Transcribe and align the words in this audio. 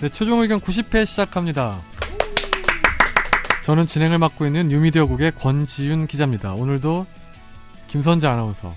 네, 0.00 0.08
최종 0.08 0.40
의견 0.40 0.60
90회 0.60 1.04
시작합니다. 1.04 1.78
저는 3.64 3.86
진행을 3.86 4.18
맡고 4.18 4.46
있는 4.46 4.68
뉴미디어국의 4.68 5.32
권지윤 5.32 6.06
기자입니다. 6.06 6.54
오늘도 6.54 7.06
김선재 7.88 8.26
아나운서, 8.26 8.72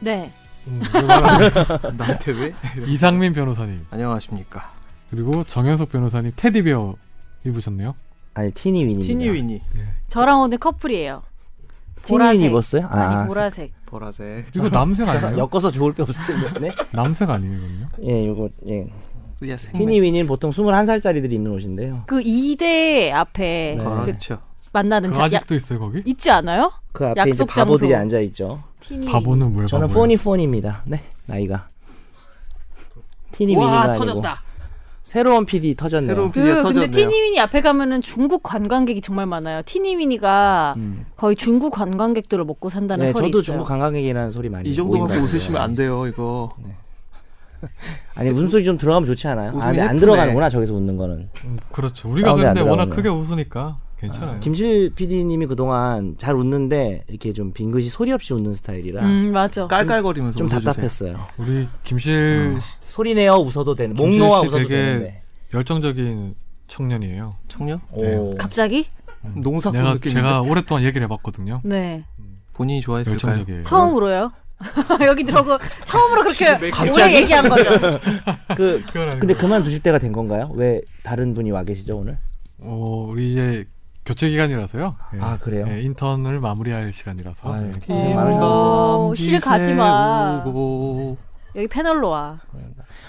네. 0.00 0.30
음? 0.66 0.82
나한테 1.96 2.32
왜? 2.32 2.54
이상민 2.86 3.32
변호사님, 3.32 3.86
안녕하십니까. 3.90 4.70
그리고 5.10 5.44
정현석 5.44 5.90
변호사님 5.90 6.32
테디베어 6.36 6.94
입으셨네요. 7.44 7.94
아니 8.34 8.52
티니 8.52 8.84
윈입니다. 8.84 9.06
티니 9.08 9.30
위니 9.30 9.62
저랑 10.08 10.40
오늘 10.42 10.58
커플이에요. 10.58 11.22
티니 12.04 12.18
윈 12.18 12.18
보라색. 12.18 12.44
입었어요? 12.44 12.86
아니 12.88 13.14
아, 13.14 13.26
보라색. 13.26 13.72
보라색. 13.86 14.46
이거 14.54 14.68
남색 14.68 15.08
아니에요? 15.08 15.38
엮어서 15.50 15.70
좋을 15.70 15.94
게 15.94 16.02
없을 16.02 16.24
텐데. 16.26 16.60
네? 16.60 16.74
남색 16.92 17.28
아니에요, 17.30 17.56
이건요? 17.56 17.88
예, 18.04 18.26
요거 18.28 18.48
예. 18.68 18.86
야, 19.48 19.56
생맥. 19.56 19.78
티니 19.78 20.00
윈은 20.02 20.26
보통 20.26 20.50
21살짜리들이 20.50 21.32
입는 21.32 21.52
옷인데요. 21.52 22.02
그 22.06 22.20
2대 22.20 23.10
앞에 23.12 23.76
네. 23.78 23.84
그 23.84 24.04
그렇죠. 24.04 24.38
만나는 24.72 25.10
그거 25.10 25.28
자, 25.28 25.34
야, 25.34 25.38
아직도 25.38 25.54
있어요, 25.54 25.78
거기? 25.80 26.02
있지 26.04 26.30
않아요? 26.30 26.70
그 26.92 27.06
앞에 27.06 27.30
이제 27.30 27.44
바보들이 27.44 27.90
장소. 27.90 28.02
앉아 28.02 28.20
있죠. 28.20 28.62
티니. 28.80 29.06
바보는 29.06 29.52
뭐예요, 29.52 29.66
저는? 29.68 29.88
포니 29.88 30.16
포니입니다. 30.16 30.82
네, 30.84 31.02
나이가. 31.26 31.68
티니 33.32 33.54
윈이 33.54 33.64
와 33.64 33.82
아니고 33.82 34.04
터졌다. 34.04 34.42
새로운 35.02 35.44
PD 35.44 35.74
터졌네요. 35.74 36.10
새로운 36.10 36.30
그 36.30 36.38
비디오 36.40 36.52
근데 36.62 36.62
터졌네요. 36.62 36.90
티니위니 36.92 37.40
앞에 37.40 37.62
가면은 37.62 38.00
중국 38.00 38.42
관광객이 38.44 39.00
정말 39.00 39.26
많아요. 39.26 39.62
티니위니가 39.64 40.74
음. 40.76 41.06
거의 41.16 41.34
중국 41.34 41.70
관광객들을 41.72 42.44
먹고 42.44 42.68
산다는 42.68 43.06
네, 43.06 43.12
저도 43.12 43.28
있어요. 43.28 43.42
중국 43.42 43.64
관광객이라는 43.66 44.30
소리 44.30 44.50
많이 44.50 44.68
이 44.68 44.74
정도 44.74 44.92
갖고 44.92 45.06
모인다고요. 45.06 45.24
웃으시면 45.24 45.60
안 45.60 45.74
돼요, 45.74 46.06
이거. 46.06 46.54
아니 48.16 48.30
웃음소리 48.30 48.64
좀 48.64 48.76
들어가면 48.78 49.06
좋지 49.06 49.28
않아요? 49.28 49.50
아, 49.60 49.66
근데 49.66 49.80
안. 49.82 49.98
들어가는구나 49.98 50.50
저기서 50.50 50.74
웃는 50.74 50.96
거는. 50.96 51.28
음, 51.44 51.58
그렇죠. 51.72 52.08
우리가 52.10 52.34
근데 52.34 52.60
워낙. 52.60 52.86
크게 52.90 53.08
웃으니까 53.08 53.78
괜찮아요. 53.98 54.40
김실 54.40 54.94
PD님이 54.94 55.46
그동안 55.46 56.14
잘 56.18 56.34
웃는데 56.34 57.04
이렇게 57.08 57.32
좀 57.34 57.52
빙긋이 57.52 57.88
소리 57.90 58.12
없이 58.12 58.32
웃는 58.32 58.54
스타일이라 58.54 59.04
음 59.04 59.32
맞아. 59.32 59.66
깔깔거리면서 59.66 60.38
좀 60.38 60.46
웃어주세요. 60.46 60.72
답답했어요. 60.72 61.20
우리 61.36 61.68
김실 61.84 62.58
소리 62.86 63.14
내어 63.14 63.36
웃어도 63.36 63.74
되는 63.74 63.94
목 63.94 64.08
놓아 64.08 64.40
씨 64.40 64.46
웃어도 64.48 64.58
되게 64.58 64.68
되는데. 64.74 65.22
열정적인 65.52 66.34
청년이에요. 66.68 67.36
청년? 67.48 67.80
오. 67.92 68.34
갑자기? 68.36 68.86
농사꾼 69.36 69.78
내가 69.78 69.92
느낌인데 69.94 70.20
제가 70.22 70.40
오랫동안 70.40 70.82
얘기를 70.84 71.04
해봤거든요. 71.04 71.60
네. 71.64 72.04
본인이 72.54 72.80
좋아했을까요? 72.80 73.32
열정적이에요. 73.32 73.62
처음으로요. 73.64 74.32
여기 75.06 75.24
들어오고 75.24 75.58
처음으로 75.84 76.24
그렇게 76.24 76.50
오래 76.50 76.70
갑자기? 76.70 77.14
얘기한 77.16 77.48
거죠. 77.48 77.70
그. 78.56 78.82
근데 79.18 79.34
그만 79.34 79.62
두실 79.62 79.82
때가 79.82 79.98
된 79.98 80.12
건가요? 80.12 80.50
왜 80.54 80.82
다른 81.02 81.34
분이 81.34 81.50
와 81.50 81.64
계시죠 81.64 81.98
오늘? 81.98 82.18
어, 82.58 83.06
우리 83.10 83.32
이제 83.32 83.66
교체 84.04 84.28
기간이라서요. 84.28 84.96
예. 85.14 85.18
아, 85.20 85.38
그래요? 85.38 85.66
예, 85.68 85.80
인턴을 85.82 86.40
마무리할 86.40 86.92
시간이라서. 86.92 87.52
아유, 87.52 87.72
예. 87.88 89.14
실 89.14 89.40
가지 89.40 89.72
마. 89.74 90.42
여기 91.56 91.66
패널로 91.66 92.10
와. 92.10 92.40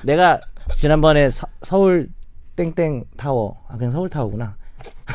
내가 0.03 0.39
지난번에 0.75 1.29
서, 1.31 1.47
서울 1.63 2.09
땡땡 2.55 3.05
타워 3.17 3.57
아 3.67 3.77
그냥 3.77 3.91
서울 3.91 4.09
타워구나. 4.09 4.55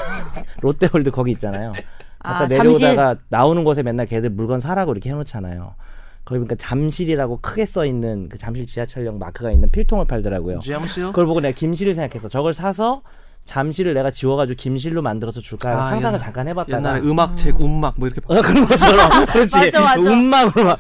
롯데월드 0.61 1.11
거기 1.11 1.33
있잖아요. 1.33 1.73
갔다 2.19 2.45
아, 2.45 2.47
내려오다가 2.47 3.17
나오는 3.29 3.63
곳에 3.65 3.83
맨날 3.83 4.07
걔들 4.07 4.31
물건 4.31 4.61
사라고 4.61 4.93
이렇게 4.93 5.11
해놓잖아요. 5.11 5.75
거기 6.27 6.39
보니까 6.41 6.57
잠실이라고 6.57 7.39
크게 7.41 7.65
써 7.65 7.87
있는 7.87 8.29
그 8.29 8.37
잠실 8.37 8.67
지하철역 8.67 9.17
마크가 9.19 9.51
있는 9.53 9.69
필통을 9.71 10.05
팔더라고요. 10.05 10.61
잠실이요? 10.61 11.07
그걸 11.09 11.25
보고 11.27 11.41
내가 11.41 11.55
김실을 11.55 11.95
생각했어. 11.95 12.29
저걸 12.29 12.53
사서 12.53 13.01
잠실을 13.45 13.95
내가 13.95 14.11
지워가지고 14.11 14.57
김실로 14.61 15.03
만들어서 15.03 15.41
줄까 15.41 15.69
아, 15.71 15.83
상상을 15.83 16.05
옛날- 16.15 16.19
잠깐 16.19 16.49
해봤다가 16.49 16.77
옛날에 16.79 17.01
음악책, 17.01 17.61
운막 17.61 17.95
뭐 17.97 18.09
이렇게 18.09 18.21
어, 18.27 18.43
그런 18.43 18.67
것처럼 18.67 19.25
그렇지 19.27 19.57
맞아, 19.57 19.81
맞아. 19.83 20.01
음악으로 20.03 20.65
막 20.65 20.79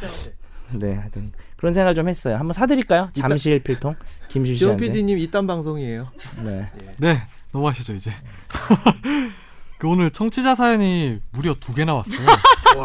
네, 0.72 0.94
하여튼 0.96 1.30
그런 1.56 1.72
생각을 1.72 1.94
좀 1.94 2.08
했어요. 2.08 2.34
한번 2.36 2.52
사드릴까요? 2.52 3.10
잠실 3.12 3.60
필통 3.62 3.94
김실 4.28 4.56
씨한테. 4.58 4.84
PD님 4.84 5.16
이딴 5.18 5.46
방송이에요. 5.46 6.08
네. 6.44 6.68
네, 6.98 7.22
넘어가시죠 7.52 7.94
이제. 7.94 8.10
그 9.78 9.86
오늘 9.88 10.10
청취자 10.10 10.54
사연이 10.56 11.20
무려 11.30 11.54
두 11.54 11.72
개 11.72 11.84
나왔어요. 11.84 12.18
정 12.74 12.82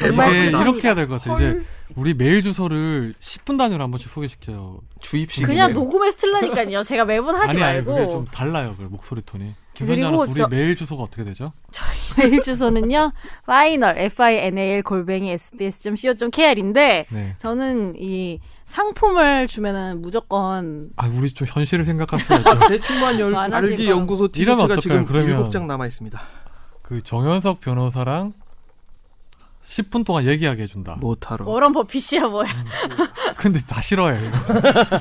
말 0.00 0.10
이게 0.10 0.16
감사합니다. 0.16 0.62
이렇게 0.62 0.86
해야 0.88 0.94
될 0.94 1.08
것 1.08 1.22
같아요. 1.22 1.48
이제 1.48 1.62
우리 1.96 2.14
메일 2.14 2.42
주소를 2.42 3.14
10분 3.20 3.58
단위로 3.58 3.82
한 3.82 3.90
번씩 3.90 4.10
소개시켜. 4.10 4.80
주입식. 5.00 5.46
그냥 5.46 5.72
녹음해서 5.74 6.16
틀라니까요. 6.16 6.82
제가 6.82 7.04
매번 7.04 7.34
하지 7.36 7.50
아니 7.50 7.62
아니 7.62 7.76
말고 7.78 7.94
그게 7.94 8.08
좀 8.10 8.24
달라요. 8.26 8.74
그 8.76 8.82
목소리 8.84 9.20
톤이. 9.22 9.54
아나운서 9.80 10.22
우리 10.30 10.34
저- 10.34 10.46
메일 10.48 10.76
주소가 10.76 11.02
어떻게 11.02 11.24
되죠? 11.24 11.52
메일 12.16 12.40
주소는요. 12.40 13.12
final 13.42 13.98
f 13.98 14.22
i 14.22 14.36
n 14.36 14.56
a 14.56 14.70
l 14.76 14.82
골뱅이 14.82 15.30
sbs.co.kr인데 15.32 17.06
네. 17.10 17.34
저는 17.38 17.94
이 17.98 18.40
상품을 18.64 19.46
주면은 19.48 20.00
무조건 20.00 20.90
아 20.96 21.06
우리 21.08 21.30
좀 21.32 21.46
현실을 21.50 21.84
생각하셔야죠. 21.84 22.68
대충만 22.68 23.18
열, 23.20 23.32
많아질 23.32 23.72
알기 23.72 23.84
거라고. 23.86 24.00
연구소 24.00 24.28
티셔츠가 24.28 24.76
지금 24.76 25.04
그러면. 25.04 25.50
7장 25.50 25.66
남아 25.66 25.86
있습니다. 25.86 26.20
그 26.82 27.02
정현석 27.02 27.60
변호사랑 27.60 28.32
10분 29.66 30.04
동안 30.04 30.26
얘기하게 30.26 30.64
해준다. 30.64 30.96
못하러. 31.00 31.46
워런 31.48 31.72
버핏이야 31.72 32.28
뭐야. 32.28 32.46
근데 33.38 33.58
다 33.66 33.80
싫어해. 33.80 34.20
이거. 34.26 34.36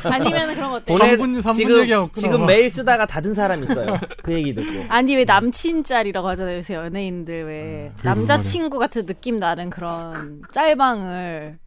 아니면 0.09 0.55
그런 0.55 0.69
거 0.71 0.75
어때? 0.77 0.85
보내- 0.93 1.15
3분, 1.15 1.41
3분 1.43 1.53
지금 1.53 1.79
얘기하고 1.81 2.07
끊어. 2.07 2.13
지금 2.21 2.45
메일 2.45 2.69
쓰다가 2.69 3.05
닫은 3.05 3.33
사람 3.33 3.61
있어요. 3.63 3.99
그 4.23 4.33
얘기 4.33 4.55
듣고. 4.55 4.85
아니 4.89 5.15
왜 5.15 5.25
남친 5.25 5.83
짤이라고 5.83 6.27
하잖아요 6.29 6.57
요새 6.57 6.75
연예인들 6.75 7.45
왜 7.45 7.91
그게 7.97 8.07
남자친구 8.09 8.79
같은 8.79 9.05
느낌 9.05 9.37
나는 9.37 9.69
그런 9.69 10.41
짤방을 10.51 11.59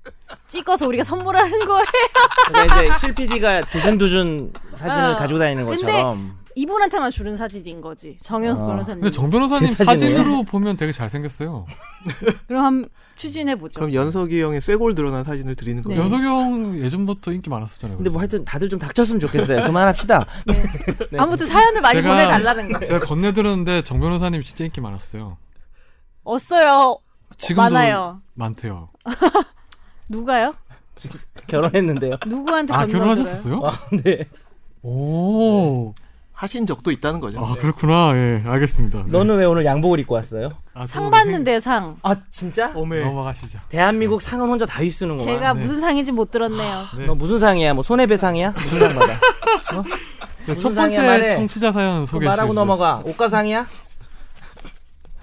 찍어서 0.48 0.86
우리가 0.88 1.04
선물하는 1.04 1.64
거예요 1.64 1.84
그러니까 2.48 2.82
이제 2.82 2.98
실 2.98 3.14
PD가 3.14 3.64
두준두준 3.66 4.52
사진을 4.74 5.10
어. 5.10 5.16
가지고 5.16 5.38
다니는 5.38 5.66
근데 5.66 5.82
것처럼. 5.82 6.38
이분한테만 6.56 7.10
주는 7.10 7.36
사진인 7.36 7.82
거지 7.82 8.16
정현석 8.22 8.62
어. 8.62 8.66
변호사님 8.66 9.00
근데 9.02 9.14
정 9.14 9.28
변호사님? 9.28 9.72
사진으로 9.74 10.42
보면 10.44 10.78
되게 10.78 10.90
잘생겼어요. 10.90 11.66
그럼 12.48 12.64
한번 12.64 12.90
추진해 13.14 13.56
보죠 13.56 13.78
그럼 13.78 13.92
연석이 13.92 14.40
형의 14.40 14.62
쇠골 14.62 14.94
드러난 14.94 15.22
사진을 15.22 15.54
드리는 15.54 15.82
네. 15.82 15.82
거예요. 15.82 16.00
연석이 16.00 16.24
형 16.24 16.78
예전부터 16.78 17.32
인기 17.32 17.50
많았었잖아요. 17.50 17.98
근데 17.98 18.08
뭐 18.08 18.20
하여튼 18.20 18.42
다들 18.46 18.70
좀 18.70 18.78
닥쳤으면 18.78 19.20
좋겠어요. 19.20 19.64
그만합시다. 19.66 20.24
네. 21.12 21.18
아무튼 21.18 21.46
사연을 21.46 21.82
많이 21.82 22.00
제가- 22.00 22.08
보내달라는 22.08 22.72
거 22.72 22.78
제가 22.86 23.00
건네들었는데 23.00 23.82
정 23.82 24.00
변호사님 24.00 24.42
진짜 24.42 24.64
인기 24.64 24.80
많았어요. 24.80 25.36
없어요 26.24 26.96
지금도 27.36 27.62
많아요 27.70 28.22
많대요. 28.32 28.88
누가요? 30.08 30.54
결혼했는데요. 31.48 32.16
누구한테 32.26 32.72
아? 32.72 32.86
결혼하셨었어요? 32.86 33.62
네. 34.04 34.24
오, 34.82 35.92
하신 36.38 36.66
적도 36.66 36.90
있다는 36.90 37.20
거죠. 37.20 37.42
아 37.42 37.54
그렇구나. 37.54 38.12
예, 38.14 38.42
알겠습니다. 38.46 39.04
네. 39.06 39.10
너는 39.10 39.38
왜 39.38 39.46
오늘 39.46 39.64
양복을 39.64 39.98
입고 40.00 40.14
왔어요? 40.14 40.50
아, 40.74 40.86
상또 40.86 41.10
받는데 41.10 41.60
상 41.60 41.96
아 42.02 42.14
진짜? 42.30 42.70
어메. 42.74 43.02
넘어가시죠. 43.04 43.58
대한민국 43.70 44.20
상은 44.20 44.46
혼자 44.48 44.66
다 44.66 44.82
휩쓰는구만. 44.82 45.34
제가 45.34 45.54
네. 45.54 45.60
무슨 45.62 45.80
상인지 45.80 46.12
못 46.12 46.30
들었네요 46.30 46.84
네. 46.98 47.06
너 47.06 47.14
무슨 47.14 47.38
상이야? 47.38 47.72
뭐 47.72 47.82
손해배상이야? 47.82 48.50
무슨 48.50 48.78
상 48.80 48.94
받아? 48.94 49.14
네, 50.46 50.54
첫 50.58 50.68
무슨 50.68 50.74
상이야, 50.74 51.00
번째 51.00 51.06
말해. 51.06 51.36
청취자 51.36 51.72
사연 51.72 52.06
소개해 52.06 52.28
말하고. 52.28 52.52
넘어가. 52.52 53.00
옷가상이야? 53.04 53.66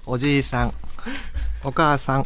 어지상. 0.06 0.72
어가상. 1.62 2.24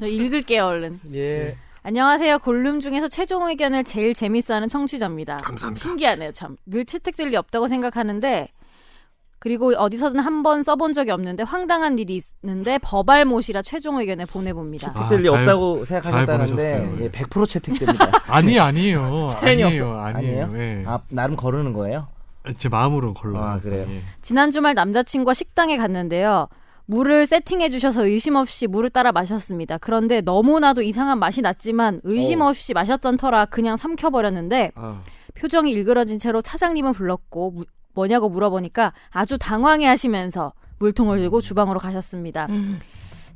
저 0.00 0.06
읽을게요 0.06 0.64
얼른 0.64 0.98
예. 1.14 1.56
안녕하세요. 1.94 2.38
골룸 2.38 2.80
중에서 2.80 3.08
최종 3.08 3.46
의견을 3.46 3.84
제일 3.84 4.14
재밌어하는 4.14 4.68
청취자입니다. 4.68 5.36
감사합니다. 5.36 5.82
신기하네요, 5.82 6.32
참. 6.32 6.56
늘 6.64 6.86
채택될 6.86 7.28
리 7.28 7.36
없다고 7.36 7.68
생각하는데 7.68 8.48
그리고 9.38 9.74
어디서든 9.76 10.20
한 10.20 10.42
번 10.42 10.62
써본 10.62 10.94
적이 10.94 11.10
없는데 11.10 11.42
황당한 11.42 11.98
일이 11.98 12.22
있는데 12.42 12.78
버발못이라 12.78 13.60
최종 13.60 13.98
의견에 13.98 14.24
보내봅니다. 14.24 14.90
아, 14.90 14.94
채택될 14.94 15.20
리 15.20 15.24
잘- 15.26 15.40
없다고 15.40 15.84
잘 15.84 16.02
생각하셨다는데 16.02 16.78
보내셨어요. 16.80 17.04
예, 17.04 17.10
100% 17.10 17.48
채택됩니다. 17.48 18.10
아니 18.32 18.58
아니에요. 18.58 19.28
아니에요. 19.42 19.98
아니에요. 20.00 20.00
아니에요? 20.00 20.50
예. 20.54 20.84
아 20.86 21.00
나름 21.10 21.36
거르는 21.36 21.74
거예요? 21.74 22.08
제 22.56 22.70
마음으로 22.70 23.12
걸러. 23.12 23.38
아, 23.42 23.60
그래요? 23.60 23.86
지난 24.22 24.50
주말 24.50 24.72
남자친구와 24.74 25.34
식당에 25.34 25.76
갔는데요. 25.76 26.48
물을 26.86 27.24
세팅해 27.26 27.70
주셔서 27.70 28.04
의심 28.06 28.36
없이 28.36 28.66
물을 28.66 28.90
따라 28.90 29.10
마셨습니다. 29.12 29.78
그런데 29.78 30.20
너무나도 30.20 30.82
이상한 30.82 31.18
맛이 31.18 31.40
났지만 31.40 32.00
의심 32.04 32.42
어. 32.42 32.48
없이 32.48 32.74
마셨던 32.74 33.16
터라 33.16 33.46
그냥 33.46 33.76
삼켜버렸는데 33.76 34.72
아. 34.74 35.02
표정이 35.34 35.72
일그러진 35.72 36.18
채로 36.18 36.40
사장님은 36.42 36.92
불렀고 36.92 37.50
무- 37.52 37.64
뭐냐고 37.94 38.28
물어보니까 38.28 38.92
아주 39.10 39.38
당황해 39.38 39.86
하시면서 39.86 40.52
물통을 40.78 41.18
들고 41.18 41.40
주방으로 41.40 41.78
가셨습니다. 41.80 42.48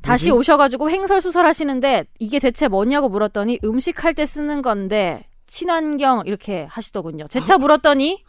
다시 0.02 0.30
오셔가지고 0.30 0.90
횡설수설 0.90 1.46
하시는데 1.46 2.04
이게 2.18 2.38
대체 2.38 2.68
뭐냐고 2.68 3.08
물었더니 3.08 3.60
음식할 3.64 4.14
때 4.14 4.26
쓰는 4.26 4.62
건데 4.62 5.26
친환경 5.46 6.22
이렇게 6.26 6.66
하시더군요. 6.68 7.26
재차 7.28 7.56
물었더니 7.58 8.22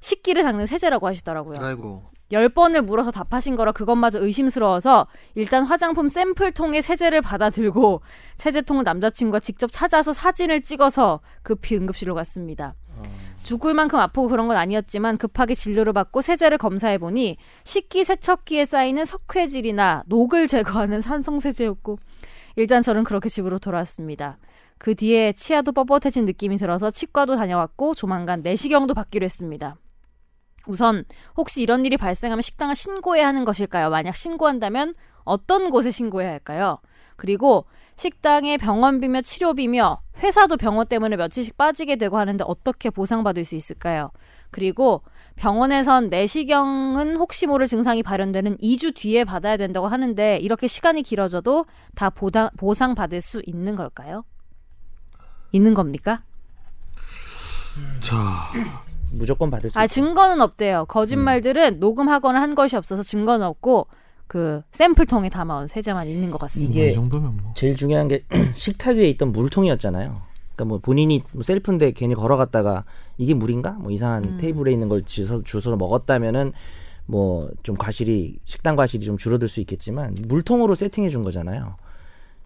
식기를 0.00 0.42
닦는 0.42 0.66
세제라고 0.66 1.06
하시더라고요. 1.06 1.56
아이고. 1.60 2.04
열 2.32 2.48
번을 2.48 2.82
물어서 2.82 3.10
답하신 3.10 3.56
거라 3.56 3.72
그것마저 3.72 4.20
의심스러워서 4.20 5.06
일단 5.34 5.64
화장품 5.64 6.08
샘플통에 6.08 6.80
세제를 6.82 7.22
받아 7.22 7.50
들고 7.50 8.02
세제통을 8.34 8.84
남자친구가 8.84 9.40
직접 9.40 9.70
찾아서 9.72 10.12
사진을 10.12 10.62
찍어서 10.62 11.20
급히 11.42 11.76
응급실로 11.76 12.14
갔습니다. 12.14 12.74
죽을 13.42 13.74
만큼 13.74 13.98
아프고 13.98 14.28
그런 14.28 14.48
건 14.48 14.56
아니었지만 14.56 15.16
급하게 15.16 15.54
진료를 15.54 15.92
받고 15.92 16.20
세제를 16.20 16.58
검사해 16.58 16.98
보니 16.98 17.38
식기 17.64 18.04
세척기에 18.04 18.66
쌓이는 18.66 19.04
석회질이나 19.04 20.04
녹을 20.06 20.46
제거하는 20.46 21.00
산성세제였고 21.00 21.98
일단 22.56 22.82
저는 22.82 23.04
그렇게 23.04 23.28
집으로 23.28 23.58
돌아왔습니다. 23.58 24.38
그 24.78 24.94
뒤에 24.94 25.32
치아도 25.32 25.72
뻣뻣해진 25.72 26.24
느낌이 26.24 26.56
들어서 26.56 26.90
치과도 26.90 27.36
다녀왔고 27.36 27.94
조만간 27.94 28.42
내시경도 28.42 28.94
받기로 28.94 29.24
했습니다. 29.24 29.76
우선 30.66 31.04
혹시 31.36 31.62
이런 31.62 31.84
일이 31.84 31.96
발생하면 31.96 32.42
식당을 32.42 32.74
신고해야 32.74 33.26
하는 33.26 33.44
것일까요? 33.44 33.90
만약 33.90 34.16
신고한다면 34.16 34.94
어떤 35.24 35.70
곳에 35.70 35.90
신고해야 35.90 36.30
할까요? 36.30 36.78
그리고 37.16 37.66
식당에 37.96 38.56
병원비며 38.56 39.20
치료비며 39.20 40.00
회사도 40.22 40.56
병원 40.56 40.86
때문에 40.86 41.16
며칠씩 41.16 41.56
빠지게 41.56 41.96
되고 41.96 42.18
하는데 42.18 42.42
어떻게 42.46 42.88
보상받을 42.88 43.44
수 43.44 43.56
있을까요? 43.56 44.10
그리고 44.50 45.02
병원에선 45.36 46.08
내시경은 46.08 47.16
혹시 47.16 47.46
모를 47.46 47.66
증상이 47.66 48.02
발현되는 48.02 48.58
2주 48.58 48.94
뒤에 48.94 49.24
받아야 49.24 49.56
된다고 49.56 49.86
하는데 49.86 50.38
이렇게 50.38 50.66
시간이 50.66 51.02
길어져도 51.02 51.66
다 51.94 52.10
보다, 52.10 52.50
보상받을 52.56 53.20
수 53.20 53.42
있는 53.46 53.76
걸까요? 53.76 54.24
있는 55.52 55.74
겁니까? 55.74 56.22
자, 58.00 58.50
무조건 59.12 59.50
받을 59.50 59.70
수 59.70 59.78
아 59.78 59.84
있죠. 59.84 59.94
증거는 59.94 60.40
없대요. 60.40 60.86
거짓말들은 60.86 61.80
녹음하거나 61.80 62.40
한 62.40 62.54
것이 62.54 62.76
없어서 62.76 63.02
증거는 63.02 63.46
없고 63.46 63.86
그 64.26 64.62
샘플통에 64.72 65.28
담아온 65.28 65.66
세제만 65.66 66.06
있는 66.06 66.30
것 66.30 66.38
같습니다. 66.38 66.72
이게 66.72 66.90
이 66.90 66.94
정도면 66.94 67.36
뭐. 67.42 67.52
제일 67.56 67.76
중요한 67.76 68.08
게 68.08 68.24
식탁 68.54 68.96
위에 68.96 69.08
있던 69.10 69.32
물통이었잖아요. 69.32 70.20
그러니까 70.54 70.64
뭐 70.66 70.78
본인이 70.78 71.22
뭐 71.32 71.42
셀프인데 71.42 71.90
괜히 71.92 72.14
걸어갔다가 72.14 72.84
이게 73.18 73.34
물인가? 73.34 73.72
뭐 73.72 73.90
이상한 73.90 74.24
음. 74.24 74.38
테이블에 74.38 74.72
있는 74.72 74.88
걸 74.88 75.02
주워 75.02 75.42
주워서 75.42 75.76
먹었다면은 75.76 76.52
뭐 77.06 77.50
좀 77.64 77.76
과실이 77.76 78.38
식당 78.44 78.76
과실이 78.76 79.04
좀 79.04 79.16
줄어들 79.16 79.48
수 79.48 79.58
있겠지만 79.60 80.16
물통으로 80.28 80.74
세팅해 80.76 81.10
준 81.10 81.24
거잖아요. 81.24 81.74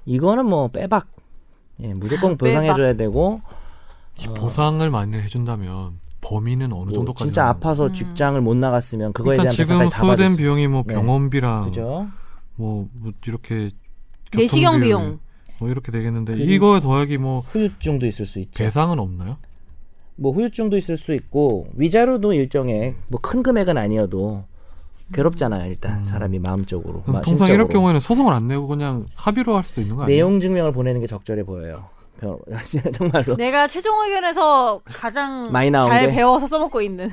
이거는 0.06 0.46
뭐 0.46 0.68
빼박. 0.68 1.06
예, 1.80 1.92
무조건 1.92 2.36
보상해 2.38 2.72
줘야 2.74 2.94
되고 2.94 3.40
보상을 4.36 4.88
많이 4.90 5.16
해준다면 5.18 5.98
범위는 6.24 6.72
어느 6.72 6.84
뭐 6.86 6.92
정도까지? 6.92 7.24
진짜 7.24 7.48
아파서 7.48 7.86
음. 7.86 7.92
직장을 7.92 8.40
못 8.40 8.56
나갔으면 8.56 9.12
그거에 9.12 9.34
일단 9.36 9.44
대한 9.50 9.54
지금 9.56 9.90
소요된 9.90 10.36
비용이 10.36 10.66
뭐 10.68 10.82
네. 10.86 10.94
병원비랑 10.94 11.66
그죠? 11.66 12.08
뭐, 12.56 12.88
뭐 12.94 13.12
이렇게 13.26 13.70
내시경 14.34 14.80
비용. 14.80 15.18
뭐 15.60 15.68
이렇게 15.68 15.92
되겠는데 15.92 16.38
이거에 16.38 16.80
더하기 16.80 17.18
뭐 17.18 17.40
후유증도 17.40 18.06
있을 18.06 18.26
수 18.26 18.40
있죠. 18.40 18.64
배상은 18.64 18.98
없나요? 18.98 19.36
뭐 20.16 20.32
후유증도 20.32 20.76
있을 20.78 20.96
수 20.96 21.12
있고 21.14 21.66
위자료도 21.76 22.32
일정액 22.32 22.96
뭐큰 23.08 23.42
금액은 23.42 23.76
아니어도 23.76 24.44
괴롭잖아요 25.12 25.68
일단 25.70 26.00
음. 26.00 26.06
사람이 26.06 26.38
마음적으로 26.38 27.02
통상 27.22 27.48
이럴 27.48 27.58
심적으로. 27.64 27.68
경우에는 27.68 28.00
소송을 28.00 28.32
안 28.32 28.48
내고 28.48 28.66
그냥 28.66 29.04
합의로 29.14 29.56
할 29.56 29.64
수도 29.64 29.80
있는 29.82 29.96
거 29.96 30.04
아니에요? 30.04 30.16
내용 30.16 30.40
증명을 30.40 30.72
보내는 30.72 31.00
게 31.00 31.06
적절해 31.06 31.42
보여요 31.44 31.72
변- 31.72 31.84
정말로 32.92 33.36
내가 33.36 33.66
최종 33.66 34.00
의견에서 34.04 34.80
가장 34.84 35.50
많이 35.52 35.70
나온 35.70 35.88
잘 35.88 36.06
게? 36.08 36.14
배워서 36.14 36.46
써먹고 36.46 36.80
있는. 36.82 37.10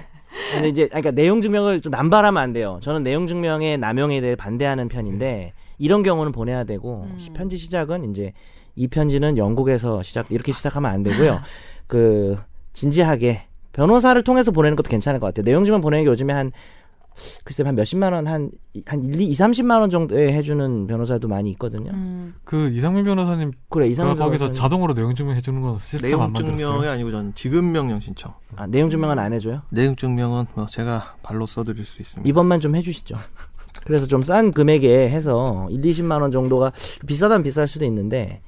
근데 0.53 0.69
이제 0.69 0.81
아니, 0.83 0.89
그러니까 1.01 1.11
내용 1.11 1.41
증명을 1.41 1.81
좀 1.81 1.91
남발하면 1.91 2.41
안 2.41 2.53
돼요 2.53 2.79
저는 2.81 3.03
내용 3.03 3.27
증명의 3.27 3.77
남용에 3.77 4.21
대해 4.21 4.35
반대하는 4.37 4.87
편인데 4.87 5.51
이런 5.77 6.03
경우는 6.03 6.31
보내야 6.31 6.63
되고 6.63 7.03
음. 7.11 7.19
시- 7.19 7.31
편지 7.31 7.57
시작은 7.57 8.09
이제 8.11 8.31
이 8.77 8.87
편지는 8.87 9.37
영국에서 9.37 10.01
시작 10.03 10.31
이렇게 10.31 10.53
시작하면 10.53 10.89
안 10.89 11.03
되고요 11.03 11.41
그 11.87 12.37
진지하게 12.71 13.41
변호사를 13.73 14.21
통해서 14.23 14.51
보내는 14.51 14.77
것도 14.77 14.89
괜찮을 14.89 15.19
것 15.19 15.25
같아요 15.27 15.43
내용 15.43 15.65
증명 15.65 15.81
보내는 15.81 16.05
게 16.05 16.09
요즘에 16.11 16.31
한 16.31 16.53
글쎄 17.43 17.63
한 17.63 17.75
몇십만 17.75 18.13
원, 18.13 18.25
한, 18.27 18.51
한 18.85 19.03
1, 19.05 19.19
2, 19.21 19.31
30만 19.33 19.79
원 19.81 19.89
정도에 19.89 20.33
해주는 20.33 20.87
변호사도 20.87 21.27
많이 21.27 21.51
있거든요. 21.51 21.91
음. 21.91 22.33
그 22.43 22.69
이상민 22.69 23.05
변호사님 23.05 23.51
그래, 23.69 23.85
가 23.85 23.91
이상한 23.91 24.17
거기서 24.17 24.49
변호사는- 24.51 24.55
자동으로 24.55 24.93
내용 24.93 25.13
증명 25.13 25.35
해주는 25.35 25.61
건 25.61 25.77
시스템 25.77 26.01
내용 26.09 26.21
안 26.23 26.31
만들었어요? 26.33 26.57
증명이 26.57 26.87
아니고 26.87 27.11
저는 27.11 27.35
지급 27.35 27.63
명령 27.65 27.99
신청. 27.99 28.33
아, 28.55 28.65
내용 28.67 28.89
증명은 28.89 29.19
안 29.19 29.33
해줘요? 29.33 29.61
내용 29.69 29.95
증명은 29.95 30.45
뭐 30.55 30.65
제가 30.67 31.15
발로 31.21 31.45
써드릴 31.45 31.85
수 31.85 32.01
있습니다. 32.01 32.27
이번만 32.29 32.59
좀 32.59 32.75
해주시죠. 32.75 33.15
그래서 33.85 34.05
좀 34.07 34.23
싼 34.23 34.51
금액에 34.51 35.09
해서 35.09 35.67
1, 35.69 35.81
20만 35.81 36.21
원 36.21 36.31
정도가 36.31 36.71
비싸다면 37.07 37.43
비쌀 37.43 37.67
수도 37.67 37.85
있는데. 37.85 38.41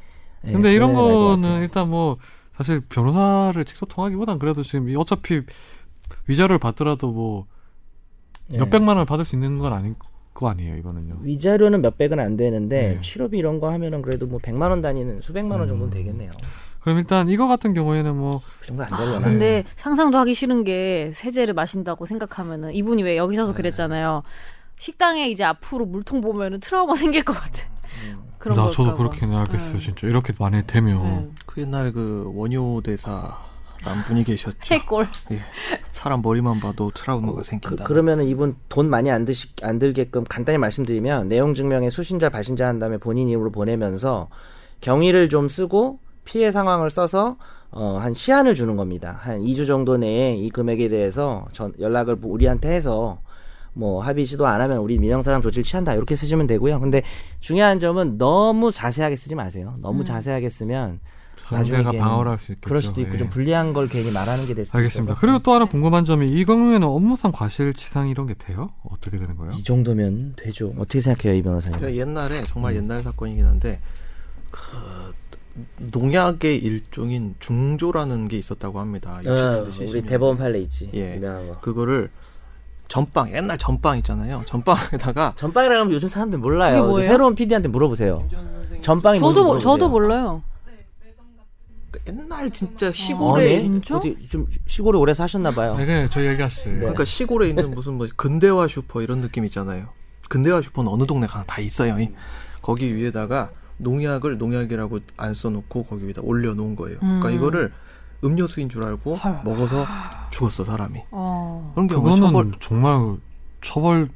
예, 0.45 0.51
근데 0.51 0.73
이런 0.73 0.93
거는. 0.93 1.61
일단 1.61 1.89
뭐 1.89 2.17
사실 2.55 2.81
변호사를 2.87 3.63
직접 3.65 3.87
통하기보단 3.89 4.39
그래도 4.39 4.61
지금 4.63 4.89
이 4.89 4.95
어차피 4.95 5.41
위자료를 6.27 6.59
받더라도 6.59 7.11
뭐 7.11 7.45
예. 8.51 8.57
몇백만 8.57 8.95
원을 8.97 9.05
받을 9.05 9.25
수 9.25 9.35
있는 9.35 9.57
건 9.59 9.73
아닐 9.73 9.95
거 10.33 10.49
아니에요 10.49 10.75
이거는요. 10.77 11.19
위자료는 11.21 11.81
몇 11.81 11.97
백은 11.97 12.19
안 12.19 12.35
되는데 12.37 12.95
네. 12.95 13.01
치료비 13.01 13.37
이런 13.37 13.59
거 13.59 13.71
하면은 13.71 14.01
그래도 14.01 14.25
뭐 14.27 14.39
100만 14.39 14.69
원 14.69 14.81
단위는 14.81 15.21
수백만 15.21 15.59
원 15.59 15.67
정도는 15.67 15.91
음. 15.91 15.93
되겠네요. 15.95 16.31
그럼 16.81 16.97
일단 16.97 17.29
이거 17.29 17.47
같은 17.47 17.73
경우에는 17.73 18.17
뭐 18.17 18.41
그 18.59 18.67
정도 18.67 18.83
안 18.83 18.89
되려나? 18.89 19.19
네. 19.19 19.23
근데 19.25 19.63
상상도 19.77 20.17
하기 20.17 20.33
싫은 20.33 20.63
게 20.63 21.11
세제를 21.13 21.53
마신다고 21.53 22.05
생각하면은 22.05 22.73
이분이 22.73 23.03
왜 23.03 23.15
여기서도 23.15 23.53
그랬잖아요. 23.53 24.23
식당에 24.77 25.29
이제 25.29 25.43
앞으로 25.43 25.85
물통 25.85 26.19
보면은 26.21 26.59
트라우마 26.59 26.95
생길 26.97 27.23
것 27.23 27.33
같아. 27.33 27.61
그런 28.39 28.57
나 28.57 28.69
저도 28.71 28.91
봐. 28.91 28.97
그렇게 28.97 29.25
알겠어요 29.25 29.73
네. 29.73 29.79
진짜 29.79 30.07
이렇게 30.07 30.33
많이 30.37 30.65
되면 30.67 31.01
네. 31.03 31.31
그 31.45 31.61
옛날에 31.61 31.91
그 31.91 32.29
원효 32.35 32.81
대사 32.83 33.37
란 33.85 34.03
분이 34.05 34.23
계셨죠. 34.23 34.73
해골. 34.73 35.07
예. 35.31 35.39
사람 35.91 36.21
머리만 36.21 36.59
봐도 36.59 36.89
트라우마가 36.93 37.37
그, 37.37 37.43
생긴다. 37.43 37.83
그 37.83 37.93
러면은 37.93 38.25
이분 38.25 38.55
돈 38.69 38.89
많이 38.89 39.11
안 39.11 39.25
드시 39.25 39.49
안 39.61 39.79
들게끔 39.79 40.23
간단히 40.23 40.57
말씀드리면 40.57 41.27
내용 41.27 41.53
증명에 41.53 41.89
수신자 41.89 42.29
발신자 42.29 42.67
한 42.67 42.79
다음에 42.79 42.97
본인 42.97 43.29
이름으로 43.29 43.51
보내면서 43.51 44.29
경위를 44.81 45.29
좀 45.29 45.49
쓰고 45.49 45.99
피해 46.25 46.51
상황을 46.51 46.89
써서 46.89 47.37
어, 47.71 47.97
한 47.99 48.13
시한을 48.13 48.55
주는 48.55 48.75
겁니다. 48.75 49.17
한 49.21 49.41
2주 49.41 49.65
정도 49.65 49.97
내에 49.97 50.35
이 50.35 50.49
금액에 50.49 50.89
대해서 50.89 51.45
전 51.51 51.73
연락을 51.79 52.17
우리한테 52.21 52.71
해서 52.73 53.19
뭐 53.73 54.01
합의 54.01 54.25
시도 54.25 54.45
안 54.45 54.61
하면 54.61 54.77
우리 54.77 54.99
민영사상 54.99 55.41
조치를 55.41 55.63
취한다 55.63 55.93
이렇게 55.93 56.15
쓰시면 56.15 56.47
되고요. 56.47 56.79
근데 56.79 57.01
중요한 57.39 57.79
점은 57.79 58.17
너무 58.17 58.71
자세하게 58.71 59.15
쓰지 59.15 59.35
마세요. 59.35 59.75
너무 59.79 60.01
음. 60.01 60.05
자세하게 60.05 60.49
쓰면 60.49 60.99
나중에 61.51 61.83
방어를 61.97 62.31
할 62.31 62.37
수 62.39 62.51
있겠죠. 62.53 62.67
그럴 62.67 62.81
수도 62.81 63.01
있고 63.01 63.13
예. 63.15 63.17
좀 63.17 63.29
불리한 63.29 63.73
걸 63.73 63.87
괜히 63.87 64.11
말하는 64.11 64.45
게 64.47 64.53
될 64.53 64.65
수도 64.65 64.77
알겠습니다. 64.77 65.11
있어서 65.13 65.19
그리고 65.19 65.39
또 65.39 65.53
하나 65.53 65.65
궁금한 65.65 66.05
점이 66.05 66.27
이 66.27 66.45
경우에는 66.45 66.87
업무상 66.87 67.31
과실치상 67.31 68.09
이런 68.09 68.27
게 68.27 68.33
돼요? 68.33 68.71
어떻게 68.89 69.17
되는 69.19 69.35
거예요? 69.37 69.53
이 69.53 69.63
정도면 69.63 70.33
되죠. 70.37 70.73
어떻게 70.77 71.01
생각해요, 71.01 71.37
이 71.37 71.41
변호사님? 71.41 71.79
제가 71.79 71.93
옛날에 71.95 72.43
정말 72.43 72.73
음. 72.73 72.77
옛날 72.77 73.01
사건이긴 73.03 73.45
한데 73.45 73.79
그 74.51 75.13
농약의 75.77 76.57
일종인 76.57 77.35
중조라는 77.39 78.27
게 78.27 78.37
있었다고 78.37 78.79
합니다. 78.79 79.19
어, 79.19 79.21
60년대, 79.21 79.63
우리 79.63 79.71
70년대. 80.01 80.07
대법원 80.07 80.37
판례 80.37 80.59
있지. 80.59 80.89
예. 80.95 81.15
유명한 81.15 81.47
거. 81.47 81.59
그거를 81.59 82.09
전빵 82.87 83.31
옛날 83.33 83.57
전빵 83.57 83.97
있잖아요. 83.99 84.43
전빵에다가 84.45 85.33
전빵이라고 85.35 85.81
하면 85.81 85.93
요즘 85.93 86.07
사람들 86.09 86.39
몰라요. 86.39 87.01
새로운 87.01 87.35
PD한테 87.35 87.69
물어보세요. 87.69 88.27
전빵이 88.81 89.19
뭔지 89.19 89.35
저도 89.35 89.43
물어보세요. 89.47 89.71
저도 89.73 89.89
몰라요. 89.89 90.43
옛날 92.07 92.51
진짜 92.51 92.87
아, 92.87 92.91
시골에 92.91 93.43
네? 93.43 93.61
진짜? 93.61 93.97
어디 93.97 94.27
좀 94.27 94.47
시골에 94.67 94.97
오래 94.97 95.13
사셨나 95.13 95.51
봐요. 95.51 95.75
네, 95.77 95.85
그냥 95.85 96.09
저희 96.09 96.27
얘기하시죠. 96.27 96.69
그러니까 96.71 97.05
시골에 97.05 97.49
있는 97.49 97.71
무슨 97.71 97.93
뭐 97.93 98.07
근대화 98.15 98.67
슈퍼 98.67 99.01
이런 99.01 99.21
느낌 99.21 99.45
있잖아요. 99.45 99.89
근대화 100.29 100.61
슈퍼는 100.61 100.91
어느 100.91 101.05
동네 101.05 101.27
가나 101.27 101.43
다 101.45 101.61
있어요. 101.61 101.99
이. 101.99 102.09
거기 102.61 102.95
위에다가 102.95 103.51
농약을 103.77 104.37
농약이라고 104.37 104.99
안 105.17 105.33
써놓고 105.33 105.83
거기 105.85 106.05
위에다 106.05 106.21
올려놓은 106.23 106.75
거예요. 106.75 106.99
그러니까 106.99 107.29
음. 107.29 107.33
이거를 107.35 107.73
음료수인 108.23 108.69
줄 108.69 108.83
알고 108.85 109.15
헐. 109.15 109.41
먹어서 109.43 109.85
죽었어 110.31 110.63
사람이. 110.63 111.01
어. 111.11 111.71
그런 111.75 111.87
그거는 111.87 112.17
처벌. 112.17 112.51
정말 112.59 113.17
처벌 113.61 114.09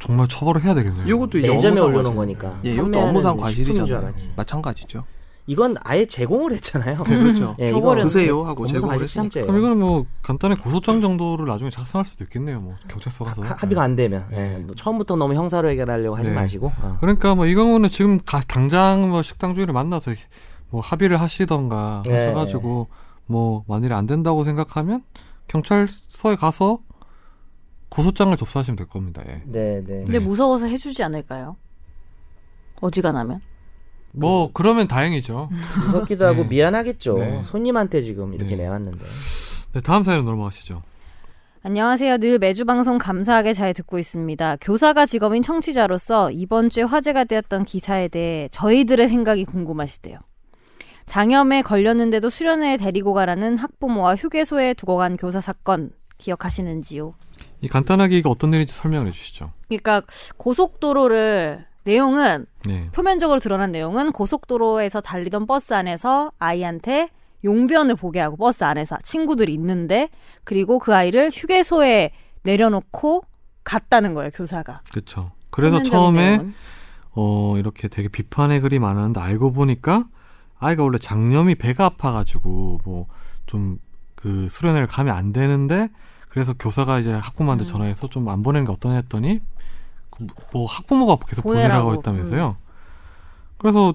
정말 0.00 0.28
처벌을 0.28 0.62
해야 0.64 0.74
되겠네요. 0.74 1.06
이것도 1.06 1.38
매점에 1.38 1.80
올려놓은 1.80 2.16
과실. 2.16 2.38
거니까. 2.38 2.60
예, 2.64 2.74
이것도 2.74 2.98
업무상 2.98 3.36
과실이잖아요. 3.36 4.12
마찬가지죠. 4.36 5.04
이건 5.46 5.76
아예 5.84 6.06
제공을 6.06 6.52
했잖아요. 6.54 7.04
그렇죠. 7.04 7.54
예, 7.60 7.68
이거. 7.68 7.94
드세요 7.96 8.44
하고 8.44 8.66
제공을 8.66 9.02
했으니까. 9.02 9.42
그럼 9.42 9.58
이거는 9.58 9.78
뭐 9.78 10.06
간단히 10.22 10.54
고소장 10.56 11.02
정도를 11.02 11.44
나중에 11.46 11.68
작성할 11.70 12.06
수도 12.06 12.24
있겠네요. 12.24 12.60
뭐 12.60 12.76
경찰서 12.88 13.24
가서. 13.26 13.42
하- 13.42 13.54
합의가 13.54 13.82
안 13.82 13.94
되면 13.94 14.26
네. 14.30 14.54
예, 14.54 14.58
뭐 14.58 14.74
처음부터 14.74 15.16
너무 15.16 15.34
형사로 15.34 15.68
해결하려고 15.70 16.16
하지 16.16 16.28
네. 16.30 16.34
마시고 16.34 16.72
어. 16.80 16.96
그러니까 17.00 17.34
뭐 17.34 17.46
이 17.46 17.54
경우는 17.54 17.90
지금 17.90 18.18
가- 18.24 18.40
당장 18.40 19.10
뭐 19.10 19.22
식당 19.22 19.54
주인을 19.54 19.74
만나서 19.74 20.12
뭐 20.70 20.80
합의를 20.80 21.20
하시던가 21.20 22.02
네. 22.06 22.24
하셔가지고 22.26 22.88
뭐 23.26 23.64
만일에 23.68 23.94
안 23.94 24.06
된다고 24.06 24.44
생각하면 24.44 25.02
경찰서에 25.48 26.36
가서 26.36 26.78
고소장을 27.90 28.34
접수하시면 28.36 28.76
될 28.76 28.86
겁니다. 28.88 29.22
예. 29.28 29.42
네, 29.44 29.82
네. 29.86 30.04
근데 30.04 30.18
무서워서 30.18 30.66
해주지 30.66 31.02
않을까요? 31.02 31.56
어지간하면. 32.80 33.40
뭐 34.14 34.50
그러면 34.52 34.86
다행이죠. 34.86 35.48
무섭기도 35.86 36.26
하고 36.26 36.42
네. 36.42 36.48
미안하겠죠. 36.48 37.14
네. 37.14 37.42
손님한테 37.44 38.02
지금 38.02 38.32
이렇게 38.32 38.56
네. 38.56 38.62
내왔는데. 38.62 39.04
네, 39.72 39.80
다음 39.80 40.02
사연으로 40.02 40.30
넘어가시죠. 40.30 40.82
안녕하세요. 41.64 42.18
늘 42.18 42.38
매주 42.38 42.64
방송 42.64 42.98
감사하게 42.98 43.54
잘 43.54 43.72
듣고 43.72 43.98
있습니다. 43.98 44.58
교사가 44.60 45.06
직업인 45.06 45.42
청취자로서 45.42 46.30
이번 46.30 46.68
주에 46.68 46.82
화제가 46.82 47.24
되었던 47.24 47.64
기사에 47.64 48.08
대해 48.08 48.48
저희들의 48.52 49.08
생각이 49.08 49.44
궁금하시대요. 49.46 50.18
장염에 51.06 51.62
걸렸는데도 51.62 52.30
수련회에 52.30 52.76
데리고 52.76 53.14
가라는 53.14 53.56
학부모와 53.58 54.14
휴게소에 54.16 54.74
두고 54.74 54.96
간 54.96 55.16
교사 55.16 55.40
사건 55.40 55.90
기억하시는지요? 56.18 57.14
이 57.62 57.68
간단하게 57.68 58.18
이게 58.18 58.28
어떤 58.28 58.52
일인지 58.52 58.74
설명을 58.74 59.08
해주시죠. 59.08 59.50
그러니까 59.68 60.02
고속도로를 60.36 61.66
내용은 61.84 62.46
네. 62.64 62.88
표면적으로 62.92 63.40
드러난 63.40 63.72
내용은 63.72 64.12
고속도로에서 64.12 65.00
달리던 65.00 65.46
버스 65.46 65.74
안에서 65.74 66.32
아이한테 66.38 67.10
용변을 67.44 67.96
보게 67.96 68.20
하고 68.20 68.36
버스 68.36 68.64
안에서 68.64 68.96
친구들이 69.02 69.52
있는데 69.54 70.08
그리고 70.44 70.78
그 70.78 70.94
아이를 70.94 71.30
휴게소에 71.32 72.10
내려놓고 72.42 73.24
갔다는 73.64 74.14
거예요 74.14 74.30
교사가. 74.34 74.80
그렇죠. 74.90 75.32
그래서 75.50 75.82
처음에 75.82 76.30
내용은. 76.38 76.54
어 77.12 77.56
이렇게 77.58 77.88
되게 77.88 78.08
비판의 78.08 78.60
글이 78.60 78.78
많았는데 78.78 79.20
알고 79.20 79.52
보니까 79.52 80.06
아이가 80.58 80.82
원래 80.82 80.98
장염이 80.98 81.54
배가 81.56 81.84
아파가지고 81.86 82.80
뭐 82.84 83.06
좀 83.46 83.78
그 84.24 84.48
수련회를 84.48 84.86
가면 84.86 85.14
안 85.14 85.34
되는데 85.34 85.90
그래서 86.30 86.54
교사가 86.54 86.98
이제 86.98 87.12
학부모한테 87.12 87.66
음. 87.66 87.68
전화해서 87.68 88.08
좀 88.08 88.26
안 88.30 88.42
보내는 88.42 88.64
게 88.66 88.72
어떠냐 88.72 88.94
했더니 88.96 89.38
그 89.38 89.53
뭐 90.52 90.66
학부모가 90.66 91.24
계속 91.26 91.42
보내라고. 91.42 91.68
보내라고 91.68 91.94
했다면서요. 91.94 92.56
그래서 93.58 93.94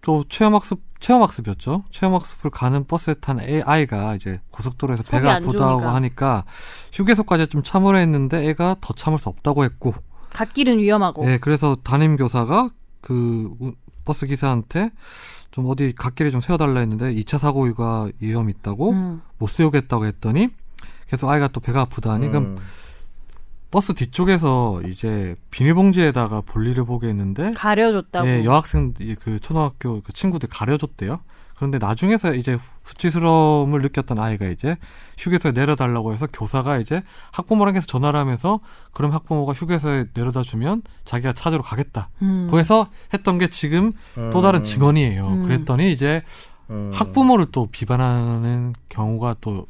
또 0.00 0.24
체험학습 0.28 0.80
체험학습이었죠. 1.00 1.84
체험학습을 1.90 2.50
가는 2.50 2.84
버스에 2.84 3.14
탄 3.14 3.38
애, 3.40 3.62
아이가 3.64 4.14
이제 4.16 4.40
고속도로에서 4.50 5.04
배가 5.04 5.34
안 5.36 5.42
아프다고. 5.44 5.80
하니까 5.88 6.44
휴게소까지 6.92 7.46
좀 7.48 7.62
참으려 7.62 7.98
했는데 7.98 8.48
애가 8.48 8.76
더 8.80 8.94
참을 8.94 9.18
수 9.18 9.28
없다고 9.28 9.62
했고 9.64 9.94
갓길은 10.30 10.78
위험하고 10.78 11.24
네, 11.24 11.38
그래서 11.38 11.76
담임 11.84 12.16
교사가 12.16 12.70
그 13.00 13.54
우- 13.60 13.72
버스 14.04 14.26
기사한테 14.26 14.90
좀 15.50 15.66
어디 15.68 15.92
갓길에 15.94 16.30
좀 16.30 16.40
세워달라 16.40 16.80
했는데 16.80 17.12
2차 17.14 17.38
사고가 17.38 18.08
위험 18.20 18.50
있다고 18.50 18.90
음. 18.90 19.22
못 19.38 19.48
세우겠다고 19.48 20.06
했더니 20.06 20.48
계속 21.08 21.28
아이가 21.28 21.48
또 21.48 21.60
배가 21.60 21.82
아프다니 21.82 22.28
그럼 22.28 22.44
음. 22.44 22.56
버스 23.70 23.94
뒤쪽에서 23.94 24.80
이제 24.86 25.36
비닐봉지에다가 25.50 26.40
볼일을 26.42 26.84
보게 26.84 27.08
했는데 27.08 27.52
가려줬다고. 27.54 28.26
예, 28.26 28.44
여학생 28.44 28.94
그 29.20 29.38
초등학교 29.40 30.00
그 30.00 30.12
친구들 30.12 30.48
가려줬대요. 30.48 31.20
그런데 31.58 31.78
나중에서 31.78 32.34
이제 32.34 32.56
수치스러움을 32.84 33.82
느꼈던 33.82 34.16
아이가 34.18 34.46
이제 34.46 34.76
휴게소에 35.18 35.52
내려달라고 35.52 36.12
해서 36.12 36.28
교사가 36.32 36.78
이제 36.78 37.02
학부모랑 37.32 37.74
해서 37.74 37.84
전화를 37.84 38.18
하면서 38.18 38.60
그럼 38.92 39.12
학부모가 39.12 39.54
휴게소에 39.54 40.06
내려다 40.14 40.42
주면 40.42 40.82
자기가 41.04 41.32
찾으러 41.32 41.62
가겠다. 41.62 42.10
음. 42.22 42.46
그래서 42.50 42.88
했던 43.12 43.38
게 43.38 43.48
지금 43.48 43.92
또 44.32 44.40
다른 44.40 44.62
증언이에요. 44.62 45.26
음. 45.26 45.42
그랬더니 45.42 45.90
이제 45.90 46.22
음. 46.70 46.92
학부모를 46.94 47.46
또 47.50 47.66
비판하는 47.66 48.74
경우가 48.88 49.36
또 49.40 49.66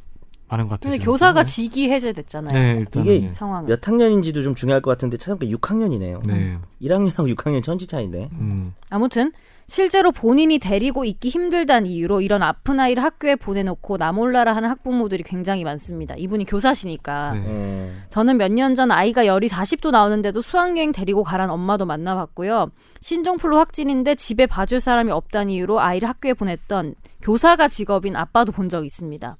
많은 0.49 0.65
것 0.67 0.71
같아요. 0.79 0.91
근데. 0.91 1.03
교사가 1.05 1.43
네. 1.43 1.49
직위 1.51 1.89
해제됐잖아요. 1.91 2.53
네, 2.53 2.79
일단 2.79 3.03
이게 3.05 3.27
은 3.27 3.31
상황은. 3.31 3.67
몇 3.67 3.87
학년인지도 3.87 4.43
좀 4.43 4.55
중요할 4.55 4.81
것 4.81 4.91
같은데 4.91 5.17
찾아보니까 5.17 5.57
6학년이네요. 5.57 6.25
네. 6.27 6.57
1학년하고 6.81 7.33
6학년 7.35 7.63
천지 7.63 7.87
차인데. 7.87 8.29
음. 8.39 8.73
아무튼 8.89 9.31
실제로 9.67 10.11
본인이 10.11 10.57
데리고 10.57 11.05
있기 11.05 11.29
힘들다는 11.29 11.87
이유로 11.87 12.21
이런 12.21 12.41
아픈 12.41 12.79
아이를 12.79 13.03
학교에 13.03 13.35
보내놓고 13.35 13.97
나 13.99 14.11
몰라라 14.11 14.55
하는 14.55 14.67
학부모들이 14.67 15.21
굉장히 15.21 15.63
많습니다. 15.63 16.15
이분이 16.17 16.45
교사시니까. 16.45 17.33
네. 17.33 17.39
음. 17.41 18.03
저는 18.09 18.37
몇 18.37 18.51
년 18.51 18.73
전 18.73 18.89
아이가 18.89 19.27
열이 19.27 19.47
40도 19.47 19.91
나오는데도 19.91 20.41
수학여행 20.41 20.91
데리고 20.91 21.23
가란 21.23 21.51
엄마도 21.51 21.85
만나봤고요. 21.85 22.71
신종플루 23.01 23.57
확진인데 23.57 24.15
집에 24.15 24.47
봐줄 24.47 24.79
사람이 24.79 25.11
없다는 25.11 25.51
이유로 25.51 25.79
아이를 25.79 26.09
학교에 26.09 26.33
보냈던 26.33 26.95
교사가 27.21 27.67
직업인 27.67 28.15
아빠도 28.15 28.51
본 28.51 28.69
적이 28.69 28.87
있습니다. 28.87 29.37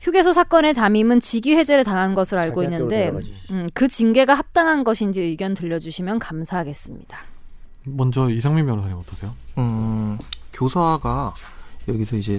휴게소 0.00 0.32
사건의 0.32 0.74
담임은 0.74 1.20
직위 1.20 1.56
해제를 1.56 1.84
당한 1.84 2.14
것으로 2.14 2.40
알고 2.40 2.62
있는데. 2.64 3.10
음, 3.50 3.68
그 3.74 3.88
징계가 3.88 4.34
합당한 4.34 4.84
것인지 4.84 5.20
의견 5.20 5.54
들려주시면 5.54 6.18
감사하겠습니다. 6.18 7.18
먼저 7.84 8.28
이상민 8.30 8.66
변호사님 8.66 8.96
어떠세요? 8.96 9.34
음, 9.58 10.18
교사가 10.52 11.34
여기서 11.88 12.16
이제 12.16 12.38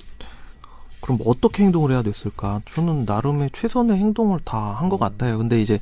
그럼 1.01 1.20
어떻게 1.25 1.63
행동을 1.63 1.92
해야 1.92 2.01
됐을까? 2.01 2.62
저는 2.68 3.06
나름의 3.06 3.50
최선의 3.54 3.98
행동을 3.98 4.39
다 4.44 4.74
한 4.75 4.89
것 4.89 4.98
같아요. 5.00 5.38
근데 5.38 5.62
이제 5.62 5.80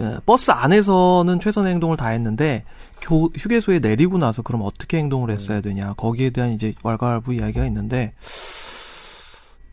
예, 0.00 0.16
버스 0.26 0.50
안에서는 0.50 1.40
최선의 1.40 1.72
행동을 1.72 1.96
다 1.96 2.08
했는데 2.08 2.64
교, 3.00 3.26
휴게소에 3.34 3.78
내리고 3.78 4.18
나서 4.18 4.42
그럼 4.42 4.60
어떻게 4.62 4.98
행동을 4.98 5.30
했어야 5.30 5.60
되냐? 5.62 5.94
거기에 5.94 6.30
대한 6.30 6.50
이제 6.52 6.74
왈가왈부 6.82 7.32
이야기가 7.34 7.64
있는데 7.66 8.12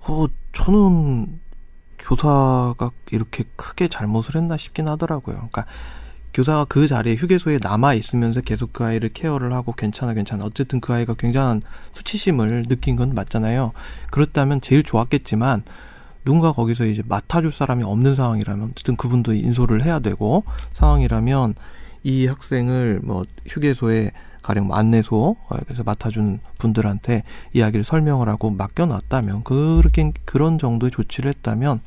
어, 0.08 0.26
저는 0.52 1.40
교사가 1.98 2.92
이렇게 3.12 3.46
크게 3.56 3.88
잘못을 3.88 4.36
했나 4.36 4.58
싶긴 4.58 4.88
하더라고요. 4.88 5.36
그러니까 5.36 5.66
교사가 6.34 6.66
그 6.66 6.88
자리에 6.88 7.16
휴게소에 7.16 7.60
남아 7.62 7.94
있으면서 7.94 8.42
계속 8.42 8.74
그 8.74 8.84
아이를 8.84 9.10
케어를 9.10 9.54
하고 9.54 9.72
괜찮아 9.72 10.14
괜찮아 10.14 10.44
어쨌든 10.44 10.82
그 10.82 10.92
아이가 10.94 11.14
굉장한 11.14 11.62
수치심을 11.92 12.66
느낀 12.68 12.96
건 12.96 13.14
맞잖아요. 13.14 13.72
그렇다면 14.12 14.60
제일 14.60 14.84
좋았겠지만 14.84 15.64
누군가 16.26 16.52
거기서 16.52 16.86
이제 16.86 17.04
맡아줄 17.06 17.52
사람이 17.52 17.84
없는 17.84 18.16
상황이라면 18.16 18.70
어쨌든 18.72 18.96
그분도 18.96 19.34
인솔을 19.34 19.86
해야 19.86 20.00
되고 20.00 20.44
상황이라면 20.74 21.56
이 22.04 22.28
학생을 22.28 23.02
뭐 23.04 23.24
휴게소에 23.48 24.12
가령 24.44 24.68
뭐 24.68 24.78
안내소 24.78 25.36
어, 25.50 25.58
그래서 25.66 25.84
맡아준 25.84 26.40
분들한테 26.60 27.24
이야기를 27.54 27.84
설명을 27.84 28.30
하고 28.30 28.52
맡겨놨다면 28.52 29.44
그렇게 29.44 30.12
그런 30.26 30.60
정도의 30.60 30.92
조치를 30.92 31.30
했다면 31.30 31.82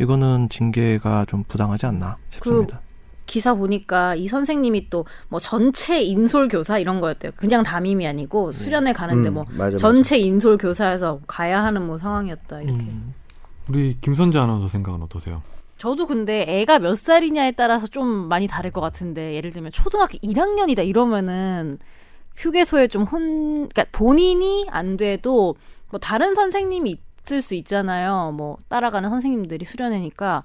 이거는 0.00 0.48
징계가 0.50 1.24
좀 1.26 1.44
부당하지 1.48 1.86
않나 1.86 2.18
싶습니다. 2.30 2.80
기사 3.26 3.54
보니까 3.54 4.14
이 4.16 4.26
선생님이 4.28 4.90
또 4.90 5.06
뭐 5.28 5.40
전체 5.40 6.02
인솔 6.02 6.48
교사 6.48 6.78
이런 6.78 7.00
거였대요. 7.00 7.32
그냥 7.36 7.62
담임이 7.62 8.06
아니고 8.06 8.52
수련회 8.52 8.92
가는데 8.92 9.30
음, 9.30 9.34
뭐 9.34 9.44
맞아, 9.50 9.76
전체 9.76 10.18
인솔 10.18 10.58
교사여서 10.58 11.20
가야 11.26 11.64
하는 11.64 11.86
뭐 11.86 11.96
상황이었다 11.98 12.60
이렇게. 12.60 12.82
음. 12.82 13.14
우리 13.68 13.96
김선재 14.00 14.38
아나운서 14.38 14.68
생각은 14.68 15.02
어떠세요? 15.02 15.42
저도 15.84 16.06
근데 16.06 16.46
애가 16.48 16.78
몇 16.78 16.96
살이냐에 16.96 17.50
따라서 17.50 17.86
좀 17.86 18.06
많이 18.08 18.46
다를 18.46 18.70
것 18.70 18.80
같은데 18.80 19.34
예를 19.34 19.50
들면 19.50 19.70
초등학교 19.70 20.16
1학년이다 20.16 20.88
이러면은 20.88 21.78
휴게소에 22.36 22.88
좀 22.88 23.02
혼, 23.02 23.68
그러니까 23.68 23.84
본인이 23.92 24.66
안 24.70 24.96
돼도 24.96 25.56
뭐 25.90 26.00
다른 26.00 26.34
선생님이 26.34 26.96
있을 27.26 27.42
수 27.42 27.54
있잖아요. 27.56 28.32
뭐 28.34 28.56
따라가는 28.70 29.10
선생님들이 29.10 29.66
수련회니까. 29.66 30.42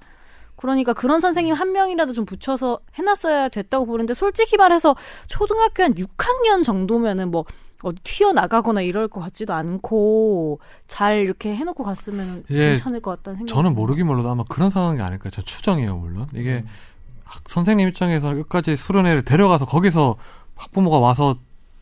그러니까 0.56 0.92
그런 0.92 1.20
선생님 1.20 1.54
한 1.54 1.72
명이라도 1.72 2.12
좀 2.12 2.26
붙여서 2.26 2.80
해놨어야 2.96 3.48
됐다고 3.48 3.86
보는데 3.86 4.12
솔직히 4.12 4.58
말해서 4.58 4.94
초등학교 5.26 5.82
한 5.82 5.94
6학년 5.94 6.62
정도면은 6.62 7.30
뭐 7.30 7.46
어디 7.82 7.96
튀어나가거나 8.04 8.82
이럴 8.82 9.08
것 9.08 9.20
같지도 9.20 9.54
않고 9.54 10.60
잘 10.86 11.20
이렇게 11.20 11.54
해놓고 11.56 11.82
갔으면 11.84 12.44
예, 12.50 12.70
괜찮을 12.70 13.00
것 13.00 13.12
같다는 13.12 13.38
생각이 13.38 13.54
저는. 13.54 13.74
모르긴 13.74 14.06
몰라도 14.06 14.30
아마 14.30 14.44
그런 14.48 14.70
상황이 14.70 15.00
아닐까요? 15.00 15.30
저 15.30 15.42
추정이에요, 15.42 15.96
물론. 15.96 16.26
이게 16.34 16.56
음. 16.64 16.68
학- 17.24 17.48
선생님 17.48 17.88
입장에서는 17.88 18.42
끝까지 18.42 18.76
수련회를 18.76 19.22
데려가서 19.22 19.64
거기서 19.66 20.16
학부모가 20.56 20.98
와서 20.98 21.36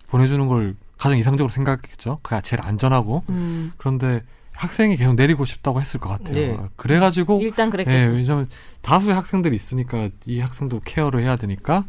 보내주는 0.08 0.46
걸 0.46 0.76
가장 0.98 1.18
이상적으로 1.18 1.50
생각했겠죠. 1.50 2.20
그게 2.22 2.40
제일 2.42 2.62
안전하고. 2.62 3.24
음, 3.30 3.72
그런데 3.76 4.22
학생이 4.52 4.96
계속 4.96 5.14
내리고 5.14 5.44
싶다고 5.44 5.80
했을 5.80 6.00
것 6.00 6.08
같아요. 6.08 6.36
예. 6.36 6.58
그래가지고 6.76 7.40
일단 7.40 7.68
예, 7.68 7.70
그랬겠죠. 7.70 8.12
왜냐면 8.12 8.48
다수의 8.82 9.14
학생들이 9.14 9.54
있으니까 9.54 10.08
이 10.26 10.40
학생도 10.40 10.80
케어를 10.84 11.20
해야 11.22 11.36
되니까 11.36 11.84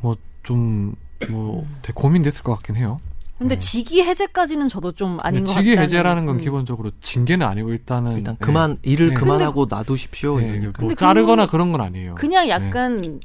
뭐좀 0.00 0.94
뭐 1.30 1.66
되게 1.82 1.92
고민됐을 1.94 2.42
것 2.42 2.54
같긴 2.56 2.76
해요. 2.76 2.98
근데 3.38 3.58
직위 3.58 4.02
해제까지는 4.02 4.68
저도 4.68 4.92
좀 4.92 5.18
아닌 5.20 5.44
것 5.44 5.48
같아요. 5.48 5.64
직위 5.64 5.76
해제라는 5.76 6.24
건 6.24 6.38
기본적으로 6.38 6.90
징계는 7.02 7.46
아니고 7.46 7.70
일단은 7.70 8.16
일단 8.16 8.34
예, 8.34 8.44
그만 8.44 8.78
일을 8.82 9.10
네. 9.10 9.14
그만하고 9.14 9.66
놔두십시오. 9.68 10.40
예, 10.40 10.46
이러니까. 10.46 10.80
뭐 10.80 10.88
근데 10.88 10.94
자르거나 10.94 11.44
그거는 11.44 11.46
그런 11.48 11.72
건 11.72 11.80
아니에요. 11.82 12.14
그냥 12.14 12.48
약간 12.48 13.20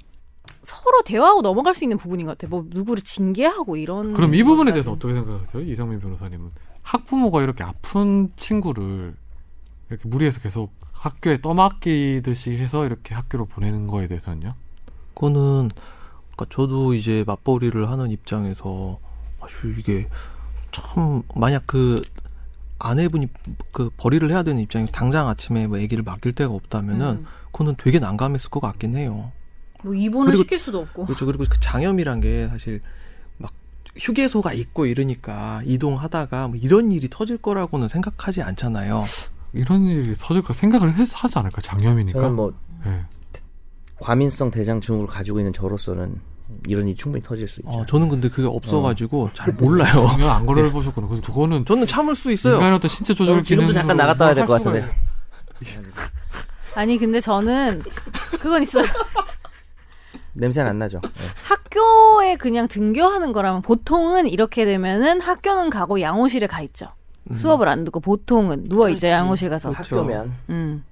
서로 0.64 1.02
대화하고 1.06 1.42
넘어갈 1.42 1.76
수 1.76 1.86
있는 1.86 1.98
부분인 1.98 2.26
것 2.26 2.38
같아요. 2.38 2.50
뭐 2.50 2.66
누구를 2.68 3.04
징계하고 3.04 3.78
이런. 3.78 4.14
그럼 4.14 4.36
이 4.36 4.44
부분에. 4.44 4.74
대해서 4.74 4.92
어떻게 4.92 5.14
생각하세요? 5.14 5.64
이상민 5.64 6.02
변호사님은 6.02 6.52
학부모가 6.82 7.42
이렇게 7.42 7.64
아픈 7.64 8.32
친구를 8.36 9.16
이렇게 9.90 10.10
무리해서 10.10 10.42
계속 10.42 10.74
학교에 10.92 11.42
떠맡기듯이 11.42 12.52
해서 12.58 12.86
이렇게 12.86 13.16
학교로 13.16 13.46
보내는 13.46 13.88
거에 13.88 14.08
대해서는요? 14.08 14.54
그거는 15.14 15.70
그러니까 16.36 16.46
저도 16.56 16.94
이제 16.94 17.24
맞벌이를 17.28 17.90
하는 17.90 18.12
입장에서 18.12 19.00
아주 19.42 19.74
이게 19.78 20.08
참 20.72 21.24
만약 21.36 21.64
그 21.68 22.02
아내분이 22.80 23.28
그 23.72 23.90
벌이를 23.98 24.32
해야 24.32 24.44
되는 24.44 24.62
입장에 24.62 24.86
당장 24.88 25.28
아침에 25.28 25.68
뭐 25.68 25.78
아기를 25.78 26.04
맡길 26.04 26.34
데가 26.34 26.54
없다면은 26.54 27.08
음. 27.18 27.26
그거는 27.52 27.76
되게 27.78 28.00
난감했을 28.00 28.50
것 28.50 28.60
같긴 28.60 28.96
해요. 28.96 29.32
뭐 29.84 29.94
입원을 29.94 30.28
그리고- 30.32 30.44
시킬 30.44 30.58
수도 30.60 30.80
없고. 30.80 31.06
그렇죠. 31.06 31.26
그리고 31.26 31.44
그 31.50 31.60
장염이란 31.60 32.22
게 32.22 32.48
사실 32.48 32.82
막 33.38 33.52
휴게소가 33.98 34.54
있고 34.54 34.86
이러니까 34.86 35.62
이동하다가 35.66 36.48
뭐 36.48 36.58
이런 36.58 36.92
일이 36.92 37.08
터질 37.10 37.38
거라고는 37.38 37.88
생각하지 37.90 38.42
않잖아요. 38.42 39.04
이런 39.54 39.84
일이 39.84 40.16
터질 40.16 40.42
거 40.42 40.54
생각을 40.54 40.94
해, 40.96 41.06
하지 41.14 41.38
않을까? 41.38 41.62
장염이니까. 41.62 42.20
저는 42.20 42.36
뭐 42.36 42.54
네. 42.86 43.04
과민성 44.02 44.52
대장 44.52 44.82
증후를 44.82 45.08
가지고 45.08 45.40
있는 45.40 45.54
저로서는 45.54 46.16
이런 46.68 46.88
일이 46.88 46.96
충분히 46.98 47.24
터질 47.24 47.48
수 47.48 47.62
있죠. 47.62 47.78
어, 47.80 47.86
저는 47.86 48.10
근데 48.10 48.30
그게 48.30 48.48
없어가지고 48.48 49.30
잘 49.34 49.54
몰라요. 49.54 50.08
안 50.30 50.46
걸어보셨구나. 50.46 51.08
그래서 51.08 51.22
그거는 51.24 51.64
저는 51.66 51.88
참을 51.88 52.14
수 52.16 52.32
있어요. 52.32 52.56
인간의 52.56 52.76
어떤 52.76 52.90
신체 52.90 53.14
조절 53.14 53.28
저는 53.36 53.44
지금도 53.44 53.74
잠깐 53.74 53.96
나갔다 53.98 54.26
와야 54.26 54.34
될 54.34 54.46
것 54.46 54.54
같은데. 54.62 54.86
아니 56.76 56.98
근데 56.98 57.20
저는 57.20 57.84
그건 58.40 58.64
있어요. 58.64 58.86
냄새는 60.34 60.70
안 60.70 60.80
나죠. 60.80 61.00
네. 61.04 61.10
학교에 61.44 62.36
그냥 62.38 62.68
등교하는 62.68 63.34
거라면 63.34 63.62
보통은 63.62 64.28
이렇게 64.28 64.66
되면은 64.66 65.22
학교는 65.22 65.70
가고 65.70 66.02
양호실에 66.02 66.48
가 66.48 66.62
있죠. 66.62 66.88
수업을 67.38 67.68
안 67.68 67.84
듣고 67.84 68.00
보통은 68.00 68.64
누워 68.66 68.90
있죠 68.90 69.02
그렇지. 69.02 69.14
양호실 69.14 69.50
가서. 69.50 69.72
그렇죠. 69.72 69.98
학교면 69.98 70.34
음. 70.50 70.84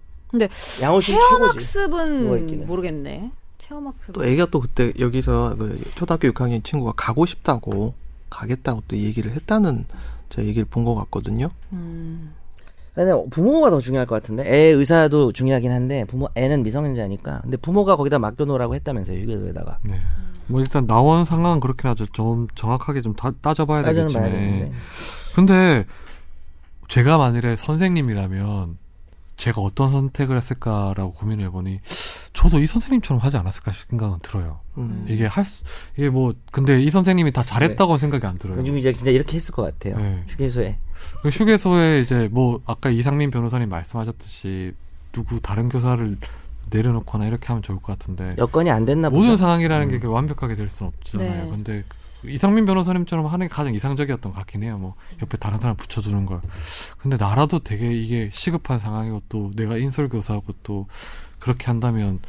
양호실 0.82 1.16
체험 1.16 1.30
최고지. 1.42 1.58
학습은 1.66 2.24
누워있기는. 2.26 2.68
모르겠네. 2.68 3.32
체험 3.58 3.88
학습. 3.88 4.14
또 4.14 4.24
애가 4.26 4.48
또 4.48 4.60
그때 4.62 4.92
여기서 5.00 5.56
그 5.58 5.80
초등학교 5.96 6.28
6학년 6.30 6.64
친구가 6.64 6.94
가고 6.96 7.26
싶다고 7.26 7.94
가겠다고 8.30 8.84
또 8.88 8.98
얘기를 8.98 9.32
했다는 9.32 9.86
제가 10.30 10.48
얘기를 10.48 10.66
본 10.70 10.84
것 10.86 10.96
같거든요. 10.96 11.50
음. 11.74 12.34
근데 12.96 13.14
부모가 13.30 13.70
더 13.70 13.80
중요할 13.80 14.06
것 14.08 14.16
같은데 14.16 14.44
애 14.46 14.58
의사도 14.72 15.32
중요하긴 15.32 15.72
한데 15.72 16.04
부모 16.06 16.28
애는 16.36 16.64
미성년자니까 16.64 17.42
근데 17.44 17.56
부모가 17.58 17.96
거기다 17.96 18.20
맡겨놓으라고 18.20 18.76
했다면서요 18.76 19.20
휴게소에다가 19.22 19.80
네. 19.84 19.98
뭐 20.48 20.60
일단 20.60 20.86
나온 20.86 21.24
상황은 21.24 21.60
그렇긴 21.62 21.90
하죠. 21.92 22.06
좀 22.08 22.48
정확하게 22.56 23.02
좀 23.02 23.14
다, 23.16 23.32
따져봐야 23.42 23.84
되겠지만. 23.84 24.74
근데 25.36 25.86
제가 26.90 27.18
만일에 27.20 27.56
선생님이라면 27.56 28.78
제가 29.40 29.62
어떤 29.62 29.90
선택을 29.92 30.36
했을까라고 30.36 31.14
고민을 31.14 31.46
해보니 31.46 31.80
저도 32.34 32.60
이 32.60 32.68
선생님처럼 32.68 33.22
하지 33.22 33.38
않았을까 33.38 33.72
생각은 33.88 34.20
들어요. 34.22 34.60
음. 34.78 35.06
이게 35.08 35.26
할 35.26 35.46
수, 35.46 35.64
이게 35.96 36.10
뭐 36.10 36.34
근데 36.52 36.80
이 36.80 36.90
선생님이 36.90 37.32
다 37.32 37.44
잘했다고 37.44 37.94
는 37.94 38.00
생각이 38.00 38.26
안 38.28 38.38
들어요. 38.38 38.60
요즘 38.60 38.78
이제 38.78 38.92
진짜 38.92 39.12
이렇게 39.12 39.38
했을 39.38 39.54
것 39.54 39.64
같아요 39.64 39.98
네. 39.98 40.24
휴게소에 40.28 40.78
그 41.22 41.30
휴게소에 41.30 42.02
이제 42.02 42.28
뭐 42.32 42.60
아까 42.66 42.90
이상민 42.90 43.32
변호사님 43.32 43.70
말씀하셨듯이 43.70 44.74
누구 45.14 45.40
다른 45.40 45.70
교사를 45.70 46.18
내려놓거나 46.70 47.26
이렇게 47.26 47.48
하면 47.48 47.64
좋을 47.64 47.80
것 47.80 47.98
같은데 47.98 48.36
여건이 48.38 48.70
안 48.70 48.86
됐나 48.86 49.10
보죠 49.10 49.22
모든 49.22 49.38
상황이라는 49.38 49.88
게 49.88 49.96
음. 49.96 50.00
그렇게 50.00 50.14
완벽하게 50.14 50.56
될 50.56 50.68
수는 50.68 50.92
없잖아요. 50.98 51.46
네. 51.46 51.50
근데 51.50 51.84
그 51.88 51.98
이상민 52.26 52.66
변호사님처럼 52.66 53.26
하는 53.26 53.48
게 53.48 53.54
가장 53.54 53.74
이상적이었던 53.74 54.32
것 54.32 54.38
같긴 54.40 54.64
해요. 54.64 54.78
뭐 54.78 54.96
옆에 55.22 55.38
다른 55.38 55.60
사람 55.60 55.76
붙여주는 55.76 56.26
걸. 56.26 56.42
근데 56.98 57.18
나라도 57.18 57.60
되게 57.60 57.92
이게 57.92 58.30
시급한 58.34 58.80
상황이고 58.80 59.24
또 59.30 59.52
내가 59.56 59.78
인솔교사하고 59.78 60.54
또 60.64 60.88
그렇게 61.40 61.68
한다면 61.68 62.20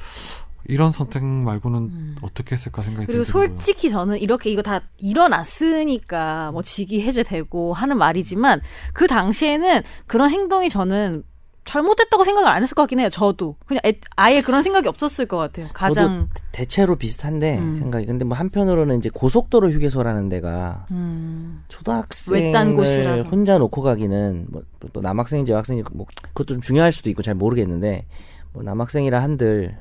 이런 0.66 0.92
선택 0.92 1.24
말고는 1.24 1.78
음. 1.78 2.16
어떻게 2.22 2.54
했을까 2.54 2.82
생각이 2.82 3.06
그리고 3.06 3.24
들더라고요. 3.24 3.56
솔직히 3.56 3.90
저는 3.90 4.18
이렇게 4.18 4.50
이거 4.50 4.62
다 4.62 4.82
일어났으니까 4.98 6.52
뭐 6.52 6.62
직위 6.62 7.02
해제되고 7.02 7.72
하는 7.72 7.98
말이지만 7.98 8.60
그 8.92 9.06
당시에는 9.06 9.82
그런 10.06 10.30
행동이 10.30 10.68
저는 10.68 11.24
잘못됐다고 11.64 12.24
생각을 12.24 12.48
안 12.48 12.62
했을 12.62 12.74
것 12.74 12.82
같긴 12.82 13.00
해요. 13.00 13.08
저도 13.10 13.56
그냥 13.66 13.80
애- 13.86 14.00
아예 14.16 14.40
그런 14.42 14.62
생각이 14.62 14.88
없었을 14.88 15.26
것 15.26 15.36
같아요. 15.36 15.66
가장 15.72 16.28
대체로 16.52 16.96
비슷한데 16.96 17.58
음. 17.58 17.76
생각이 17.76 18.06
근데 18.06 18.24
뭐 18.24 18.36
한편으로는 18.36 18.98
이제 18.98 19.10
고속도로 19.12 19.70
휴게소라는 19.70 20.28
데가 20.30 20.86
음, 20.90 21.62
초등학생을 21.68 22.76
곳이라서. 22.76 23.28
혼자 23.28 23.58
놓고 23.58 23.82
가기는 23.82 24.46
뭐 24.50 24.62
또 24.94 25.02
남학생인지 25.02 25.52
여학생인지 25.52 25.90
뭐 25.92 26.06
그것도 26.32 26.54
좀 26.54 26.62
중요할 26.62 26.90
수도 26.90 27.10
있고 27.10 27.20
잘 27.22 27.34
모르겠는데 27.34 28.06
뭐 28.54 28.62
남학생이라 28.62 29.22
한들 29.22 29.76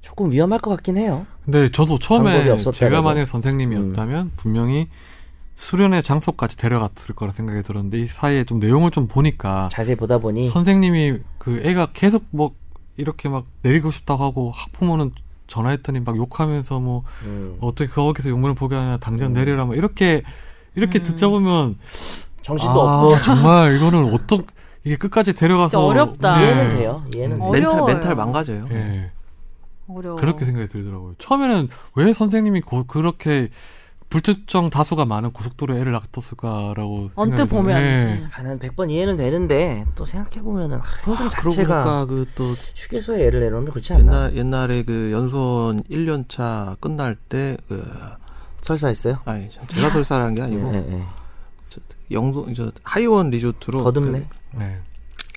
조금 0.00 0.30
위험할 0.30 0.58
것 0.60 0.70
같긴 0.70 0.96
해요. 0.96 1.26
근데 1.44 1.70
저도 1.70 1.98
처음에. 1.98 2.58
제가 2.72 3.02
만일 3.02 3.26
선생님이었다면 3.26 4.32
분명히 4.36 4.88
수련의 5.56 6.02
장소까지 6.02 6.56
데려갔을 6.56 7.14
거라 7.14 7.32
생각이 7.32 7.62
들었는데 7.62 7.98
이 8.00 8.06
사이에 8.06 8.44
좀 8.44 8.58
내용을 8.58 8.90
좀 8.90 9.06
보니까 9.06 9.68
자세히 9.72 9.94
보다 9.96 10.18
보니 10.18 10.48
선생님이 10.50 11.18
그 11.38 11.60
애가 11.64 11.88
계속 11.92 12.24
뭐 12.30 12.52
이렇게 12.96 13.28
막 13.28 13.44
내리고 13.62 13.90
싶다고 13.90 14.22
하고 14.24 14.50
학부모는 14.54 15.12
전화했더니 15.46 16.00
막 16.00 16.16
욕하면서 16.16 16.80
뭐 16.80 17.02
음, 17.24 17.56
어떻게 17.60 17.88
거기서 17.90 18.30
욕문을 18.30 18.54
보게 18.54 18.74
하냐 18.76 18.96
당장 18.98 19.32
내려라 19.32 19.64
뭐 19.64 19.74
이렇게 19.74 20.22
이렇게 20.74 20.98
음. 20.98 21.02
듣자 21.04 21.28
보면 21.28 21.78
정신도 22.42 22.88
아, 22.88 23.02
없고 23.04 23.22
정말 23.24 23.76
이거는 23.76 24.12
어떤 24.12 24.44
이게 24.84 24.96
끝까지 24.96 25.32
데려가서 25.34 25.86
어렵다. 25.86 26.38
네. 26.38 26.44
이해는 26.44 26.68
돼요. 26.76 27.04
이해는 27.14 27.40
어. 27.40 27.52
돼요. 27.52 27.70
멘탈. 27.70 27.84
멘탈 27.86 28.14
망가져요. 28.16 28.66
예. 28.72 29.10
어려워. 29.88 30.16
그렇게 30.16 30.44
생각이 30.44 30.66
들더라고요. 30.68 31.14
처음에는 31.18 31.68
왜 31.96 32.12
선생님이 32.12 32.60
고- 32.62 32.84
그렇게 32.84 33.48
불특정 34.14 34.70
다수가 34.70 35.06
많은 35.06 35.32
고속도로에 35.32 35.80
애를 35.80 35.90
놔뒀을까라고 35.90 37.10
언뜻. 37.16 37.46
보면 37.46 37.82
예. 37.82 38.28
한 38.30 38.60
100번 38.60 38.88
이해는 38.88 39.16
되는데 39.16 39.84
또 39.96 40.06
생각해 40.06 40.40
보면은 40.40 40.78
행동 40.78 41.16
그러고 41.16 41.28
자체가 41.28 41.82
보니까 41.82 42.06
그또 42.06 42.44
휴게소에 42.76 43.26
애를 43.26 43.40
내놓으면 43.40 43.70
그렇지 43.70 43.92
않나? 43.92 44.26
옛날 44.26 44.36
옛날에 44.36 44.82
그 44.84 45.10
연수원 45.10 45.82
1년차 45.82 46.80
끝날 46.80 47.16
때그 47.16 47.84
설사했어요? 48.60 49.18
아니 49.24 49.48
제가 49.50 49.90
설사라는 49.90 50.34
게 50.36 50.42
아니고 50.42 50.72
예, 50.72 50.76
예, 50.76 50.92
예. 50.92 51.04
영도 52.12 52.46
저 52.54 52.70
하이원 52.84 53.30
리조트로 53.30 53.82
더듬네. 53.82 54.28
네. 54.52 54.80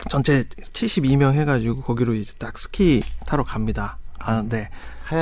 그 0.03 0.09
전체 0.09 0.43
72명 0.43 1.33
해가지고 1.33 1.81
거기로 1.81 2.13
이제 2.13 2.33
딱 2.37 2.55
스키 2.59 3.01
타러 3.25 3.43
갑니다. 3.43 3.97
가는데 4.19 4.57
하얀 4.57 4.69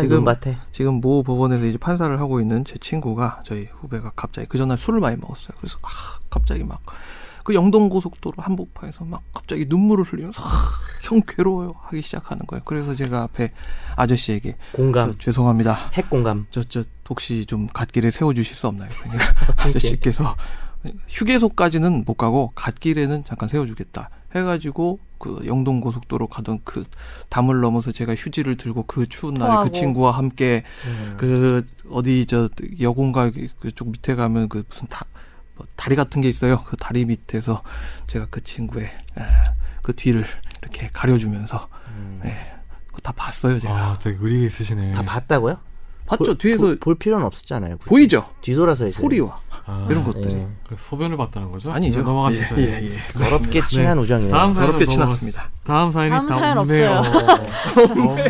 지금- 0.01 0.17
눈밭에 0.17 0.57
지금 0.71 0.95
모 1.01 1.23
법원에서 1.23 1.65
이제 1.65 1.77
판사를 1.77 2.19
하고 2.19 2.39
있는 2.41 2.63
제 2.65 2.77
친구가 2.77 3.41
저희 3.45 3.67
후배가 3.79 4.11
갑자기 4.15 4.47
그 4.47 4.57
전날 4.57 4.77
술을 4.77 4.99
많이 4.99 5.17
먹었어요. 5.17 5.55
그래서 5.57 5.77
아 5.83 5.87
갑자기 6.29 6.63
막 6.63 6.79
그 7.45 7.53
영동 7.53 7.89
고속도로 7.89 8.41
한복판에서 8.41 9.05
막 9.05 9.21
갑자기 9.31 9.67
눈물을 9.69 10.03
흘리면서 10.03 10.41
아, 10.43 10.49
형 11.03 11.21
괴로워요 11.27 11.75
하기 11.83 12.01
시작하는 12.01 12.43
거예요. 12.47 12.63
그래서 12.65 12.95
제가 12.95 13.21
앞에 13.21 13.51
아저씨에게 13.95 14.57
공감, 14.71 15.11
저, 15.11 15.17
죄송합니다. 15.19 15.91
핵 15.93 16.09
공감. 16.09 16.47
저저 16.49 16.83
혹시 17.07 17.45
좀 17.45 17.67
갓길에 17.67 18.09
세워 18.09 18.33
주실 18.33 18.55
수 18.55 18.65
없나요? 18.67 18.89
그러니까 18.99 19.25
아저씨께서 19.63 20.35
휴게소까지는 21.07 22.03
못 22.05 22.15
가고 22.15 22.51
갓길에는 22.55 23.23
잠깐 23.23 23.47
세워 23.47 23.65
주겠다. 23.67 24.09
해가지고 24.35 24.99
그 25.17 25.43
영동 25.45 25.79
고속도로 25.79 26.27
가던 26.27 26.59
그 26.63 26.83
담을 27.29 27.61
넘어서 27.61 27.91
제가 27.91 28.15
휴지를 28.15 28.57
들고 28.57 28.83
그 28.83 29.07
추운 29.07 29.35
날에 29.35 29.51
토하고. 29.51 29.65
그 29.65 29.71
친구와 29.71 30.11
함께 30.11 30.63
음. 30.85 31.15
그 31.17 31.65
어디 31.89 32.25
저 32.25 32.49
여공가 32.81 33.31
그쪽 33.59 33.89
밑에 33.91 34.15
가면 34.15 34.49
그 34.49 34.63
무슨 34.69 34.87
다, 34.87 35.05
뭐 35.55 35.65
다리 35.75 35.95
같은 35.95 36.21
게 36.21 36.29
있어요. 36.29 36.63
그 36.65 36.75
다리 36.77 37.05
밑에서 37.05 37.63
제가 38.07 38.27
그 38.29 38.43
친구의 38.43 38.85
에, 38.85 39.23
그 39.81 39.95
뒤를 39.95 40.25
이렇게 40.61 40.89
가려주면서 40.91 41.67
음. 41.89 42.21
예, 42.25 42.37
그거 42.87 42.99
다 42.99 43.13
봤어요 43.13 43.59
제가. 43.59 43.73
아, 43.73 43.99
되게 43.99 44.17
의리가 44.19 44.47
있으시네. 44.47 44.91
다 44.91 45.01
봤다고요? 45.03 45.57
봤죠 46.07 46.23
볼- 46.23 46.37
뒤에서 46.37 46.65
볼, 46.65 46.79
볼 46.79 46.95
필요는 46.95 47.25
없었잖아요. 47.25 47.77
굳이. 47.77 47.89
보이죠 47.89 48.29
뒤돌아서 48.41 48.85
했어요. 48.85 49.01
소리와 49.01 49.39
아, 49.67 49.87
이런 49.89 50.03
것들이 50.03 50.35
예. 50.35 50.47
소변을 50.77 51.17
봤다는 51.17 51.51
거죠? 51.51 51.71
아니죠. 51.71 51.99
이제 51.99 52.05
넘어가시죠. 52.05 52.55
예, 52.57 52.61
예, 52.61 52.91
예. 52.91 52.97
더럽게 53.13 53.65
친한 53.65 53.97
우정이네요. 53.97 54.31
다음 54.31 54.53
사연 54.53 54.67
더럽게 54.67 54.85
지났습니다. 54.85 55.49
다음 55.63 55.91
사연이 55.91 56.11
다음 56.11 56.27
다 56.27 56.37
사연 56.37 56.57
없네요. 56.59 56.91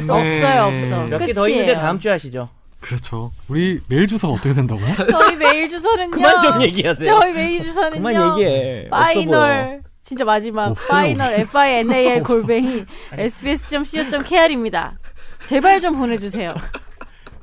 없어요, 0.08 0.64
없어. 0.64 1.04
몇개 1.08 1.34
더. 1.34 1.50
있는데 1.50 1.76
다음 1.76 2.00
주에 2.00 2.12
하시죠. 2.12 2.48
그렇죠. 2.80 3.32
우리 3.48 3.82
메일 3.88 4.08
주소가 4.08 4.34
어떻게 4.34 4.54
된다고요? 4.54 4.94
저희 5.12 5.36
메일 5.36 5.68
주소는요. 5.68 6.12
그만 6.12 6.40
좀 6.40 6.62
얘기하세요. 6.62 7.20
저희 7.20 7.34
메일 7.34 7.64
주소는요. 7.64 8.02
그만 8.02 8.40
얘기해. 8.40 8.90
final 8.90 9.82
진짜 10.04 10.24
마지막 10.24 10.68
없어요. 10.70 10.88
final 10.88 11.34
f 11.34 11.58
i 11.58 11.80
n 11.80 11.92
a 11.92 12.06
l 12.06 12.24
골뱅이 12.24 12.86
sbs.co.kr입니다. 13.12 15.00
제발 15.50 15.82
좀 15.82 15.98
보내주세요. 15.98 16.54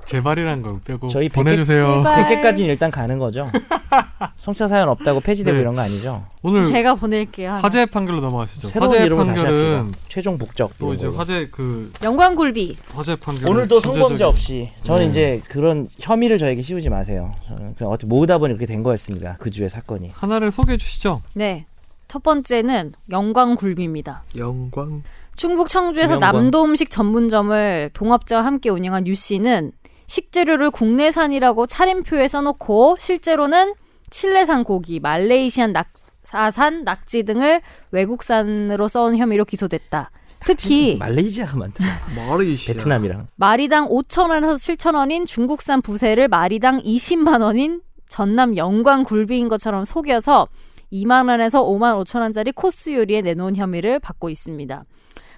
제발이란 0.04 0.62
거 0.62 0.78
빼고 0.84 1.08
저희 1.08 1.28
보내주세요. 1.28 2.02
제발. 2.04 2.42
100개까지는 2.42 2.66
일단 2.66 2.90
가는 2.90 3.18
거죠. 3.18 3.48
송사 4.36 4.68
사연 4.68 4.88
없다고 4.88 5.20
폐지되고 5.20 5.54
네. 5.54 5.60
이런 5.60 5.74
거 5.74 5.80
아니죠? 5.82 6.24
오늘 6.42 6.66
제가 6.66 6.94
보낼게요. 6.96 7.50
하나. 7.50 7.60
화제 7.60 7.86
판결로 7.86 8.20
넘어가시죠. 8.20 8.68
새로운 8.68 8.92
화제 8.92 9.04
이름을 9.06 9.26
다시 9.26 9.36
판결은 9.42 9.78
합시다. 9.78 9.98
최종 10.08 10.38
북적. 10.38 10.78
또 10.78 10.86
이런 10.86 10.96
이제 10.96 11.06
걸로. 11.06 11.18
화재 11.18 11.48
그 11.50 11.92
영광굴비. 12.02 12.76
화재 12.94 13.16
판결 13.16 13.48
오늘도 13.50 13.80
성범죄 13.80 14.24
없이 14.24 14.70
저는 14.84 15.04
네. 15.04 15.10
이제 15.10 15.42
그런 15.48 15.88
혐의를 16.00 16.38
저에게 16.38 16.62
씌우지 16.62 16.88
마세요. 16.88 17.34
저는 17.46 17.74
그냥 17.76 17.92
어떻게 17.92 18.06
모으다 18.06 18.38
보니 18.38 18.54
그렇게 18.54 18.66
된 18.66 18.82
거였습니다. 18.82 19.36
그 19.38 19.50
주의 19.50 19.68
사건이. 19.70 20.10
하나를 20.14 20.50
소개해 20.50 20.76
주시죠. 20.78 21.22
네. 21.34 21.64
첫 22.08 22.22
번째는 22.22 22.92
영광굴비입니다. 23.10 24.24
영광. 24.36 25.02
충북 25.34 25.68
청주에서. 25.70 26.16
남도 26.18 26.62
음식 26.64 26.90
전문점을 26.90 27.90
동업자와 27.94 28.44
함께 28.44 28.68
운영한 28.68 29.06
유 29.06 29.14
씨는 29.14 29.72
식재료를 30.06 30.70
국내산이라고 30.70 31.66
차림표에 31.66 32.28
써놓고 32.28 32.96
실제로는 32.98 33.74
칠레산 34.10 34.64
고기, 34.64 35.00
말레이시안 35.00 35.72
낙 35.72 35.88
사산 36.24 36.84
낙지 36.84 37.24
등을 37.24 37.60
외국산으로 37.90 38.88
써온 38.88 39.16
혐의로 39.16 39.44
기소됐다. 39.44 40.10
특히 40.44 40.96
말레이시아가 41.00 41.56
많다. 41.56 41.84
마레이시아. 42.16 42.74
베트남이랑. 42.74 43.28
마리당 43.36 43.88
5,000원에서 43.88 44.54
7,000원인 44.54 45.26
중국산 45.26 45.82
부세를 45.82 46.28
마리당 46.28 46.80
20만 46.82 47.42
원인 47.42 47.80
전남 48.08 48.56
영광 48.56 49.04
굴비인 49.04 49.48
것처럼 49.48 49.84
속여서 49.84 50.48
2만 50.92 51.28
원에서 51.28 51.64
5만 51.64 52.02
5천 52.04 52.20
원짜리 52.20 52.52
코스 52.52 52.92
요리에 52.92 53.22
내놓은 53.22 53.56
혐의를 53.56 53.98
받고 53.98 54.28
있습니다. 54.28 54.84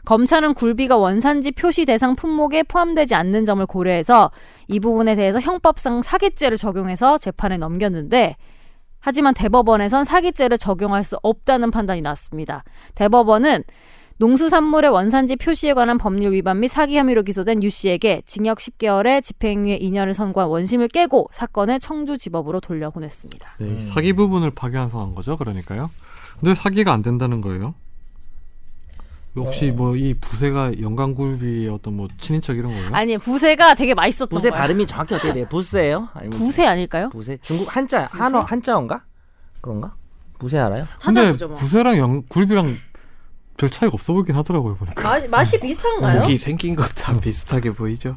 검찰은 0.04 0.54
굴비가 0.54 0.96
원산지 0.96 1.52
표시 1.52 1.86
대상 1.86 2.14
품목에 2.14 2.64
포함되지 2.64 3.14
않는 3.14 3.44
점을 3.44 3.64
고려해서 3.64 4.30
이 4.68 4.80
부분에 4.80 5.14
대해서 5.14 5.40
형법상 5.40 6.02
사기죄를 6.02 6.56
적용해서 6.56 7.18
재판에 7.18 7.56
넘겼는데 7.56 8.36
하지만 9.00 9.34
대법원에선 9.34 10.04
사기죄를 10.04 10.56
적용할 10.56 11.04
수 11.04 11.16
없다는 11.22 11.70
판단이 11.70 12.00
나왔습니다. 12.00 12.64
대법원은 12.94 13.64
농수산물의 14.16 14.90
원산지 14.90 15.36
표시에 15.36 15.74
관한 15.74 15.98
법률 15.98 16.32
위반 16.32 16.60
및 16.60 16.68
사기 16.68 16.96
혐의로 16.96 17.22
기소된 17.22 17.62
유 17.62 17.68
씨에게 17.68 18.22
징역 18.24 18.58
10개월에 18.58 19.22
집행유예 19.22 19.78
2년을 19.80 20.12
선고한 20.12 20.48
원심을 20.48 20.88
깨고 20.88 21.28
사건을 21.32 21.80
청주지법으로 21.80 22.60
돌려보냈습니다. 22.60 23.56
네, 23.58 23.64
음. 23.66 23.80
사기 23.80 24.12
부분을 24.12 24.52
파기환송한 24.52 25.14
거죠. 25.14 25.36
그러니까요. 25.36 25.90
근데 26.38 26.50
왜 26.50 26.54
사기가 26.54 26.92
안 26.92 27.02
된다는 27.02 27.40
거예요? 27.40 27.74
혹시 29.36 29.70
어. 29.70 29.72
뭐이 29.72 30.14
부세가 30.14 30.80
영광굴비의 30.80 31.68
어떤 31.68 31.96
뭐 31.96 32.08
친인척 32.20 32.56
이런 32.56 32.72
거예요? 32.72 32.88
아니 32.94 33.18
부세가 33.18 33.74
되게 33.74 33.92
맛있었던 33.94 34.28
부세 34.36 34.50
거야. 34.50 34.60
발음이 34.60 34.86
정확히 34.86 35.14
어떻게 35.14 35.32
돼요? 35.32 35.46
부세예요? 35.50 36.08
아니면 36.14 36.38
부세 36.38 36.64
아닐까요? 36.66 37.08
부세? 37.10 37.38
중국 37.42 37.74
한자 37.74 38.06
한어 38.12 38.40
한자어인가? 38.40 39.02
그런가? 39.60 39.94
부세 40.38 40.58
알아요? 40.58 40.86
근데 41.02 41.20
찾아보죠 41.20 41.48
뭐. 41.48 41.56
부세랑 41.56 41.96
영, 41.98 42.22
굴비랑 42.28 42.76
별 43.56 43.70
차이가 43.70 43.94
없어 43.94 44.12
보이긴 44.12 44.36
하더라고요 44.36 44.76
보니까. 44.76 45.02
맛, 45.02 45.26
맛이 45.28 45.58
비슷한가요? 45.60 46.20
목이 46.20 46.38
생긴 46.38 46.76
것 46.76 46.84
다 46.94 47.18
비슷하게 47.18 47.72
보이죠. 47.72 48.16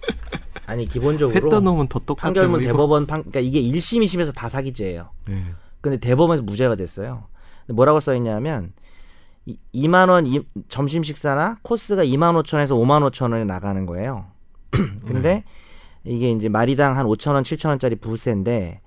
아니 0.66 0.88
기본적으로 0.88 1.36
했던 1.36 1.62
놈은 1.64 1.88
더 1.88 1.98
똑같아 1.98 2.28
판결문 2.28 2.60
보이고. 2.60 2.72
대법원 2.72 3.06
판 3.06 3.20
그러니까 3.24 3.40
이게 3.40 3.60
1심 3.60 4.02
2심에서 4.02 4.34
다 4.34 4.48
사기죄예요. 4.48 5.10
네. 5.28 5.44
근데 5.82 5.98
대법원에서 5.98 6.42
무죄가 6.42 6.74
됐어요. 6.76 7.26
근데 7.66 7.74
뭐라고 7.76 8.00
써 8.00 8.14
있냐면 8.14 8.72
2만 9.74 10.08
원 10.08 10.26
이- 10.26 10.40
점심 10.68 11.02
식사나 11.02 11.58
코스가 11.62 12.04
2만 12.04 12.40
5천 12.42 12.60
에서 12.60 12.74
5만 12.76 13.06
5천 13.10 13.32
원에 13.32 13.44
나가는 13.44 13.84
거예요. 13.86 14.26
근데 15.06 15.44
이게 16.04 16.30
이제 16.30 16.48
마리당 16.48 16.96
한 16.96 17.06
5천 17.06 17.34
원, 17.34 17.42
7천 17.42 17.68
원짜리 17.68 17.96
부세인데 17.96 18.80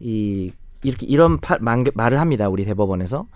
이 0.00 0.52
이렇게 0.82 1.06
이런 1.06 1.38
파, 1.40 1.58
만, 1.60 1.84
말을 1.94 2.20
합니다. 2.20 2.48
우리 2.48 2.64
대법원에서 2.64 3.26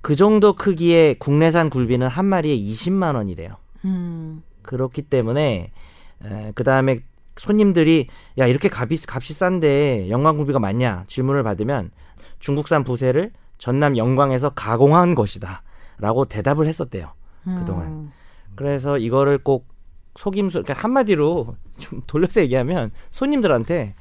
그 0.00 0.16
정도 0.16 0.54
크기의 0.54 1.16
국내산 1.18 1.68
굴비는 1.68 2.08
한 2.08 2.24
마리에 2.24 2.56
20만 2.56 3.14
원이래요. 3.16 3.56
음. 3.84 4.42
그렇기 4.62 5.02
때문에 5.02 5.72
그 6.54 6.64
다음에 6.64 7.00
손님들이 7.36 8.06
야 8.38 8.46
이렇게 8.46 8.68
값이 8.72 9.04
값이 9.08 9.32
싼데 9.34 10.08
영광굴비가 10.10 10.58
맞냐 10.58 11.04
질문을 11.06 11.42
받으면 11.42 11.90
중국산 12.38 12.84
부세를 12.84 13.32
전남 13.58 13.96
영광에서 13.96 14.50
가공한 14.50 15.14
것이다 15.14 15.62
라고 16.00 16.24
대답을 16.24 16.66
했었대요. 16.66 17.12
그동안. 17.44 17.86
음. 17.86 18.12
그래서 18.54 18.98
이거를 18.98 19.38
꼭 19.38 19.68
속임수 20.18 20.62
그러니까 20.62 20.82
한마디로 20.82 21.56
좀 21.78 22.02
돌려서 22.06 22.40
얘기하면 22.42 22.90
손님들한테 23.10 23.94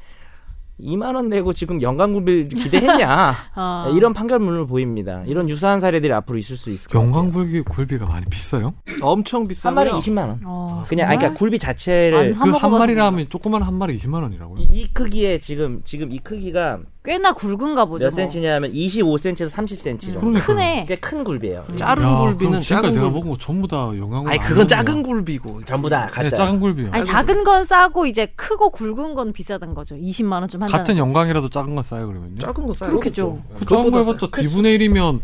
2만 0.82 1.16
원 1.16 1.30
내고 1.30 1.52
지금 1.54 1.82
영광굴비 1.82 2.48
기대했냐 2.50 3.36
아. 3.54 3.92
이런 3.96 4.14
판결문을 4.14 4.66
보입니다. 4.66 5.24
이런 5.26 5.50
유사한 5.50 5.80
사례들이 5.80 6.12
앞으로 6.14 6.38
있을 6.38 6.56
수 6.58 6.70
있을 6.70 6.90
것 6.90 7.00
같아요. 7.00 7.08
영광굴비 7.08 7.62
굴비가 7.64 8.06
많이 8.06 8.26
비싸요? 8.28 8.74
엄청 9.02 9.42
한 9.42 9.48
비싸고요. 9.50 9.76
마리 9.76 9.92
20만 9.92 10.18
원. 10.20 10.40
어, 10.46 10.86
그냥 10.88 11.10
아니, 11.10 11.18
그러니까? 11.18 11.38
굴비 11.38 11.56
안 11.56 11.60
자체를 11.60 12.34
사그한 12.34 12.72
마리라면 12.72 13.28
조그만 13.30 13.62
한 13.62 13.74
마리 13.74 14.00
20만 14.00 14.22
원이라고요? 14.24 14.62
이, 14.62 14.68
이 14.72 14.94
크기에 14.94 15.40
지금 15.40 15.82
지금 15.84 16.12
이 16.14 16.20
크기가 16.20 16.80
꽤나 17.04 17.32
굵은가 17.32 17.86
보죠. 17.86 18.04
몇 18.06 18.10
뭐. 18.10 18.16
센치냐면 18.16 18.72
25cm에서 18.74 19.50
30cm 19.50 20.00
정도. 20.02 20.20
그러니까요. 20.20 20.46
크네. 20.46 20.86
꽤 20.88 20.96
큰 20.98 21.24
굴비예요. 21.24 21.66
작은 21.78 22.04
야, 22.04 22.18
굴비는 22.20 22.62
작은 22.62 22.92
내가 22.92 23.04
굴. 23.06 23.12
먹은 23.14 23.30
거 23.32 23.38
전부 23.38 23.68
다 23.70 23.78
영광굴비. 23.78 24.30
아니 24.30 24.40
그건 24.40 24.68
작은 24.68 25.04
굴비고. 25.04 25.64
전부 25.64 25.90
다 25.90 26.08
네, 26.08 26.12
가짜. 26.12 26.36
작은 26.36 26.60
굴비요. 26.60 26.90
아니 26.92 27.06
작은 27.06 27.46
건 27.46 27.64
싸고 27.64 28.06
이제 28.06 28.26
크고 28.36 28.72
굵은 28.72 29.14
건 29.16 29.32
비싸단 29.32 29.74
거죠. 29.74 29.96
20만 29.96 30.34
원좀 30.42 30.62
한다는. 30.64 30.84
같은. 30.84 30.98
영광이라도 30.98 31.50
작은 31.50 31.74
건 31.74 31.84
싸요 31.84 32.08
그러면요? 32.08 32.40
작은 32.40 32.66
거 32.66 32.74
싸요. 32.74 32.90
그렇겠죠. 32.90 33.42
그 33.60 33.66
작은 33.66 33.92
거 33.92 34.04
싸- 34.04 34.12
해봤자 34.12 34.28
그 34.30 34.42
2분의 34.42 34.78
1이면 34.80 35.22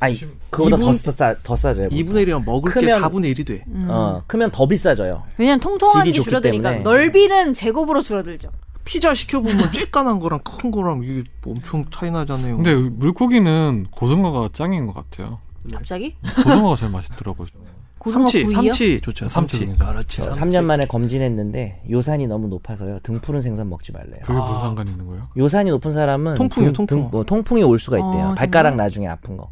아니 0.00 0.18
그보다 0.50 0.76
더, 0.76 0.82
이분- 0.82 0.94
싸, 0.94 1.34
더 1.42 1.56
싸져요. 1.56 1.88
2분의 1.88 2.26
1이면 2.26 2.44
먹을 2.44 2.72
게 2.74 2.80
크면- 2.80 3.00
4분의 3.00 3.34
1이 3.34 3.46
돼. 3.46 3.64
음. 3.68 3.86
어 3.88 4.22
크면 4.26 4.50
더 4.50 4.66
비싸져요. 4.68 5.22
왜냐면 5.38 5.60
통통한 5.60 6.04
게 6.04 6.12
줄어드니까 6.12 6.70
때문에. 6.72 6.84
넓이는 6.84 7.54
제곱으로 7.54 8.02
줄어들죠. 8.02 8.50
피자 8.84 9.14
시켜보면 9.14 9.70
쬐깐한 9.72 10.20
거랑 10.20 10.40
큰 10.44 10.70
거랑 10.70 11.02
이게 11.04 11.24
엄청 11.46 11.84
차이 11.90 12.10
나잖아요. 12.10 12.56
근데 12.56 12.74
물고기는 12.74 13.86
고등어가 13.90 14.50
짱인 14.52 14.86
것 14.86 14.94
같아요. 14.94 15.38
갑자기? 15.72 16.16
고등어가 16.36 16.76
제일 16.76 16.90
맛있더라고요. 16.92 17.46
삼치, 18.02 18.44
구이요? 18.44 18.56
삼치 18.72 19.00
좋죠. 19.02 19.28
삼치 19.28 19.58
삼치. 19.58 19.72
좋죠. 19.76 19.86
그렇지. 19.86 20.16
저 20.22 20.32
삼치. 20.32 20.56
3년 20.56 20.64
만에 20.64 20.86
검진했는데 20.86 21.82
요산이 21.90 22.28
너무 22.28 22.48
높아서요. 22.48 23.00
등 23.00 23.20
푸른 23.20 23.42
생선 23.42 23.68
먹지 23.68 23.92
말래요. 23.92 24.20
그게 24.24 24.38
무슨 24.38 24.60
상관이 24.60 24.90
있는 24.90 25.06
거예요? 25.06 25.28
요산이 25.36 25.68
높은 25.68 25.92
사람은 25.92 26.36
통풍이요, 26.36 26.68
등, 26.70 26.86
통풍. 26.86 26.98
등, 27.02 27.08
뭐 27.10 27.24
통풍이 27.24 27.62
올 27.62 27.78
수가 27.78 27.98
있대요. 27.98 28.28
어, 28.30 28.34
발가락 28.34 28.70
정말? 28.72 28.86
나중에 28.86 29.06
아픈 29.06 29.36
거. 29.36 29.50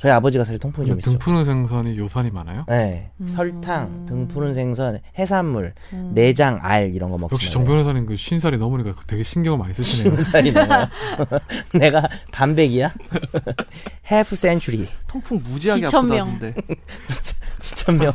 저희 0.00 0.12
아버지가 0.12 0.44
사실 0.44 0.58
통풍이 0.58 0.86
좀 0.86 0.98
있어요. 0.98 1.12
등 1.12 1.18
푸는 1.18 1.44
생선이 1.44 1.98
요산이 1.98 2.30
많아요? 2.30 2.64
네, 2.68 3.10
음. 3.20 3.26
설탕, 3.26 4.06
등 4.06 4.26
푸른 4.28 4.54
생선, 4.54 4.98
해산물, 5.18 5.74
음. 5.92 6.12
내장, 6.14 6.58
알 6.62 6.90
이런 6.94 7.10
거 7.10 7.18
먹지 7.18 7.34
역시. 7.34 7.50
정 7.50 7.66
변호사님 7.66 8.06
그 8.06 8.16
쉰살이 8.16 8.56
넘으니까 8.56 8.94
되게 9.06 9.22
신경을 9.22 9.58
많이 9.58 9.74
쓰시네요. 9.74 10.14
신살이 10.16 10.52
넘어요. 10.52 10.88
내가 11.78 12.08
반백이야? 12.32 12.94
half 14.10 14.34
century. 14.34 14.88
통풍 15.06 15.42
무지하게 15.44 15.84
지천명. 15.84 16.30
아프다던데. 16.30 16.62
지천명. 17.60 18.14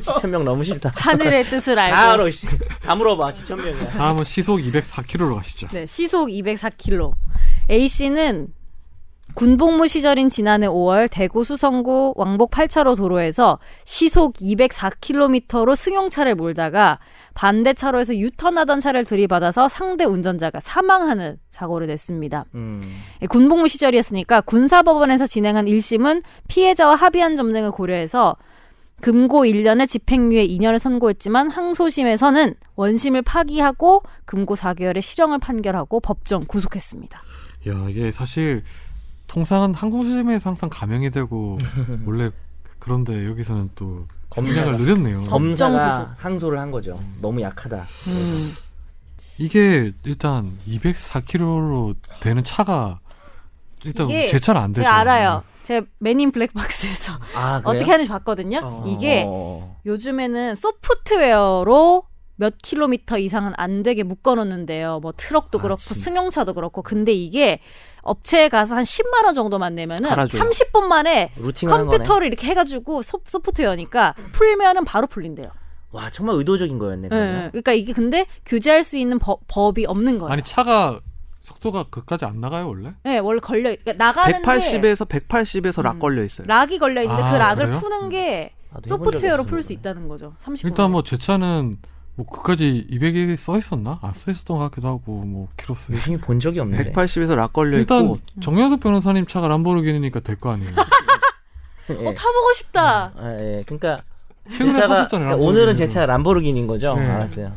지천명 0.00 0.44
너무 0.46 0.64
싫다. 0.64 0.92
하늘의 0.94 1.44
뜻을 1.44 1.78
알고. 1.78 1.94
다 1.94 2.12
알아, 2.14 2.30
씨. 2.30 2.46
다 2.82 2.94
물어봐, 2.94 3.32
지천명이야. 3.32 3.88
다음은 3.88 4.24
시속 4.24 4.60
204km로 4.60 5.36
가시죠. 5.36 5.68
네, 5.68 5.84
시속 5.84 6.28
204km. 6.28 7.12
A 7.68 7.86
씨는 7.86 8.48
군복무 9.34 9.86
시절인 9.86 10.30
지난해 10.30 10.66
5월 10.66 11.08
대구 11.10 11.44
수성구 11.44 12.14
왕복 12.16 12.50
8차로 12.50 12.96
도로에서 12.96 13.58
시속 13.84 14.34
204km로 14.34 15.76
승용차를 15.76 16.34
몰다가 16.34 16.98
반대 17.34 17.74
차로에서 17.74 18.16
유턴하던 18.16 18.80
차를 18.80 19.04
들이받아서 19.04 19.68
상대 19.68 20.04
운전자가 20.04 20.60
사망하는 20.60 21.38
사고를 21.50 21.86
냈습니다. 21.88 22.46
음. 22.54 22.80
예, 23.20 23.26
군복무 23.26 23.68
시절이었으니까 23.68 24.40
군사법원에서 24.40 25.26
진행한 25.26 25.66
1심은 25.66 26.22
피해자와 26.48 26.94
합의한 26.94 27.36
점 27.36 27.52
등을 27.52 27.72
고려해서 27.72 28.36
금고 29.02 29.44
1년에 29.44 29.86
집행유예 29.86 30.46
2년을 30.46 30.78
선고했지만 30.78 31.50
항소심에서는 31.50 32.54
원심을 32.76 33.20
파기하고 33.20 34.02
금고 34.24 34.54
4개월의 34.56 35.02
실형을 35.02 35.38
판결하고 35.38 36.00
법정 36.00 36.46
구속했습니다. 36.46 37.20
야 37.68 37.86
이게 37.90 38.10
사실 38.12 38.62
통상은 39.26 39.74
항공심에서 39.74 40.50
항상 40.50 40.68
감형이 40.70 41.10
되고 41.10 41.58
원래 42.06 42.30
그런데 42.78 43.26
여기서는 43.26 43.70
또 43.74 44.06
검색을 44.30 44.76
느렸네요. 44.78 45.24
검사가 45.24 46.14
항소를 46.18 46.58
한 46.58 46.70
거죠. 46.70 47.00
너무 47.20 47.40
약하다. 47.40 47.78
음. 47.78 48.52
이게 49.38 49.92
일단 50.04 50.56
204km로 50.68 51.94
되는 52.20 52.42
차가 52.44 53.00
일단 53.84 54.08
제 54.08 54.38
차는 54.38 54.60
안 54.60 54.72
되죠. 54.72 54.84
제가 54.84 54.98
알아요. 54.98 55.42
제가 55.64 55.86
맨인 55.98 56.30
블랙박스에서 56.32 57.12
아? 57.34 57.60
어떻게 57.64 57.90
하는지 57.90 58.08
봤거든요. 58.08 58.60
어. 58.62 58.84
이게 58.86 59.24
어. 59.26 59.76
요즘에는 59.84 60.54
소프트웨어로 60.54 62.04
몇 62.36 62.54
킬로미터 62.62 63.18
이상은 63.18 63.52
안 63.56 63.82
되게 63.82 64.02
묶어놓는데요. 64.02 65.00
뭐 65.00 65.12
트럭도 65.16 65.58
아, 65.58 65.62
그렇고 65.62 65.80
진- 65.80 65.96
승용차도 65.96 66.54
그렇고. 66.54 66.82
근데 66.82 67.12
이게 67.12 67.60
업체에 68.02 68.48
가서 68.48 68.76
한 68.76 68.84
10만 68.84 69.24
원 69.24 69.34
정도만 69.34 69.74
내면은 69.74 70.08
갈아줘요. 70.08 70.42
30분 70.42 70.82
만에. 70.84 71.32
컴퓨터를 71.66 72.26
이렇게 72.26 72.46
해가지고 72.48 73.02
소, 73.02 73.20
소프트웨어니까 73.26 74.14
풀면은 74.32 74.84
바로 74.84 75.06
풀린대요. 75.06 75.48
와 75.92 76.10
정말 76.10 76.36
의도적인 76.36 76.78
거였네. 76.78 77.06
예, 77.06 77.08
그러면. 77.08 77.50
그러니까 77.52 77.72
이게 77.72 77.92
근데 77.94 78.26
규제할 78.44 78.84
수 78.84 78.98
있는 78.98 79.18
법, 79.18 79.40
법이 79.48 79.86
없는 79.86 80.18
거예요. 80.18 80.30
아니 80.32 80.42
차가 80.42 81.00
속도가 81.40 81.86
그까지 81.90 82.24
안 82.26 82.40
나가요 82.40 82.68
원래? 82.68 82.92
네, 83.04 83.18
원래 83.18 83.38
걸려 83.40 83.74
그러니까 83.76 83.92
나가는데 83.94 84.42
180에서 84.42 85.08
180에서 85.08 85.82
lock 85.82 85.94
음. 85.94 85.98
걸려 86.00 86.22
있어요. 86.24 86.44
lock이 86.48 86.78
걸려 86.78 87.02
있는데 87.02 87.22
아, 87.22 87.32
그 87.32 87.36
lock을 87.36 87.64
그래요? 87.66 87.80
푸는 87.80 88.08
게 88.10 88.52
나도 88.70 88.86
해본 88.86 88.98
적이 88.98 89.10
소프트웨어로 89.12 89.44
풀 89.44 89.62
수. 89.62 89.72
있다는 89.72 90.08
거죠. 90.08 90.34
30분. 90.44 90.64
일단 90.66 90.90
뭐 90.90 91.02
제 91.02 91.16
차는 91.16 91.78
뭐 92.16 92.26
그까지 92.26 92.86
200이 92.90 93.36
써 93.36 93.58
있었나? 93.58 93.98
안써 94.02 94.30
있었던 94.30 94.56
것 94.56 94.64
같기도 94.70 94.88
하고 94.88 95.22
뭐 95.26 95.48
키로수. 95.56 95.92
유심히 95.92 96.16
본 96.18 96.40
적이 96.40 96.60
없는데. 96.60 96.92
180에서 96.92 97.34
lock 97.36 97.52
걸려 97.52 97.76
일단 97.78 98.04
있고 98.04 98.18
정현석 98.40 98.80
변호사님 98.80 99.26
차가 99.26 99.48
람보르기니까 99.48 100.20
될 100.20 100.36
거 100.36 100.50
아니에요. 100.52 100.70
예. 101.90 101.92
어 102.06 102.14
타보고 102.14 102.52
싶다. 102.54 103.12
아, 103.16 103.36
예. 103.38 103.62
그러니까 103.66 104.02
제 104.50 104.58
최근에 104.58 104.72
차가. 104.72 105.08
그러니까 105.08 105.36
오늘은 105.36 105.76
제차 105.76 106.06
람보르기니인 106.06 106.66
거죠. 106.66 106.94
네. 106.96 107.04
알았어요. 107.06 107.52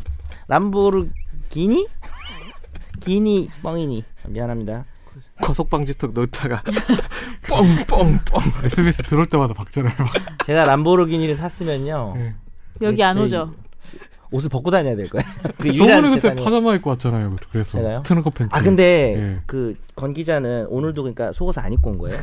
람보르기니? 0.48 1.88
기니 3.00 3.50
뻥이니 3.64 4.04
미안합니다. 4.28 4.84
거속방지턱 5.42 6.12
넣다가 6.14 6.62
뻥뻥뻥 7.48 8.20
SBS 8.66 9.04
들어올 9.04 9.26
때마다 9.26 9.54
박자를 9.54 9.90
막. 9.98 10.10
제가 10.46 10.66
람보르기니를 10.66 11.36
샀으면요 11.36 12.14
네. 12.18 12.36
여기 12.82 13.04
안 13.04 13.18
오죠. 13.18 13.54
옷을 14.32 14.50
벗고 14.50 14.70
다녀야 14.72 14.96
될 14.96 15.10
거예요. 15.10 15.26
그 15.58 15.76
저번에 15.76 16.10
그때 16.12 16.36
파자마 16.36 16.76
입고 16.76 16.90
왔잖아요. 16.92 17.36
그래서 17.52 17.78
제가요? 17.80 18.04
트렁크 18.04 18.30
팬츠. 18.30 18.56
아 18.56 18.62
근데 18.62 19.16
예. 19.18 19.42
그권 19.48 20.14
기자는 20.14 20.68
오늘도 20.70 21.02
그러니까 21.04 21.32
속옷을 21.32 21.64
안 21.64 21.74
입고 21.74 21.90
온 21.92 21.98
거예요. 21.98 22.18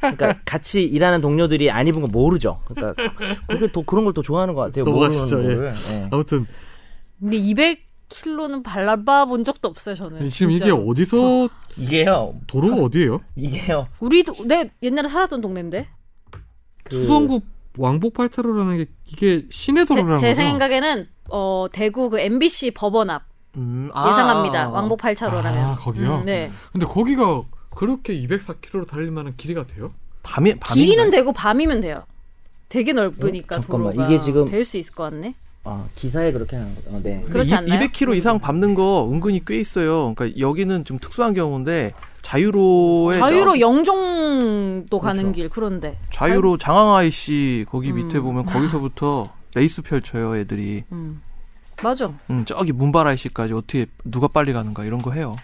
그러니까 0.00 0.38
같이 0.46 0.84
일하는 0.84 1.20
동료들이 1.20 1.70
안 1.70 1.86
입은 1.86 2.00
거 2.00 2.06
모르죠. 2.08 2.60
그러니까 2.66 3.10
그게 3.48 3.68
또 3.72 3.82
그런 3.82 4.04
걸 4.04 4.12
또 4.14 4.22
좋아하는 4.22 4.54
것 4.54 4.62
같아요. 4.62 4.84
모르는 4.84 5.08
넘어가시죠, 5.08 5.38
예. 5.40 5.42
거를. 5.54 5.72
예. 5.92 6.08
아무튼 6.10 6.46
근데 7.20 7.36
200 7.36 7.80
킬로는 8.08 8.62
밟아 8.62 9.24
본 9.24 9.42
적도 9.44 9.68
없어요, 9.68 9.94
저는. 9.94 10.28
지금 10.28 10.50
이게 10.52 10.64
진짜로. 10.64 10.86
어디서 10.86 11.48
이게요. 11.78 12.34
도로가 12.46 12.76
어디예요? 12.82 13.20
이게요. 13.36 13.88
우리도 14.00 14.46
내 14.46 14.70
옛날에 14.82 15.08
살았던 15.08 15.40
동네인데. 15.40 15.88
그 16.84 16.94
수성구 16.96 17.40
왕복 17.78 18.12
8차로라는 18.14 18.76
게 18.78 18.86
이게 19.06 19.46
시내 19.50 19.82
제, 19.82 19.86
도로라는 19.86 20.18
제 20.18 20.28
거죠? 20.28 20.40
생각에는 20.42 21.08
어 21.30 21.66
대구 21.72 22.10
그 22.10 22.18
MBC 22.20 22.72
법원 22.72 23.10
앞 23.10 23.22
음, 23.56 23.90
아, 23.92 24.08
예상합니다. 24.10 24.62
아, 24.62 24.64
아. 24.64 24.68
왕복 24.70 25.00
8차로라면. 25.00 25.44
아, 25.58 25.74
거기요? 25.78 26.22
네. 26.24 26.50
근데 26.72 26.86
거기가 26.86 27.42
그렇게 27.74 28.14
204km로 28.22 28.86
달릴 28.88 29.10
만한 29.10 29.34
길이가 29.36 29.66
돼요? 29.66 29.92
밤에 30.22 30.54
밤에 30.58 30.80
길이는 30.80 31.10
되고 31.10 31.32
밤이면 31.32 31.80
돼요. 31.80 32.04
되게 32.70 32.92
넓으니까 32.94 33.56
어? 33.56 33.60
잠깐만, 33.60 33.92
도로가 33.92 34.06
이게 34.10 34.20
지금- 34.22 34.48
될 34.50 34.64
수 34.64 34.78
있을 34.78 34.94
것 34.94 35.02
같네. 35.04 35.34
아, 35.64 35.84
기사에 35.94 36.32
그렇게 36.32 36.56
하는 36.56 36.74
거. 36.74 36.80
어, 36.96 37.00
네. 37.02 37.20
그렇지 37.20 37.54
않나요? 37.54 37.78
200km 37.80 38.16
이상 38.16 38.38
밟는 38.40 38.74
거 38.74 39.08
은근히 39.12 39.44
꽤 39.46 39.60
있어요. 39.60 40.14
그러니까 40.14 40.38
여기는 40.40 40.84
좀 40.86 40.98
특수한 40.98 41.34
경우인데 41.34 41.92
자유로에 42.22 43.18
자유로 43.18 43.60
영종도 43.60 44.98
가는 44.98 45.22
그렇죠. 45.24 45.36
길 45.36 45.48
그런데. 45.50 45.98
자유로 46.10 46.56
장항 46.56 46.94
IC 46.94 47.66
거기 47.68 47.90
음. 47.90 47.96
밑에 47.96 48.18
보면 48.18 48.46
거기서부터 48.46 49.30
레이스 49.54 49.82
펼쳐요, 49.82 50.36
애들이. 50.36 50.84
음. 50.92 51.20
맞아. 51.82 52.12
음, 52.30 52.44
저기 52.44 52.72
문발 52.72 53.06
IC까지 53.08 53.54
어떻게 53.54 53.86
누가 54.04 54.28
빨리 54.28 54.52
가는가 54.52 54.84
이런 54.84 55.02
거 55.02 55.12
해요. 55.12 55.36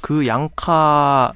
그 0.00 0.26
양카 0.26 1.32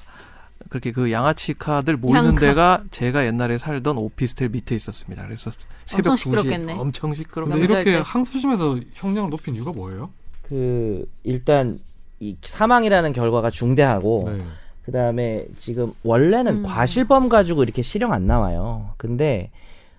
그렇게 0.68 0.90
그 0.92 1.12
양아치 1.12 1.54
카들 1.54 1.96
모이는 1.96 2.30
양카. 2.30 2.40
데가 2.40 2.84
제가 2.90 3.24
옛날에 3.26 3.58
살던 3.58 3.96
오피스텔 3.98 4.48
밑에 4.48 4.74
있었습니다. 4.74 5.24
그래서 5.24 5.50
새벽 5.84 6.10
엄청 6.12 6.32
2시 6.32 6.36
시끄럽겠네. 6.36 6.72
엄청 6.72 7.10
명절 7.12 7.60
이렇게 7.60 7.84
때. 7.84 8.02
항소심에서 8.04 8.80
형량을 8.94 9.30
높인 9.30 9.54
이유가 9.54 9.70
뭐예요? 9.72 10.10
그 10.42 11.08
일단 11.22 11.78
이 12.18 12.36
사망이라는 12.40 13.12
결과가 13.12 13.50
중대하고 13.50 14.24
네. 14.32 14.44
그다음에 14.84 15.46
지금 15.56 15.92
원래는 16.02 16.58
음. 16.58 16.62
과실범 16.64 17.28
가지고 17.28 17.62
이렇게 17.62 17.82
실형 17.82 18.12
안 18.12 18.26
나와요. 18.26 18.90
근데 18.96 19.50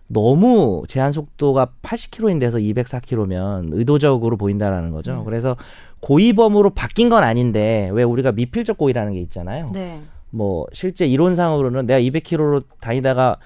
너무 0.07 0.83
제한 0.87 1.11
속도가 1.11 1.73
80km인데서 1.81 2.61
204km면 2.75 3.69
의도적으로 3.73 4.37
보인다라는 4.37 4.91
거죠. 4.91 5.19
음. 5.19 5.25
그래서 5.25 5.55
고의범으로 5.99 6.71
바뀐 6.71 7.09
건 7.09 7.23
아닌데 7.23 7.89
왜 7.93 8.03
우리가 8.03 8.31
미필적 8.31 8.77
고의라는 8.77 9.13
게 9.13 9.19
있잖아요. 9.21 9.67
네. 9.73 10.01
뭐 10.29 10.65
실제 10.71 11.05
이론상으로는 11.05 11.85
내가 11.85 11.99
200km로 11.99 12.63
다니다가 12.79 13.37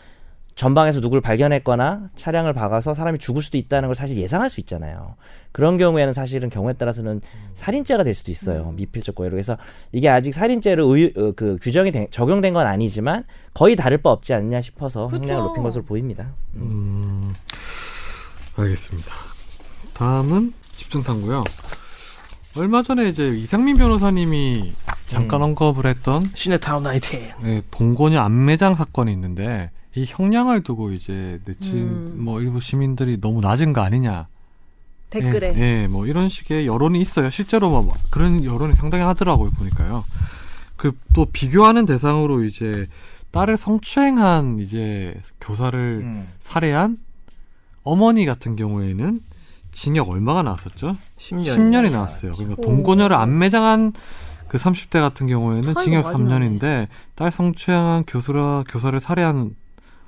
전방에서 0.56 1.00
누굴 1.02 1.22
발견했거나 1.22 2.10
차량을 2.16 2.54
박아서 2.54 2.94
사람이 2.94 3.20
죽을 3.20 3.42
수도 3.42 3.58
있다는 3.58 3.88
걸 3.88 3.96
사실 3.96 4.18
예상할 4.18 4.50
수 4.50 4.60
있잖아요. 4.60 5.16
그런 5.52 5.78
경우에는 5.78 6.14
사실은 6.14 6.50
경우에 6.50 6.74
따라서는 6.74 7.22
살인죄가 7.54 8.04
될 8.04 8.14
수도 8.14 8.32
있어요. 8.32 8.72
미필적 8.76 9.16
고의로. 9.16 9.34
그래서 9.36 9.58
이게 9.92 10.10
아직 10.10 10.34
살인죄로 10.34 10.96
의, 10.96 11.14
어, 11.18 11.32
그 11.36 11.58
규정이 11.62 11.92
된- 11.92 12.08
적용된 12.12 12.54
건 12.54 12.68
아니지만 12.68 13.24
거의 13.54 13.76
다를 13.76 13.98
바 13.98 14.12
없지 14.12 14.34
않냐 14.34 14.62
싶어서 14.62 15.08
그쵸. 15.08 15.18
형량을 15.24 15.44
높인 15.44 15.64
것으로 15.64 15.84
보입니다. 15.84 16.32
음, 16.56 17.34
알겠습니다. 18.56 19.12
다음은 19.94 20.54
집중탐구요. 20.76 21.44
얼마 22.58 22.84
전에 22.84 23.08
이제 23.08 23.30
이상민 23.30 23.78
변호사님이 23.78 24.74
잠깐 25.08 25.42
언급을 25.42 25.86
했던 25.86 26.22
시네타운 26.36 26.84
나이팅. 26.84 27.22
네, 27.44 27.62
동거녀 27.72 28.20
안매장 28.20 28.76
사건이 28.76 29.12
있는데 29.14 29.72
이 29.96 30.06
형량을 30.08 30.64
두고 30.64 30.92
이제 30.92 31.40
내친 31.46 31.78
음. 31.78 32.14
뭐 32.24 32.42
일부 32.42 32.62
시민들이 32.62 33.20
너무 33.20 33.42
낮은 33.42 33.74
거 33.74 33.82
아니냐. 33.82 34.28
댓글에. 35.10 35.54
예, 35.56 35.60
예, 35.60 35.88
뭐 35.88 36.08
이런 36.08 36.30
식의 36.30 36.66
여론이 36.66 37.00
있어요. 37.02 37.30
실제로 37.30 37.70
뭐 37.70 37.94
그런 38.10 38.46
여론이 38.46 38.76
상당히 38.76 39.04
하더라고요 39.04 39.52
보니까요. 39.52 40.04
그 40.78 40.92
또 41.14 41.26
비교하는 41.26 41.86
대상으로 41.86 42.44
이제 42.44 42.88
딸을 43.32 43.58
성추행한 43.58 44.60
이제 44.60 45.20
교사를 45.40 45.80
음. 46.04 46.28
살해한 46.40 46.98
어머니 47.84 48.26
같은 48.26 48.56
경우에는 48.56 49.20
징역 49.74 50.10
얼마가 50.10 50.42
나왔었죠? 50.42 50.98
10년. 51.18 51.46
10년이 51.46 51.92
나왔어요. 51.92 52.34
그러니까 52.34 52.62
동거녀를 52.62 53.16
안 53.16 53.38
매장한 53.40 53.94
그 54.48 54.58
30대 54.58 55.00
같은 55.00 55.28
경우에는 55.28 55.76
징역 55.78 56.04
많이 56.04 56.18
3년인데 56.18 56.88
딸 57.16 57.32
성추행한 57.32 58.04
교수라 58.06 58.66
교사를 58.68 59.00
살해한 59.00 59.56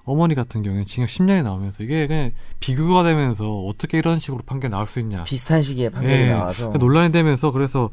어머니 0.06 0.36
같은 0.36 0.64
경우에는 0.64 0.86
징역 0.86 1.08
10년이 1.08 1.44
나오면서 1.44 1.82
이게 1.84 2.08
그냥 2.08 2.32
비교가 2.60 3.04
되면서 3.04 3.50
어떻게 3.62 3.98
이런 3.98 4.20
식으로 4.20 4.42
판결 4.46 4.70
나올 4.72 4.86
수 4.88 5.00
있냐. 5.00 5.24
비슷한 5.24 5.62
시기에 5.62 5.90
판결이 5.90 6.14
예, 6.14 6.30
나와서 6.34 6.70
논란이 6.72 7.12
되면서 7.12 7.52
그래서 7.52 7.90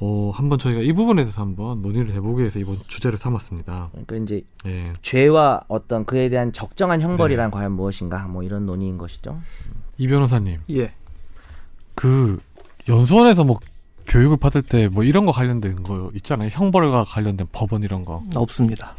어 0.00 0.32
한번 0.34 0.58
저희가 0.58 0.80
이 0.80 0.92
부분에 0.92 1.22
대해서 1.22 1.40
한번 1.42 1.80
논의를 1.82 2.14
해보기 2.14 2.40
위해서 2.40 2.58
이번 2.58 2.78
주제를 2.88 3.18
삼았습니다. 3.18 3.90
그러니까 3.92 4.16
이제 4.16 4.42
예. 4.66 4.92
죄와 5.02 5.60
어떤 5.68 6.04
그에 6.04 6.28
대한 6.30 6.52
적정한 6.52 7.00
형벌이란 7.00 7.50
네. 7.50 7.54
과연 7.54 7.72
무엇인가 7.72 8.26
뭐 8.26 8.42
이런 8.42 8.64
논의인 8.66 8.96
것이죠. 8.98 9.38
이 9.98 10.08
변호사님 10.08 10.60
예. 10.70 10.92
그 11.94 12.40
연수원에서 12.88 13.44
뭐 13.44 13.58
교육을 14.06 14.36
받을 14.38 14.62
때 14.62 14.88
뭐 14.88 15.04
이런 15.04 15.26
거 15.26 15.32
관련된 15.32 15.82
거 15.82 16.10
있잖아요. 16.16 16.48
형벌과 16.52 17.04
관련된 17.04 17.46
법원 17.52 17.82
이런 17.82 18.04
거. 18.04 18.22
없습니다. 18.34 18.94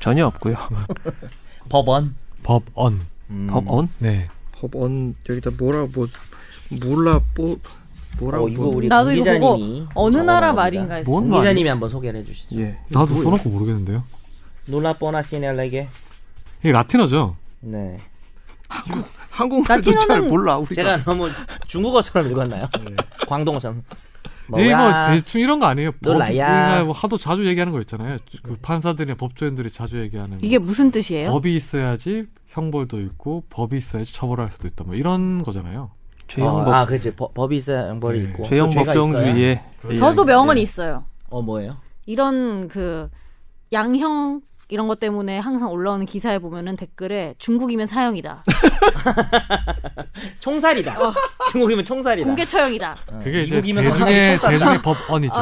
전혀 0.00 0.26
없고요. 0.26 0.54
법원. 1.68 2.14
법언. 2.42 3.00
음. 3.30 3.46
법원? 3.50 3.88
네. 3.98 4.28
법원 4.52 5.14
여기다 5.28 5.50
뭐라 5.58 5.86
뭐 5.94 6.06
몰라 6.84 7.20
뭐 7.36 7.58
뭐라고 8.18 8.44
어, 8.44 8.48
이거 8.48 8.66
우리 8.66 8.88
나도 8.88 9.06
문 9.10 9.14
이거 9.14 9.24
기자님이 9.24 9.86
어느 9.94 10.16
나라. 10.18 10.52
말인가 10.52 10.96
했어. 10.96 11.10
뭔? 11.10 11.30
기자님이 11.30 11.68
한번 11.68 11.88
소개를 11.88 12.20
해주시죠. 12.20 12.60
예. 12.60 12.78
나도 12.88 13.14
뭐예요? 13.14 13.22
써놓고 13.24 13.48
모르겠는데요. 13.48 14.02
놀라 14.66 14.92
뻔하 14.92 15.22
시넬레게. 15.22 15.88
이게 16.60 16.72
라틴어죠. 16.72 17.36
네. 17.60 17.98
한국말도 19.30 19.90
라틴어는 19.90 20.06
잘 20.06 20.20
몰라 20.22 20.56
우리가. 20.58 20.74
제가 20.74 21.04
너무 21.04 21.28
중국어처럼 21.66 22.30
읽었나요? 22.30 22.66
광동어처럼. 23.28 23.82
이게 24.60 24.74
뭐 24.74 24.84
뭐야? 24.88 25.12
대충 25.12 25.40
이런 25.40 25.60
거 25.60 25.66
아니에요. 25.66 25.92
법, 25.92 26.12
놀라야. 26.12 26.28
우리가 26.30 26.84
뭐 26.84 26.92
하도 26.94 27.18
자주 27.18 27.46
얘기하는 27.46 27.72
거 27.72 27.80
있잖아요. 27.80 28.18
그 28.42 28.56
판사들이나 28.60 29.16
법조인들이 29.16 29.70
자주 29.70 30.00
얘기하는 30.00 30.38
이게 30.42 30.58
무슨 30.58 30.90
뜻이에요? 30.90 31.30
법이 31.30 31.54
있어야지 31.56 32.26
형벌도 32.48 33.00
있고 33.00 33.44
법이 33.50 33.76
있어야지 33.76 34.12
처벌할 34.12 34.50
수도 34.50 34.68
있다. 34.68 34.84
뭐 34.84 34.94
이런 34.94 35.42
거잖아요. 35.42 35.90
죄형 36.28 36.56
어, 36.56 36.64
법 36.64 36.74
아, 36.74 36.86
그렇지. 36.86 37.14
법, 37.14 37.34
법이 37.34 37.56
있어야 37.58 37.88
형벌이 37.88 38.20
네. 38.20 38.24
있고. 38.30 38.44
죄형. 38.44 38.70
법정주의에 38.70 39.62
예. 39.90 39.96
저도 39.96 40.24
명언이 40.24 40.60
예. 40.60 40.62
있어요. 40.62 41.04
어, 41.28 41.42
뭐예요? 41.42 41.76
이런 42.06 42.68
그 42.68 43.08
양형 43.72 44.40
이런 44.68 44.88
것 44.88 44.98
때문에 45.00 45.38
항상 45.38 45.70
올라오는 45.70 46.06
기사에 46.06 46.38
보면은 46.38 46.76
댓글에 46.76 47.34
중국이면 47.38 47.86
사형이다. 47.86 48.44
총살이다. 50.40 50.96
중국이면 51.52 51.84
총살이다. 51.84 52.26
공개 52.26 52.44
처형이다. 52.44 52.96
어, 53.08 53.20
그게 53.22 53.42
이제 53.42 53.56
미국이면 53.56 53.84
대중의. 53.84 54.38
대중의 54.40 54.82
법언이죠. 54.82 55.34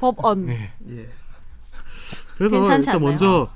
법언. 0.00 0.46
네. 0.46 0.72
예. 0.90 1.08
그래서 2.36 2.56
일단 2.56 2.82
않나요? 2.88 2.98
먼저 2.98 3.48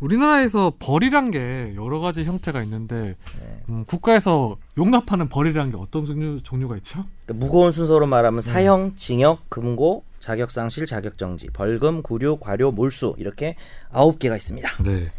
우리나라에서 0.00 0.72
벌이란 0.78 1.30
게 1.30 1.72
여러 1.76 2.00
가지 2.00 2.24
형태가 2.24 2.62
있는데 2.64 3.16
네. 3.40 3.62
음, 3.68 3.84
국가에서 3.86 4.56
용납하는 4.76 5.28
벌이라는 5.28 5.70
게 5.70 5.78
어떤 5.78 6.04
종류, 6.06 6.42
종류가 6.42 6.76
있죠? 6.78 7.04
그러니까 7.24 7.46
무거운 7.46 7.72
순서로 7.72 8.06
음. 8.06 8.10
말하면 8.10 8.42
사형, 8.42 8.94
징역, 8.94 9.48
금고, 9.48 10.04
자격상실, 10.26 10.86
자격정지, 10.86 11.50
벌금, 11.52 12.02
구류, 12.02 12.38
과료, 12.38 12.72
몰수 12.72 13.14
이렇게 13.16 13.54
아홉 13.92 14.18
개가 14.18 14.34
있습니다. 14.34 14.82
네. 14.82 15.12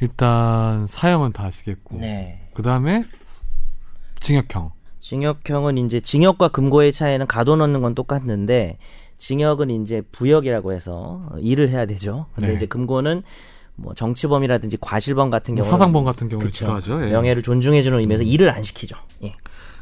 일단 0.00 0.86
사형은 0.86 1.32
다 1.32 1.46
아시겠고 1.46 1.98
네. 1.98 2.48
그 2.54 2.62
다음에 2.62 3.04
징역형. 4.20 4.70
징역형은 5.00 5.78
이제 5.78 5.98
징역과 5.98 6.48
금고의 6.48 6.92
차이는 6.92 7.26
가둬놓는 7.26 7.80
건 7.80 7.96
똑같는데 7.96 8.78
징역은 9.18 9.70
이제 9.70 10.00
부역이라고 10.12 10.72
해서 10.72 11.20
일을 11.40 11.70
해야 11.70 11.84
되죠. 11.84 12.26
근데 12.36 12.50
네. 12.50 12.54
이제 12.54 12.66
금고는 12.66 13.24
뭐 13.74 13.94
정치범이라든지 13.94 14.78
과실범 14.80 15.28
같은 15.30 15.56
뭐 15.56 15.64
경우는 15.64 15.76
사상범 15.76 16.04
같은 16.04 16.28
경우에 16.28 16.46
그쵸. 16.46 16.66
필요하죠. 16.66 17.04
예. 17.04 17.10
명예를 17.10 17.42
존중해주는 17.42 17.98
의미에서 17.98 18.22
일을 18.22 18.50
안 18.50 18.62
시키죠. 18.62 18.96
예. 19.24 19.34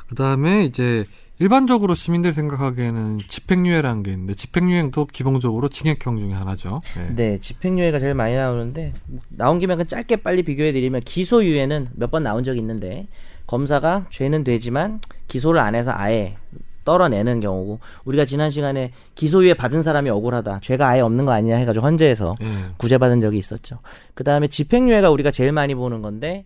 그 0.08 0.14
다음에 0.14 0.64
이제 0.64 1.04
일반적으로 1.40 1.94
시민들이 1.94 2.32
생각하기에는 2.32 3.18
집행유예라는 3.18 4.02
게 4.04 4.12
있는데 4.12 4.34
집행유예도 4.34 5.06
기본적으로 5.06 5.68
징역형 5.68 6.16
중에 6.18 6.32
하나죠. 6.32 6.80
예. 6.98 7.14
네, 7.14 7.38
집행유예가 7.40 7.98
제일 7.98 8.14
많이 8.14 8.36
나오는데 8.36 8.92
나온 9.30 9.58
김에 9.58 9.74
그 9.74 9.84
짧게 9.84 10.16
빨리 10.16 10.42
비교해드리면 10.44 11.00
기소유예는 11.02 11.88
몇 11.94 12.10
번 12.10 12.22
나온 12.22 12.44
적이 12.44 12.60
있는데 12.60 13.08
검사가 13.48 14.06
죄는 14.10 14.44
되지만 14.44 15.00
기소를 15.26 15.60
안 15.60 15.74
해서 15.74 15.90
아예 15.92 16.36
떨어내는 16.84 17.40
경우고 17.40 17.80
우리가 18.04 18.24
지난 18.26 18.50
시간에 18.50 18.92
기소유예 19.16 19.54
받은 19.54 19.82
사람이 19.82 20.10
억울하다 20.10 20.60
죄가 20.62 20.86
아예 20.86 21.00
없는 21.00 21.24
거 21.24 21.32
아니냐 21.32 21.56
해가지고 21.56 21.84
헌재에서 21.84 22.36
예. 22.42 22.46
구제받은 22.76 23.20
적이 23.20 23.38
있었죠. 23.38 23.78
그 24.14 24.22
다음에 24.22 24.46
집행유예가 24.46 25.10
우리가 25.10 25.32
제일 25.32 25.50
많이 25.50 25.74
보는 25.74 26.00
건데 26.00 26.44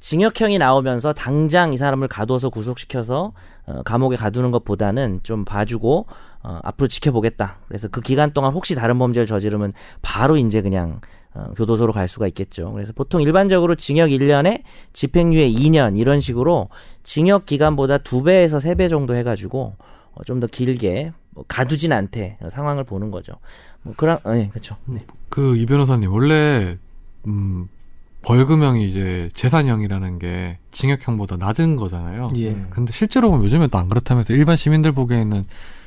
징역형이 0.00 0.58
나오면서 0.58 1.12
당장 1.12 1.72
이 1.72 1.76
사람을 1.76 2.08
가둬서 2.08 2.50
구속시켜서 2.50 3.32
어, 3.66 3.82
감옥에 3.84 4.16
가두는 4.16 4.50
것보다는 4.50 5.20
좀 5.22 5.44
봐주고 5.44 6.06
어, 6.42 6.58
앞으로 6.62 6.88
지켜보겠다. 6.88 7.58
그래서 7.68 7.88
그 7.88 8.00
기간 8.00 8.32
동안 8.32 8.52
혹시 8.52 8.74
다른 8.74 8.98
범죄를 8.98 9.26
저지르면 9.26 9.72
바로 10.02 10.36
이제 10.36 10.62
그냥 10.62 11.00
어, 11.34 11.50
교도소로 11.56 11.92
갈 11.92 12.08
수가 12.08 12.26
있겠죠. 12.28 12.72
그래서 12.72 12.92
보통 12.92 13.20
일반적으로 13.20 13.74
징역 13.74 14.08
1년에 14.08 14.62
집행유예 14.92 15.50
2년 15.50 15.98
이런 15.98 16.20
식으로 16.20 16.68
징역 17.02 17.44
기간보다 17.46 17.98
두 17.98 18.22
배에서 18.22 18.60
세배 18.60 18.88
정도 18.88 19.14
해가지고 19.16 19.74
어, 20.12 20.24
좀 20.24 20.40
더 20.40 20.46
길게 20.46 21.12
뭐 21.30 21.44
가두진 21.46 21.92
않대 21.92 22.38
상황을 22.48 22.84
보는 22.84 23.10
거죠. 23.10 23.34
뭐 23.82 23.94
그런, 23.96 24.18
어, 24.24 24.32
네, 24.32 24.48
그렇죠. 24.48 24.76
네. 24.86 25.04
그이 25.28 25.66
변호사님 25.66 26.12
원래 26.12 26.76
음 27.26 27.68
벌금형이 28.28 28.86
이제 28.86 29.30
재산형이라는 29.32 30.18
게 30.18 30.58
징역형보다 30.70 31.38
낮은 31.38 31.76
거잖아요. 31.76 32.28
예. 32.36 32.50
음. 32.50 32.66
근데 32.68 32.92
실제로 32.92 33.30
보면 33.30 33.46
요즘에 33.46 33.68
또 33.68 33.78
안 33.78 33.88
그렇다면서 33.88 34.34
일반 34.34 34.56
시민들 34.56 34.92
보기에는 34.92 35.46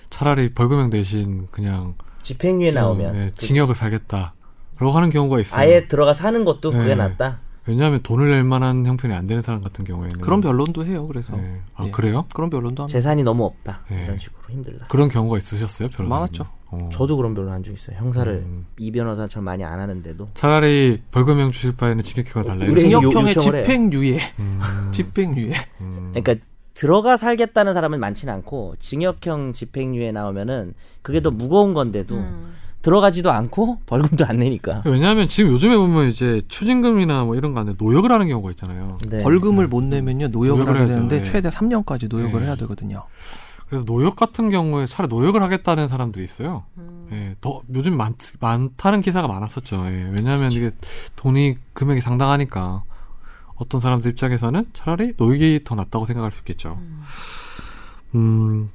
차라리 0.09 0.51
벌금형 0.53 0.89
대신 0.89 1.45
그냥 1.51 1.93
집행유예 2.23 2.71
나오면 2.71 3.13
네, 3.13 3.31
그 3.31 3.45
징역을 3.45 3.75
살겠다 3.75 4.33
라고 4.79 4.91
하는 4.91 5.11
경우가 5.11 5.39
있어요. 5.39 5.59
아예 5.61 5.87
들어가 5.87 6.13
사는 6.13 6.43
것도 6.43 6.71
그게 6.71 6.87
네. 6.87 6.95
낫다. 6.95 7.41
왜냐하면 7.71 8.01
돈을 8.03 8.29
낼 8.29 8.43
만한 8.43 8.85
형편이 8.85 9.13
안 9.13 9.25
되는 9.27 9.41
사람 9.41 9.61
같은 9.61 9.83
경우에는 9.85 10.19
그런 10.21 10.41
변론도 10.41 10.85
해요. 10.85 11.07
그래서 11.07 11.35
네. 11.35 11.61
아 11.75 11.85
예. 11.85 11.91
그래요? 11.91 12.25
그런 12.33 12.49
변론도 12.49 12.83
합니다. 12.83 12.91
재산이 12.97 13.23
너무 13.23 13.45
없다. 13.45 13.81
네. 13.89 14.03
이런 14.03 14.17
식으로 14.19 14.41
힘들다. 14.49 14.87
그런 14.87 15.09
경우가 15.09 15.37
있으셨어요, 15.37 15.87
변호사님? 15.89 16.09
많았죠. 16.09 16.43
어. 16.67 16.89
저도 16.91 17.17
그런 17.17 17.33
변론 17.33 17.51
한 17.53 17.63
적 17.63 17.71
있어요. 17.73 17.97
형사를 17.97 18.31
음. 18.45 18.65
이 18.77 18.91
변호사처럼 18.91 19.43
많이 19.45 19.63
안 19.63 19.79
하는데도 19.79 20.29
차라리 20.33 21.01
벌금형 21.11 21.51
주실 21.51 21.75
바에는 21.75 22.03
징역형을 22.03 22.47
달라. 22.47 22.65
의뢰- 22.65 22.87
이런 22.87 22.91
요- 23.03 23.09
징역형의. 23.09 23.33
집행유예, 23.33 24.19
음, 24.39 24.59
집행유예. 24.93 25.53
음. 25.81 26.11
그러니까 26.13 26.45
들어가 26.73 27.17
살겠다는 27.17 27.73
사람은 27.73 27.99
많지는 27.99 28.33
않고 28.33 28.75
징역형 28.79 29.53
집행유예 29.53 30.11
나오면은 30.13 30.73
그게 31.01 31.21
더 31.21 31.29
무거운 31.31 31.73
건데도 31.73 32.15
음. 32.15 32.53
들어가지도 32.81 33.31
않고 33.31 33.79
벌금도 33.85 34.25
안 34.25 34.37
내니까. 34.37 34.81
왜냐하면 34.85 35.27
지금 35.27 35.51
요즘에 35.51 35.77
보면 35.77 36.09
이제 36.09 36.41
추징금이나 36.47 37.23
뭐 37.25 37.35
이런 37.35 37.53
거 37.53 37.59
하는데 37.59 37.77
노역을 37.83 38.11
하는 38.11 38.27
경우가 38.27 38.51
있잖아요. 38.51 38.97
네. 39.07 39.21
벌금을 39.23 39.67
못 39.67 39.83
내면요 39.83 40.29
노역을 40.29 40.65
노역을 40.65 40.81
하게. 40.81 40.91
되는데 40.91 41.17
예. 41.17 41.23
최대 41.23 41.49
3년까지 41.49 42.09
노역을 42.09 42.41
예. 42.41 42.45
해야 42.45 42.55
되거든요. 42.55 43.03
그래서 43.69 43.85
노역 43.85 44.17
같은 44.17 44.49
경우에 44.49 44.85
차라리 44.85 45.07
노역을 45.09 45.41
하겠다는 45.43 45.87
사람들이 45.87 46.25
있어요. 46.25 46.63
음. 46.77 47.07
예, 47.13 47.35
더 47.39 47.61
요즘 47.73 47.95
많, 47.95 48.15
많다는 48.39 49.01
기사가 49.01 49.27
많았었죠. 49.27 49.75
예, 49.85 50.11
왜냐하면 50.15 50.51
이게 50.51 50.71
돈이 51.15 51.55
금액이 51.73 52.01
상당하니까 52.01 52.83
어떤 53.55 53.79
사람들 53.79 54.11
입장에서는 54.11 54.65
차라리 54.73 55.13
노역이 55.17 55.61
더 55.63 55.75
낫다고 55.75 56.05
생각할 56.05 56.31
수 56.31 56.39
있겠죠. 56.39 56.79
음, 58.15 58.69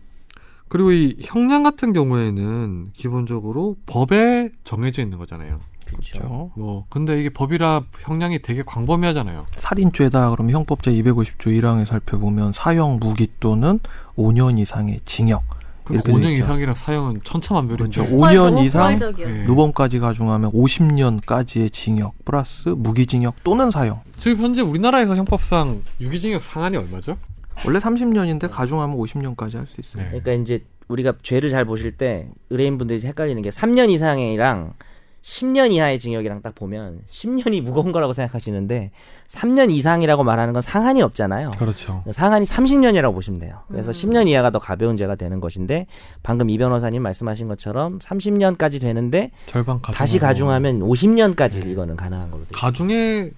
그리고 0.68 0.92
이 0.92 1.16
형량 1.22 1.62
같은 1.62 1.92
경우에는 1.92 2.90
기본적으로 2.92 3.76
법에 3.86 4.50
정해져 4.64 5.02
있는 5.02 5.18
거잖아요. 5.18 5.60
그렇죠. 5.86 6.50
뭐 6.56 6.84
근데 6.88 7.20
이게 7.20 7.30
법이라 7.30 7.84
형량이 8.00 8.42
되게 8.42 8.62
광범위하잖아요. 8.64 9.46
살인죄다 9.52 10.30
그러면 10.30 10.54
형법제 10.54 10.90
250조 10.92 11.46
1항에 11.60 11.86
살펴보면 11.86 12.52
사형 12.52 12.98
무기 12.98 13.28
또는 13.38 13.78
5년 14.16 14.58
이상의 14.58 15.00
징역 15.04 15.44
그 15.84 15.94
이렇게 15.94 16.12
5년 16.12 16.22
돼 16.22 16.30
있죠. 16.32 16.42
이상이랑 16.42 16.74
사형은 16.74 17.20
천차만별인데. 17.22 18.02
그렇죠. 18.02 18.16
5년 18.16 18.64
이상. 18.64 18.98
예. 19.20 19.44
누번까지 19.44 20.00
가중하면 20.00 20.50
50년까지의 20.50 21.72
징역 21.72 22.14
플러스 22.24 22.70
무기징역 22.70 23.44
또는 23.44 23.70
사형. 23.70 24.00
지금 24.16 24.42
현재 24.42 24.62
우리나라에서 24.62 25.14
형법상 25.14 25.82
유기징역 26.00 26.42
상한이 26.42 26.76
얼마죠? 26.76 27.16
원래 27.64 27.78
30년인데 27.78 28.50
가중하면 28.50 28.96
50년까지 28.96 29.54
할 29.56 29.66
수 29.66 29.80
있어요. 29.80 30.02
네. 30.04 30.08
그러니까 30.20 30.32
이제 30.32 30.64
우리가 30.88 31.14
죄를 31.22 31.50
잘 31.50 31.64
보실 31.64 31.92
때 31.96 32.28
의뢰인분들이 32.50 33.00
헷갈리는 33.06 33.40
게 33.42 33.50
3년 33.50 33.90
이상이랑 33.90 34.74
10년 35.22 35.72
이하의 35.72 35.98
징역이랑 35.98 36.40
딱 36.42 36.54
보면 36.54 37.00
10년이 37.10 37.60
무거운 37.60 37.90
거라고 37.90 38.12
생각하시는데 38.12 38.92
3년 39.26 39.72
이상이라고 39.72 40.22
말하는 40.22 40.52
건 40.52 40.62
상한이 40.62 41.02
없잖아요. 41.02 41.50
그렇죠. 41.58 42.04
상한이 42.08 42.44
30년이라고 42.44 43.12
보시면 43.12 43.40
돼요. 43.40 43.62
그래서 43.66 43.90
음. 43.90 43.92
10년 43.92 44.28
이하가 44.28 44.50
더 44.50 44.60
가벼운 44.60 44.96
죄가 44.96 45.16
되는 45.16 45.40
것인데 45.40 45.86
방금 46.22 46.48
이 46.48 46.56
변호사님 46.58 47.02
말씀하신 47.02 47.48
것처럼 47.48 47.98
30년까지 47.98 48.80
되는데 48.80 49.32
절반 49.46 49.80
가중. 49.82 49.96
다시 49.96 50.20
가중하면 50.20 50.78
50년까지 50.80 51.66
이거는 51.66 51.96
가능한 51.96 52.30
걸로 52.30 52.44
돼요. 52.44 52.52
가중에 52.54 53.30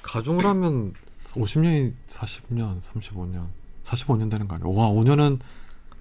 가중을 0.00 0.46
하면 0.46 0.94
50년이 1.34 1.94
40년, 2.06 2.80
35년, 2.82 3.46
45년 3.84 4.30
되는 4.30 4.46
거 4.48 4.54
아니에요? 4.56 4.72
와, 4.74 4.88
5년은 4.90 5.38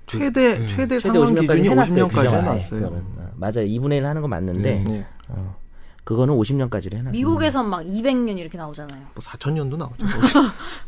최대 0.05 0.59
네. 0.59 0.67
최대 0.67 0.99
최대 0.99 0.99
상한 0.99 1.21
50년까지 1.35 1.41
기준이 1.41 1.69
해놨어요. 1.69 2.07
50년까지 2.07 2.23
규정을. 2.23 2.39
해놨어요. 2.43 2.81
그거는. 2.81 3.03
어, 3.17 3.31
맞아요. 3.35 3.65
2분의 3.65 3.93
1 3.97 4.05
하는 4.05 4.21
거 4.21 4.27
맞는데 4.27 4.71
네. 4.79 4.83
네. 4.83 5.07
어, 5.29 5.55
그거는 6.03 6.33
50년까지로 6.35 6.93
해놨어요. 6.95 7.11
미국에선 7.11 7.69
막 7.69 7.81
200년 7.85 8.37
이렇게 8.37 8.57
나오잖아요. 8.57 8.99
뭐 8.99 9.13
4천 9.17 9.53
년도 9.53 9.77
나오죠. 9.77 10.05
거기서. 10.05 10.41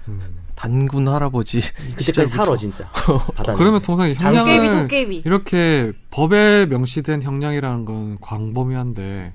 단군 0.56 1.08
할아버지 1.08 1.62
그때까지. 1.96 2.28
살아 2.28 2.58
진짜. 2.58 2.90
바다. 3.36 3.54
그러면 3.54 3.82
통상 3.82 4.14
형량을 4.14 4.82
도깨비. 4.84 5.22
이렇게 5.26 5.94
법에 6.12 6.66
명시된 6.66 7.22
형량이라는 7.22 7.86
건 7.86 8.18
광범위한데 8.20 9.34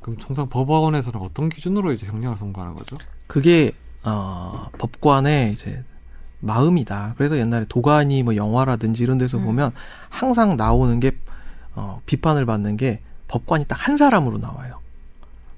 그럼 0.00 0.16
통상 0.18 0.48
법원에서는 0.48 1.20
어떤 1.20 1.48
기준으로 1.48 1.92
이제 1.92 2.06
형량을 2.06 2.36
선고하는 2.38 2.74
거죠? 2.74 2.96
그게 3.26 3.72
어, 4.04 4.68
법관의 4.78 5.52
이제 5.52 5.84
마음이다. 6.40 7.14
그래서 7.16 7.36
옛날에 7.36 7.64
도가니 7.68 8.22
뭐 8.22 8.36
영화라든지 8.36 9.02
이런 9.02 9.18
데서 9.18 9.38
음. 9.38 9.44
보면 9.44 9.72
항상 10.08 10.56
나오는 10.56 11.00
게 11.00 11.18
어, 11.74 12.00
비판을 12.06 12.46
받는 12.46 12.76
게 12.76 13.00
법관이 13.28 13.64
딱 13.66 13.78
한 13.88 13.96
사람으로 13.96 14.38
나와요. 14.38 14.80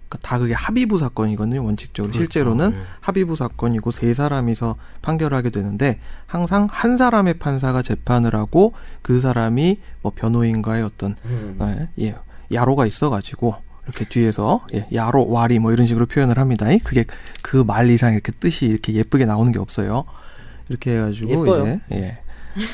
그러니까 0.09 0.29
다 0.29 0.39
그게 0.39 0.55
합의부 0.55 0.99
사건이거든요. 0.99 1.63
원칙적으로 1.65 2.11
그렇죠. 2.11 2.25
실제로는 2.25 2.71
네. 2.73 2.81
합의부 3.01 3.37
사건이고 3.37 3.93
세 3.93 4.13
사람이서 4.13 4.75
판결하게 5.03 5.51
되는데 5.51 6.01
항상 6.27 6.67
한 6.71 6.97
사람의 6.97 7.35
판사가 7.35 7.83
재판을 7.83 8.35
하고 8.35 8.73
그 9.03 9.21
사람이 9.21 9.79
뭐 10.03 10.13
변호인과의 10.15 10.83
어떤 10.83 11.15
음. 11.27 11.89
예, 11.99 12.07
예, 12.07 12.17
야로가 12.53 12.87
있어가지고 12.87 13.55
이렇게 13.91 14.05
뒤에서 14.07 14.65
예, 14.75 14.87
야로 14.95 15.29
와리 15.29 15.59
뭐 15.59 15.73
이런 15.73 15.87
식으로 15.87 16.07
표현을 16.07 16.39
합니다. 16.39 16.67
그게 16.85 17.05
그 17.43 17.65
말 17.65 17.91
이상 17.91 18.13
이렇게 18.15 18.33
뜻이 18.33 18.67
이렇게 18.67 18.93
예쁘게 18.95 19.27
나오는 19.27 19.51
게 19.53 19.59
없어요. 19.59 20.05
이렇게 20.69 20.97
해가지고 20.97 21.31
예뻐요. 21.31 21.63
이제 21.65 21.81
예, 21.93 22.19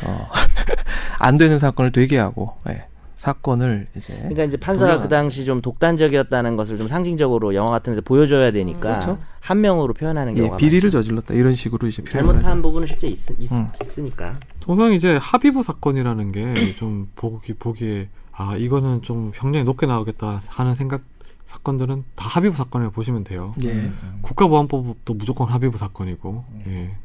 어, 0.06 0.28
안 1.18 1.36
되는 1.38 1.58
사건을 1.58 1.92
되게 1.92 2.18
하고 2.18 2.52
예, 2.68 2.86
사건을 3.16 3.86
이제 3.96 4.14
그러니까 4.18 4.44
이제 4.44 4.56
판사가 4.56 4.86
돌려놔. 4.86 5.02
그 5.02 5.08
당시 5.08 5.44
좀 5.44 5.60
독단적이었다는 5.62 6.56
것을 6.56 6.78
좀 6.78 6.88
상징적으로 6.88 7.54
영화 7.54 7.70
같은 7.70 7.92
데서 7.92 8.02
보여줘야 8.02 8.50
되니까 8.52 9.00
그렇죠. 9.00 9.18
한 9.40 9.60
명으로 9.60 9.94
표현하는 9.94 10.34
예, 10.36 10.40
경우가 10.42 10.56
비리를 10.58 10.82
많죠. 10.88 10.98
저질렀다 11.02 11.34
이런 11.34 11.54
식으로 11.54 11.88
이제 11.88 12.02
잘못한 12.04 12.44
하죠. 12.44 12.62
부분은 12.62 12.86
실제 12.86 13.08
있, 13.08 13.18
있, 13.40 13.50
음. 13.52 13.66
있으니까. 13.82 14.38
통상 14.60 14.92
이제 14.92 15.16
합의부 15.20 15.62
사건이라는 15.62 16.32
게 16.32 16.74
좀 16.78 17.08
보기 17.16 17.54
보기에 17.54 18.08
아 18.36 18.56
이거는 18.56 19.02
좀 19.02 19.32
형량이 19.34 19.64
높게 19.64 19.86
나오겠다 19.86 20.40
하는 20.48 20.74
생각 20.76 21.02
사건들은 21.46 22.04
다 22.16 22.28
합의부 22.28 22.56
사건을 22.56 22.90
보시면 22.90 23.24
돼요. 23.24 23.54
예. 23.64 23.90
국가보안법도 24.22 25.14
무조건 25.14 25.48
합의부 25.48 25.78
사건이고. 25.78 26.44
예. 26.66 26.96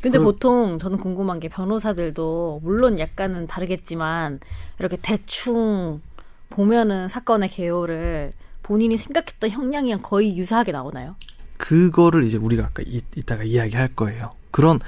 근데 0.00 0.18
그- 0.18 0.24
보통 0.24 0.78
저는 0.78 0.98
궁금한 0.98 1.40
게 1.40 1.48
변호사들도 1.48 2.60
물론 2.62 2.98
약간은 2.98 3.46
다르겠지만 3.46 4.38
이렇게 4.78 4.96
대충 5.00 6.00
보면은 6.50 7.08
사건의 7.08 7.48
개요를 7.48 8.32
본인이 8.62 8.96
생각했던 8.96 9.50
형량이랑 9.50 10.02
거의 10.02 10.36
유사하게 10.36 10.72
나오나요? 10.72 11.16
그거를 11.56 12.24
이제 12.24 12.36
우리가 12.36 12.66
아까 12.66 12.82
이, 12.86 13.00
이따가 13.16 13.42
이야기할 13.42 13.94
거예요. 13.96 14.30
그런 14.50 14.78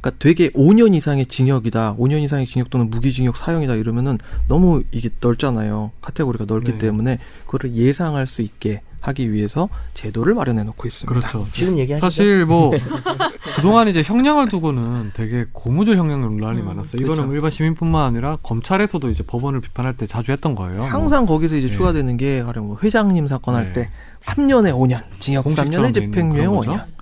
그러니까 0.00 0.18
되게 0.18 0.48
5년 0.50 0.94
이상의 0.94 1.26
징역이다, 1.26 1.96
5년 1.96 2.22
이상의 2.22 2.46
징역 2.46 2.70
또는 2.70 2.90
무기징역 2.90 3.36
사형이다 3.36 3.74
이러면은 3.74 4.18
너무 4.48 4.82
이게 4.90 5.10
넓잖아요. 5.20 5.92
카테고리가 6.00 6.46
넓기 6.46 6.72
네. 6.72 6.78
때문에 6.78 7.18
그거를 7.46 7.74
예상할 7.74 8.26
수 8.26 8.42
있게 8.42 8.80
하기 9.00 9.32
위해서 9.32 9.68
제도를 9.94 10.34
마련해 10.34 10.62
놓고 10.64 10.86
있습니다. 10.86 11.28
그렇죠. 11.28 11.46
지금 11.52 11.78
얘기하시죠. 11.78 12.04
사실 12.04 12.44
뭐 12.44 12.72
그동안 13.56 13.88
이제 13.88 14.02
형량을 14.02 14.48
두고는 14.48 15.12
되게 15.14 15.46
고무줄 15.52 15.96
형량 15.96 16.20
논란이 16.20 16.60
음, 16.60 16.66
많았어요. 16.66 17.02
그렇죠. 17.02 17.12
이거는 17.14 17.34
일반 17.34 17.50
시민뿐만 17.50 18.04
아니라 18.04 18.36
검찰에서도 18.42 19.10
이제 19.10 19.22
법원을 19.22 19.60
비판할 19.62 19.96
때 19.96 20.06
자주 20.06 20.32
했던 20.32 20.54
거예요. 20.54 20.84
항상 20.84 21.24
거기서 21.24 21.56
이제 21.56 21.68
네. 21.68 21.72
추가되는 21.72 22.16
게 22.18 22.42
가령 22.42 22.66
뭐 22.66 22.78
회장님 22.82 23.26
사건 23.28 23.54
할 23.54 23.72
네. 23.72 23.72
때 23.72 23.90
3년에 24.20 24.74
5년, 24.74 25.02
징역 25.18 25.44
공식처럼 25.44 25.92
3년에 25.92 25.94
돼 25.94 26.00
있는 26.00 26.12
집행유예 26.12 26.38
그런 26.40 26.56
거죠. 26.56 26.72
5년. 26.72 26.99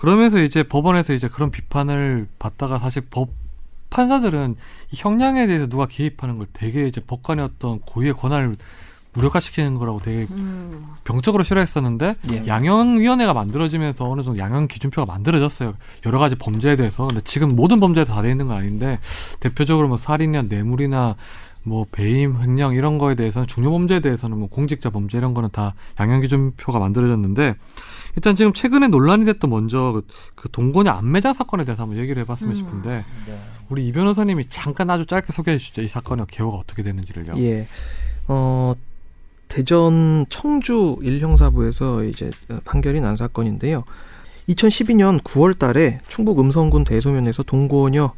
그러면서 0.00 0.38
이제 0.38 0.62
법원에서 0.62 1.12
이제 1.12 1.28
그런 1.28 1.50
비판을 1.50 2.26
받다가 2.38 2.78
사실 2.78 3.02
법 3.10 3.28
판사들은 3.90 4.54
이 4.92 4.96
형량에 4.96 5.46
대해서 5.46 5.66
누가 5.66 5.84
개입하는 5.84 6.38
걸 6.38 6.46
되게 6.54 6.86
이제 6.86 7.02
법관의 7.06 7.44
어떤 7.44 7.80
고유의 7.80 8.14
권한을 8.14 8.56
무력화시키는 9.12 9.74
거라고 9.74 10.00
되게 10.00 10.26
음. 10.30 10.86
병적으로 11.04 11.44
싫어했었는데 11.44 12.16
예. 12.32 12.46
양형위원회가 12.46 13.34
만들어지면서 13.34 14.08
어느 14.08 14.22
정도 14.22 14.38
양형 14.38 14.68
기준표가 14.68 15.04
만들어졌어요. 15.04 15.74
여러 16.06 16.18
가지 16.18 16.34
범죄에 16.34 16.76
대해서. 16.76 17.06
근데 17.06 17.20
지금 17.22 17.54
모든 17.54 17.78
범죄에 17.78 18.04
다 18.04 18.22
돼 18.22 18.30
있는 18.30 18.48
건 18.48 18.56
아닌데 18.56 19.00
대표적으로 19.40 19.88
뭐 19.88 19.98
살인이나 19.98 20.44
뇌물이나 20.48 21.16
뭐 21.62 21.86
배임, 21.90 22.40
횡령 22.40 22.74
이런 22.74 22.98
거에 22.98 23.14
대해서는 23.14 23.46
중요 23.46 23.70
범죄에 23.70 24.00
대해서는 24.00 24.38
뭐 24.38 24.48
공직자 24.48 24.90
범죄 24.90 25.18
이런 25.18 25.34
거는 25.34 25.50
다 25.52 25.74
양형 25.98 26.20
기준표가 26.20 26.78
만들어졌는데 26.78 27.54
일단 28.16 28.34
지금 28.34 28.52
최근에 28.52 28.88
논란이 28.88 29.24
됐던 29.24 29.50
먼저 29.50 29.92
그, 29.92 30.06
그 30.34 30.48
동거녀 30.50 30.90
안매장 30.90 31.34
사건에 31.34 31.64
대해서 31.64 31.82
한번 31.82 31.98
얘기를 31.98 32.22
해봤으면 32.22 32.54
음. 32.54 32.56
싶은데 32.56 33.04
네. 33.26 33.38
우리 33.68 33.86
이 33.86 33.92
변호사님이 33.92 34.46
잠깐 34.48 34.90
아주 34.90 35.06
짧게 35.06 35.32
소개해 35.32 35.58
주시죠. 35.58 35.82
이 35.82 35.88
사건의 35.88 36.26
개요가 36.28 36.56
어떻게 36.56 36.82
됐는지를요. 36.82 37.34
예. 37.38 37.66
어, 38.26 38.74
대전 39.48 40.26
청주 40.28 40.96
1형사부에서 41.02 42.08
이제 42.08 42.30
어, 42.48 42.58
판결이 42.64 43.00
난 43.00 43.16
사건인데요. 43.16 43.84
2012년 44.48 45.22
9월 45.22 45.58
달에 45.58 46.00
충북 46.08 46.40
음성군 46.40 46.84
대소면에서 46.84 47.42
동거녀 47.44 48.12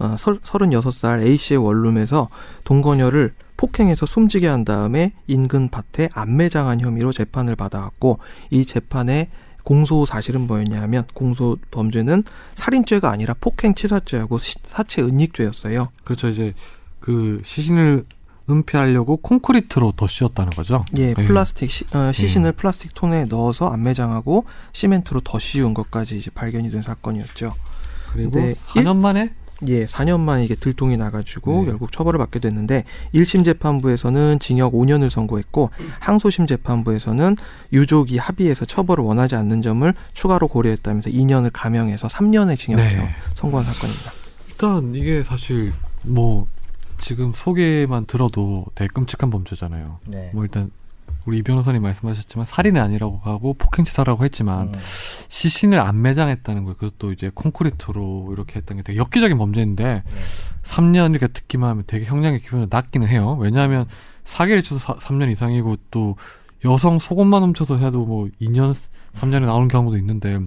어, 0.00 0.14
36살 0.16 1.22
A씨의 1.22 1.58
원룸에서 1.58 2.28
동거녀를 2.64 3.34
폭행해서 3.56 4.06
숨지게 4.06 4.46
한 4.46 4.64
다음에 4.64 5.12
인근 5.26 5.68
밭에 5.68 6.08
안매장한 6.14 6.80
혐의로 6.80 7.12
재판을 7.12 7.54
받아왔고 7.56 8.18
이 8.50 8.64
재판의 8.64 9.28
공소 9.62 10.06
사실은 10.06 10.46
뭐였냐면 10.46 11.04
공소 11.12 11.58
범죄는 11.70 12.24
살인죄가 12.54 13.10
아니라 13.10 13.34
폭행 13.38 13.74
치사죄하고 13.74 14.38
시- 14.38 14.56
사체 14.64 15.02
은닉죄였어요. 15.02 15.88
그렇죠. 16.04 16.28
이제 16.28 16.54
그 17.00 17.42
시신을 17.44 18.04
은폐하려고 18.48 19.18
콘크리트로 19.18 19.92
덧씌웠다는 19.92 20.50
거죠. 20.50 20.82
예, 20.96 21.10
예. 21.10 21.14
플라스틱 21.26 21.70
시, 21.70 21.84
어, 21.94 22.10
시신을 22.12 22.52
플라스틱 22.52 22.94
톤에 22.94 23.26
넣어서 23.26 23.68
안매장하고 23.68 24.44
시멘트로 24.72 25.20
덧씌운 25.20 25.74
것까지 25.74 26.18
이제 26.18 26.30
발견이 26.34 26.70
된 26.70 26.80
사건이었죠. 26.82 27.54
그리고 28.12 28.30
근데 28.32 28.54
4년 28.54 28.96
만에 28.96 29.34
예, 29.68 29.84
4년 29.84 30.20
만에 30.20 30.44
이게 30.44 30.54
들통이 30.54 30.96
나가지고 30.96 31.60
네. 31.60 31.66
결국 31.66 31.92
처벌을 31.92 32.18
받게 32.18 32.38
됐는데 32.38 32.84
1심 33.14 33.44
재판부에서는 33.44 34.38
징역 34.38 34.72
5년을 34.72 35.10
선고했고 35.10 35.70
항소심 36.00 36.46
재판부에서는 36.46 37.36
유족이 37.72 38.18
합의해서 38.18 38.64
처벌을 38.64 39.04
원하지 39.04 39.34
않는 39.36 39.62
점을 39.62 39.92
추가로 40.12 40.48
고려했다면서 40.48 41.10
2년을 41.10 41.50
감형해서 41.52 42.08
3년의 42.08 42.58
징역을 42.58 42.84
네. 42.84 43.14
선고한 43.34 43.64
사건입니다. 43.66 44.12
일단 44.48 44.94
이게 44.94 45.22
사실 45.22 45.72
뭐 46.04 46.46
지금 47.00 47.32
소개만 47.34 48.06
들어도 48.06 48.66
되게 48.74 48.88
끔찍한 48.92 49.30
범죄잖아요. 49.30 49.98
네. 50.06 50.30
뭐 50.32 50.44
일단 50.44 50.70
우리 51.26 51.38
이 51.38 51.42
변호사님 51.42 51.82
말씀하셨지만 51.82 52.46
살인은 52.46 52.80
아니라고 52.80 53.20
하고 53.22 53.54
폭행치사라고 53.54 54.24
했지만 54.24 54.68
음. 54.68 54.72
시신을 55.28 55.80
안 55.80 56.02
매장했다는 56.02 56.64
거 56.64 56.74
그것도 56.74 57.12
이제 57.12 57.30
콘크리트로 57.34 58.30
이렇게 58.32 58.56
했던 58.56 58.76
게 58.76 58.82
되게 58.82 58.98
엽기적인 58.98 59.36
범죄인데 59.36 59.84
네. 59.84 60.20
3년 60.62 61.10
이렇게 61.10 61.28
듣기만 61.28 61.70
하면 61.70 61.84
되게 61.86 62.04
형량의 62.04 62.40
기준이 62.40 62.66
낮기는 62.70 63.06
해요. 63.06 63.36
왜냐하면 63.40 63.86
사기를 64.24 64.62
쳐도 64.62 64.78
사, 64.78 64.94
3년 64.94 65.30
이상이고 65.32 65.76
또 65.90 66.16
여성 66.64 66.98
속옷만 66.98 67.42
훔쳐서 67.42 67.78
해도 67.78 68.04
뭐 68.04 68.28
2년 68.40 68.74
3년이 69.14 69.46
나오는 69.46 69.68
경우도 69.68 69.96
있는데 69.98 70.40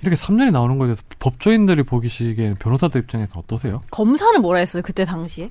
이렇게 0.00 0.16
3년이 0.16 0.50
나오는 0.50 0.78
거에 0.78 0.88
대해서 0.88 1.02
법조인들이 1.18 1.84
보기시기에는 1.84 2.56
변호사들 2.56 3.02
입장에서 3.02 3.38
어떠세요? 3.38 3.82
검사는 3.90 4.40
뭐라 4.40 4.58
했어요 4.58 4.82
그때 4.82 5.04
당시에? 5.04 5.48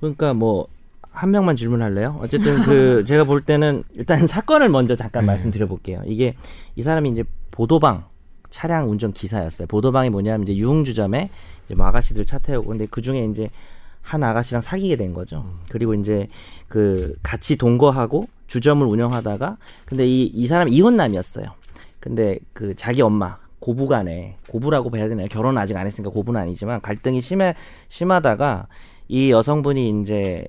그러니까 0.00 0.34
뭐 0.34 0.66
한 1.12 1.30
명만 1.30 1.56
질문할래요? 1.56 2.18
어쨌든 2.20 2.62
그 2.62 3.04
제가 3.06 3.24
볼 3.24 3.42
때는 3.42 3.84
일단 3.94 4.26
사건을 4.26 4.68
먼저 4.68 4.96
잠깐 4.96 5.22
네. 5.22 5.26
말씀드려 5.28 5.66
볼게요. 5.66 6.02
이게 6.06 6.34
이 6.74 6.82
사람이 6.82 7.10
이제 7.10 7.24
보도방 7.50 8.04
차량 8.50 8.90
운전 8.90 9.12
기사였어요. 9.12 9.66
보도방이 9.68 10.10
뭐냐면 10.10 10.42
이제 10.46 10.56
유흥주점에 10.56 11.30
이제 11.64 11.74
뭐 11.74 11.86
아가씨들 11.86 12.24
차 12.24 12.38
태우고 12.38 12.68
근데 12.68 12.86
그 12.90 13.00
중에 13.02 13.24
이제 13.26 13.50
한 14.00 14.22
아가씨랑 14.24 14.62
사귀게 14.62 14.96
된 14.96 15.12
거죠. 15.14 15.44
그리고 15.70 15.94
이제 15.94 16.26
그 16.68 17.14
같이 17.22 17.56
동거하고 17.56 18.26
주점을 18.46 18.84
운영하다가 18.86 19.56
근데 19.84 20.06
이 20.06 20.30
이 20.34 20.46
사람 20.46 20.68
이혼남이었어요. 20.68 21.46
근데 22.00 22.38
그 22.52 22.74
자기 22.74 23.00
엄마 23.02 23.36
고부 23.60 23.86
간에 23.86 24.36
고부라고 24.48 24.90
봐야 24.90 25.08
되나요? 25.08 25.28
결혼 25.30 25.56
아직 25.56 25.76
안 25.76 25.86
했으니까 25.86 26.10
고부는 26.10 26.40
아니지만 26.40 26.80
갈등이 26.80 27.20
심해 27.20 27.54
심하다가 27.88 28.66
이 29.08 29.30
여성분이 29.30 30.00
이제 30.02 30.44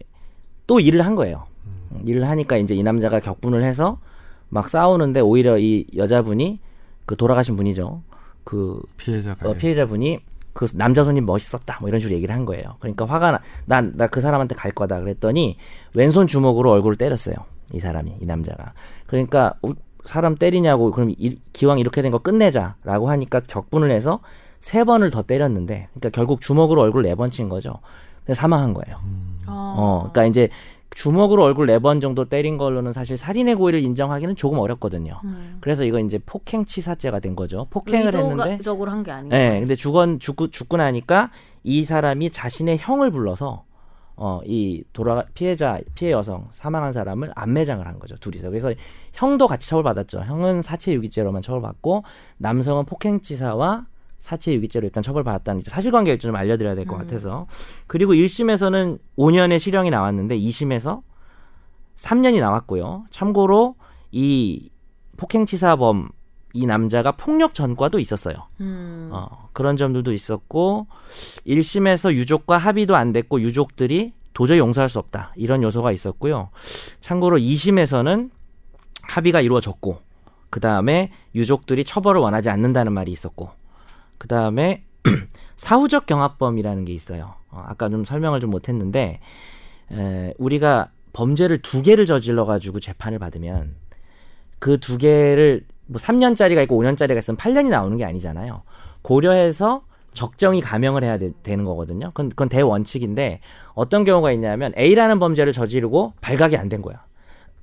또 0.67 0.79
일을 0.79 1.05
한 1.05 1.15
거예요. 1.15 1.45
음, 1.91 2.01
일을 2.05 2.27
하니까 2.29 2.57
이제 2.57 2.75
이 2.75 2.83
남자가 2.83 3.19
격분을 3.19 3.63
해서 3.63 3.99
막 4.49 4.69
싸우는데 4.69 5.19
오히려 5.19 5.57
이 5.57 5.85
여자분이 5.95 6.59
그 7.05 7.15
돌아가신 7.15 7.55
분이죠. 7.55 8.01
그 8.43 8.81
피해자가 8.97 9.49
어, 9.49 9.53
피해자분이 9.53 10.19
그 10.53 10.67
남자 10.75 11.03
손님 11.03 11.25
멋있었다 11.25 11.77
뭐 11.79 11.89
이런 11.89 11.99
식으로 11.99 12.15
얘기를 12.15 12.33
한 12.35 12.45
거예요. 12.45 12.75
그러니까 12.79 13.05
화가 13.05 13.39
나난나 13.65 14.07
그 14.07 14.21
사람한테 14.21 14.55
갈 14.55 14.71
거다 14.71 14.99
그랬더니 14.99 15.57
왼손 15.93 16.27
주먹으로 16.27 16.71
얼굴을 16.71 16.95
때렸어요. 16.97 17.35
이 17.73 17.79
사람이 17.79 18.17
이 18.21 18.25
남자가. 18.25 18.73
그러니까 19.07 19.55
어, 19.63 19.71
사람 20.05 20.35
때리냐고 20.35 20.91
그럼 20.91 21.11
이, 21.17 21.39
기왕 21.53 21.79
이렇게 21.79 22.01
된 22.01 22.11
거 22.11 22.19
끝내자라고 22.19 23.09
하니까 23.09 23.39
격분을 23.39 23.91
해서 23.91 24.19
세 24.59 24.83
번을 24.83 25.09
더 25.09 25.23
때렸는데 25.23 25.87
그러니까 25.93 26.09
결국 26.09 26.41
주먹으로 26.41 26.81
얼굴 26.81 27.03
네 27.03 27.15
번 27.15 27.31
친 27.31 27.49
거죠. 27.49 27.79
근데 28.19 28.33
사망한 28.33 28.73
거예요. 28.73 28.97
어, 29.47 29.99
그러니까 30.11 30.25
이제 30.25 30.49
주먹으로 30.95 31.43
얼굴 31.43 31.65
네 31.65 31.79
번 31.79 31.99
정도 32.01 32.25
때린 32.25 32.57
걸로는 32.57 32.93
사실 32.93 33.17
살인의 33.17 33.55
고의를 33.55 33.81
인정하기는 33.81 34.35
조금 34.35 34.59
어렵거든요. 34.59 35.19
음. 35.23 35.57
그래서 35.59 35.83
이거 35.85 35.99
이제 35.99 36.19
폭행치사죄가 36.25 37.19
된 37.19 37.35
거죠. 37.35 37.65
폭행을 37.71 38.13
했는데 38.15 38.51
의도적으로 38.51 38.91
한 38.91 39.03
게 39.03 39.11
아니고. 39.11 39.29
네, 39.35 39.59
근데 39.59 39.75
죽은 39.75 40.19
죽고 40.19 40.49
죽고 40.51 40.77
나니까 40.77 41.31
이 41.63 41.83
사람이 41.83 42.29
자신의 42.29 42.77
형을 42.79 43.09
불러서 43.11 43.63
어 44.15 44.41
이 44.45 44.83
돌아 44.93 45.23
피해자 45.33 45.79
피해 45.95 46.11
여성 46.11 46.47
사망한 46.51 46.93
사람을 46.93 47.31
안매장을 47.33 47.83
한 47.87 47.97
거죠 47.97 48.15
둘이서 48.17 48.49
그래서 48.51 48.71
형도 49.13 49.47
같이 49.47 49.67
처벌받았죠 49.69 50.19
형은 50.21 50.61
사체 50.61 50.93
유기죄로만 50.93 51.41
처벌받고 51.41 52.03
남성은 52.37 52.85
폭행치사와 52.85 53.87
사체 54.23 54.53
유기죄로 54.53 54.85
일단 54.85 55.03
처벌받았다는 55.03 55.63
사실관계를 55.65 56.17
좀 56.17 56.33
알려드려야 56.33 56.75
될것 56.75 56.97
같아서 56.97 57.45
그리고 57.87 58.13
1심에서는 58.13 58.97
5년의 59.17 59.59
실형이 59.59 59.89
나왔는데 59.89 60.39
2심에서 60.39 61.01
3년이 61.97 62.39
나왔고요 62.39 63.03
참고로 63.09 63.75
이 64.13 64.69
폭행치사범 65.17 66.07
이 66.53 66.65
남자가 66.65 67.13
폭력 67.13 67.53
전과도 67.53 67.99
있었어요. 67.99 68.35
음. 68.61 69.09
어, 69.11 69.49
그런 69.51 69.75
점들도 69.75 70.13
있었고 70.13 70.87
1심에서 71.45 72.13
유족과 72.13 72.57
합의도 72.57 72.95
안 72.95 73.11
됐고 73.11 73.41
유족들이 73.41 74.13
도저히 74.33 74.59
용서할 74.59 74.87
수 74.87 74.99
없다. 74.99 75.33
이런 75.35 75.63
요소가 75.63 75.91
있었고요. 75.91 76.49
참고로 77.01 77.39
2심에서는 77.39 78.29
합의가 79.01 79.41
이루어졌고 79.41 79.99
그 80.51 80.59
다음에 80.59 81.11
유족들이 81.35 81.83
처벌을 81.83 82.21
원하지 82.21 82.49
않는다는 82.49 82.93
말이 82.93 83.11
있었고 83.11 83.62
그 84.23 84.29
다음에 84.29 84.85
사후적 85.57 86.05
경합범이라는 86.05 86.85
게 86.85 86.93
있어요. 86.93 87.33
어, 87.51 87.61
아까 87.67 87.89
좀 87.89 88.05
설명을 88.05 88.39
좀 88.39 88.51
못했는데 88.51 89.19
에, 89.91 90.33
우리가 90.37 90.91
범죄를 91.11 91.57
두 91.57 91.81
개를 91.81 92.05
저질러 92.05 92.45
가지고 92.45 92.79
재판을 92.79 93.19
받으면 93.19 93.75
그 94.59 94.77
두 94.79 94.97
개를 94.97 95.65
뭐 95.87 95.99
3년짜리가 95.99 96.63
있고 96.63 96.81
5년짜리가 96.81 97.17
있으면 97.17 97.35
8년이 97.35 97.67
나오는 97.67 97.97
게 97.97 98.05
아니잖아요. 98.05 98.61
고려해서 99.01 99.83
적정히 100.13 100.61
감형을 100.61 101.03
해야 101.03 101.17
되, 101.17 101.33
는 101.43 101.65
거거든요. 101.65 102.07
그건, 102.11 102.29
그건 102.29 102.47
대원칙인데 102.47 103.41
어떤 103.73 104.05
경우가 104.05 104.31
있냐면 104.31 104.71
A라는 104.77 105.19
범죄를 105.19 105.51
저지르고 105.51 106.13
발각이 106.21 106.55
안 106.55 106.69
된 106.69 106.81
거야. 106.81 107.03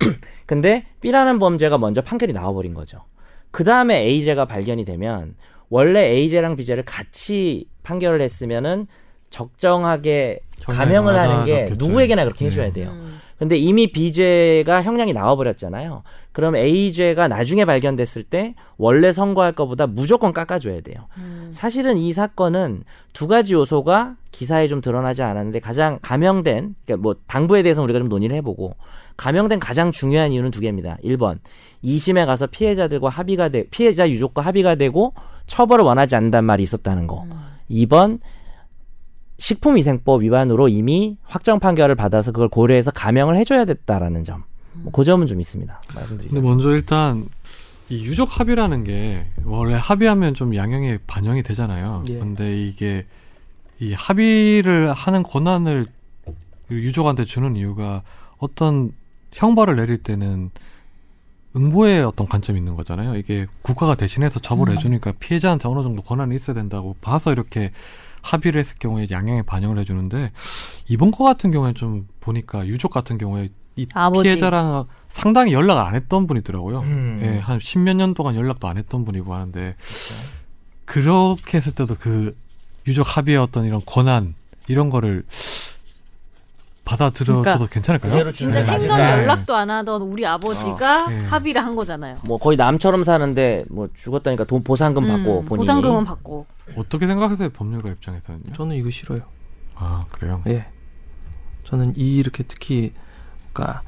근데 0.44 0.84
B라는 1.00 1.38
범죄가 1.38 1.78
먼저 1.78 2.02
판결이 2.02 2.34
나와버린 2.34 2.74
거죠. 2.74 3.04
그 3.50 3.64
다음에 3.64 3.96
A죄가 4.02 4.44
발견이 4.44 4.84
되면 4.84 5.36
원래 5.70 6.00
A죄랑 6.04 6.56
B죄를 6.56 6.84
같이 6.84 7.66
판결을 7.82 8.20
했으면은 8.20 8.86
적정하게 9.30 10.40
감형을 10.64 11.16
하는 11.16 11.44
게 11.44 11.64
그렇겠죠. 11.66 11.86
누구에게나 11.86 12.24
그렇게 12.24 12.44
네. 12.44 12.50
해줘야 12.50 12.72
돼요. 12.72 12.90
음. 12.90 13.20
근데 13.38 13.56
이미 13.56 13.90
B죄가 13.90 14.82
형량이 14.82 15.14
나와버렸잖아요. 15.14 16.02
그럼 16.32 16.56
A죄가 16.56 17.26
나중에 17.26 17.64
발견됐을 17.64 18.22
때 18.22 18.54
원래 18.76 19.14
선고할 19.14 19.52
것보다 19.52 19.86
무조건 19.86 20.34
깎아줘야 20.34 20.82
돼요. 20.82 21.06
음. 21.16 21.48
사실은 21.50 21.96
이 21.96 22.12
사건은 22.12 22.82
두 23.14 23.28
가지 23.28 23.54
요소가 23.54 24.16
기사에 24.30 24.68
좀 24.68 24.82
드러나지 24.82 25.22
않았는데 25.22 25.60
가장 25.60 25.98
감형된, 26.02 26.74
그러니까 26.84 27.02
뭐 27.02 27.14
당부에 27.26 27.62
대해서 27.62 27.82
우리가 27.82 27.98
좀 27.98 28.10
논의를 28.10 28.36
해보고 28.36 28.76
감형된 29.16 29.58
가장 29.58 29.90
중요한 29.90 30.32
이유는 30.32 30.50
두 30.50 30.60
개입니다. 30.60 30.98
1번, 31.02 31.38
2심에 31.82 32.26
가서 32.26 32.46
피해자들과 32.46 33.08
합의가 33.08 33.48
돼, 33.48 33.64
피해자 33.70 34.08
유족과 34.08 34.42
합의가 34.42 34.74
되고 34.74 35.14
처벌을 35.50 35.84
원하지 35.84 36.14
않는다는 36.14 36.46
말이 36.46 36.62
있었다는 36.62 37.08
거. 37.08 37.24
음. 37.24 37.32
2번, 37.70 38.20
식품위생법 39.38 40.22
위반으로 40.22 40.68
이미 40.68 41.16
확정 41.24 41.58
판결을 41.58 41.96
받아서 41.96 42.30
그걸 42.30 42.48
고려해서 42.48 42.90
감형을 42.92 43.36
해줘야 43.36 43.64
됐다라는 43.64 44.22
점. 44.24 44.44
뭐 44.74 44.92
그 44.92 45.02
점은 45.04 45.26
좀 45.26 45.40
있습니다. 45.40 45.80
말씀드리죠. 45.94 46.34
근데 46.34 46.46
먼저 46.46 46.70
일단 46.70 47.28
이 47.88 48.04
유족 48.04 48.38
합의라는 48.38 48.84
게 48.84 49.26
원래 49.44 49.74
합의하면 49.74 50.34
좀 50.34 50.54
양형에 50.54 50.98
반영이 51.08 51.42
되잖아요. 51.42 52.04
예. 52.10 52.18
근데 52.18 52.56
이게 52.64 53.06
이 53.80 53.92
합의를 53.92 54.92
하는 54.92 55.24
권한을 55.24 55.86
유족한테 56.70 57.24
주는 57.24 57.56
이유가 57.56 58.02
어떤 58.38 58.92
형벌을 59.32 59.74
내릴 59.74 59.98
때는 59.98 60.50
응보의 61.56 62.04
어떤 62.04 62.28
관점이 62.28 62.58
있는 62.58 62.76
거잖아요. 62.76 63.16
이게 63.16 63.46
국가가 63.62 63.94
대신해서 63.94 64.38
처벌해 64.40 64.76
주니까 64.76 65.12
피해자한테 65.18 65.68
어느 65.68 65.82
정도 65.82 66.02
권한이 66.02 66.34
있어야 66.36 66.54
된다고 66.54 66.94
봐서 67.00 67.32
이렇게 67.32 67.72
합의를 68.22 68.60
했을 68.60 68.76
경우에 68.78 69.08
양형에 69.10 69.42
반영을 69.42 69.78
해주는데 69.78 70.30
이번 70.88 71.10
거 71.10 71.24
같은 71.24 71.50
경우에 71.50 71.72
좀 71.72 72.06
보니까 72.20 72.66
유족 72.66 72.92
같은 72.92 73.18
경우에 73.18 73.48
이 73.76 73.86
아버지. 73.94 74.24
피해자랑 74.24 74.86
상당히 75.08 75.52
연락을 75.52 75.82
안 75.82 75.94
했던 75.94 76.26
분이더라고요. 76.26 76.80
음. 76.80 77.20
예, 77.22 77.38
한 77.38 77.58
십몇 77.58 77.96
년 77.96 78.14
동안 78.14 78.34
연락도 78.36 78.68
안 78.68 78.76
했던 78.76 79.04
분이고 79.04 79.32
하는데 79.34 79.74
그렇게 80.84 81.56
했을 81.56 81.72
때도 81.72 81.96
그 81.98 82.34
유족 82.86 83.16
합의의 83.16 83.38
어떤 83.38 83.64
이런 83.64 83.80
권한 83.86 84.34
이런 84.68 84.90
거를 84.90 85.24
받아들여줘도 86.90 87.42
그러니까 87.42 87.66
괜찮을까요? 87.66 88.10
그대로 88.10 88.32
진짜 88.32 88.58
네, 88.58 88.64
생전 88.64 88.88
맞아요. 88.88 89.22
연락도 89.22 89.54
안 89.54 89.70
하던 89.70 90.02
우리 90.02 90.26
아버지가 90.26 91.06
네. 91.08 91.24
합의를 91.26 91.64
한 91.64 91.76
거잖아요. 91.76 92.16
뭐 92.24 92.36
거의 92.38 92.56
남처럼 92.56 93.04
사는데 93.04 93.64
뭐 93.70 93.88
죽었다니까 93.94 94.44
돈 94.44 94.64
보상금 94.64 95.06
받고 95.06 95.40
음, 95.40 95.46
본인이 95.46 95.66
보상금은 95.66 96.04
받고. 96.04 96.46
어떻게 96.76 97.06
생각하세요, 97.06 97.50
법률가 97.50 97.90
입장에서는요? 97.90 98.52
저는 98.54 98.76
이거 98.76 98.90
싫어요. 98.90 99.22
아 99.76 100.02
그래요. 100.10 100.42
예. 100.48 100.66
저는 101.64 101.94
이 101.96 102.16
이렇게 102.16 102.42
특히 102.42 102.92
그러니까 103.52 103.82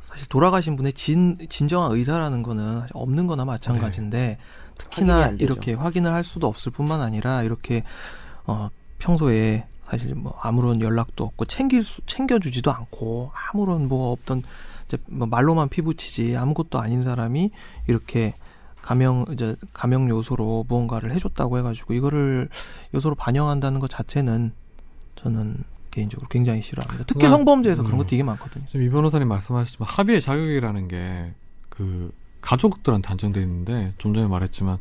사실 0.00 0.28
돌아가신 0.28 0.76
분의 0.76 0.92
진 0.92 1.36
진정한 1.48 1.90
의사라는 1.92 2.42
거는 2.42 2.82
없는 2.92 3.26
거나 3.26 3.44
마찬가지인데 3.44 4.18
네. 4.18 4.38
특히나. 4.78 5.34
이렇게 5.38 5.74
확인을 5.74 6.12
할 6.12 6.24
수도 6.24 6.46
없을 6.46 6.72
뿐만 6.72 7.00
아니라 7.02 7.42
이렇게 7.42 7.82
어 8.46 8.70
평소에 8.98 9.66
사실 9.90 10.14
뭐 10.14 10.38
아무런 10.40 10.80
연락도 10.80 11.24
없고 11.24 11.46
챙길 11.46 11.82
수 11.82 12.00
챙겨주지도 12.06 12.70
않고 12.70 13.32
아무런 13.52 13.88
뭐 13.88 14.12
없던 14.12 14.42
이제 14.86 14.98
뭐 15.06 15.26
말로만 15.26 15.68
피부치지 15.68 16.36
아무것도 16.36 16.78
아닌 16.80 17.02
사람이 17.04 17.50
이렇게 17.88 18.34
감형 18.82 19.26
이제 19.32 19.56
감형 19.72 20.08
요소로 20.08 20.66
무언가를 20.68 21.12
해줬다고 21.14 21.58
해가지고 21.58 21.94
이거를 21.94 22.48
요소로 22.94 23.14
반영한다는 23.16 23.80
것 23.80 23.90
자체는 23.90 24.52
저는 25.16 25.56
개인적으로 25.90 26.28
굉장히 26.28 26.62
싫어합니다. 26.62 27.04
특히 27.04 27.20
그건- 27.24 27.38
성범죄에서 27.38 27.82
그런 27.82 27.96
음. 27.96 27.98
거 27.98 28.04
되게 28.08 28.22
많거든요. 28.22 28.64
지금 28.66 28.82
이 28.86 28.88
변호사님 28.88 29.26
말씀하셨지만 29.28 29.88
합의의 29.88 30.22
자격이라는 30.22 30.88
게 30.88 31.34
그 31.68 32.12
가족들한테 32.42 33.08
안정돼 33.08 33.40
있는데 33.42 33.94
좀 33.98 34.12
전에 34.14 34.26
말했지만 34.26 34.78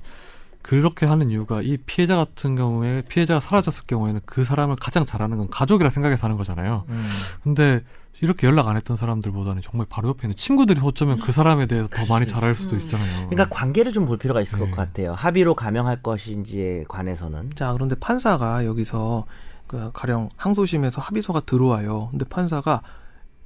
그렇게 0.70 1.08
하는 1.08 1.32
이유가 1.32 1.64
이 1.64 1.78
피해자 1.78 2.16
같은 2.16 2.56
경우에 2.56 3.02
피해자가 3.02 3.40
사라졌을 3.40 3.86
경우에는 3.88 4.22
그 4.28 4.44
사람을 4.44 4.76
가장 4.76 5.04
잘하는 5.04 5.38
건 5.38 5.50
가족이라 5.50 5.90
생각해서 5.90 6.26
하는 6.26 6.38
거잖아요. 6.38 6.84
음. 6.90 7.08
근데 7.42 7.82
이렇게 8.22 8.46
연락 8.46 8.68
안 8.68 8.78
했던 8.78 8.96
사람들보다는 8.96 9.64
정말 9.64 9.88
바로 9.90 10.10
옆에 10.10 10.28
있는 10.28 10.36
친구들이 10.36 10.80
어쩌면 10.84 11.20
그 11.22 11.32
사람에 11.32 11.66
대해서 11.66 11.88
더 11.88 12.06
많이 12.06 12.28
잘할 12.28 12.54
수도 12.54 12.76
음. 12.76 12.82
있잖아요. 12.82 13.30
그러니까 13.30 13.50
관계를 13.50 13.94
좀 13.94 14.06
볼 14.06 14.20
필요가 14.20 14.42
있을 14.42 14.60
네. 14.60 14.70
것 14.70 14.76
같아요. 14.76 15.14
합의로 15.14 15.56
감형할 15.56 16.04
것인지에 16.04 16.86
관해서는 16.88 17.50
자 17.56 17.74
그런데 17.74 17.96
판사가 17.96 18.64
여기서 18.68 19.26
그 19.66 19.90
가령 19.92 20.30
항소심에서 20.38 21.02
합의서가 21.02 21.40
들어와요. 21.40 22.10
근데 22.12 22.26
판사가 22.26 22.84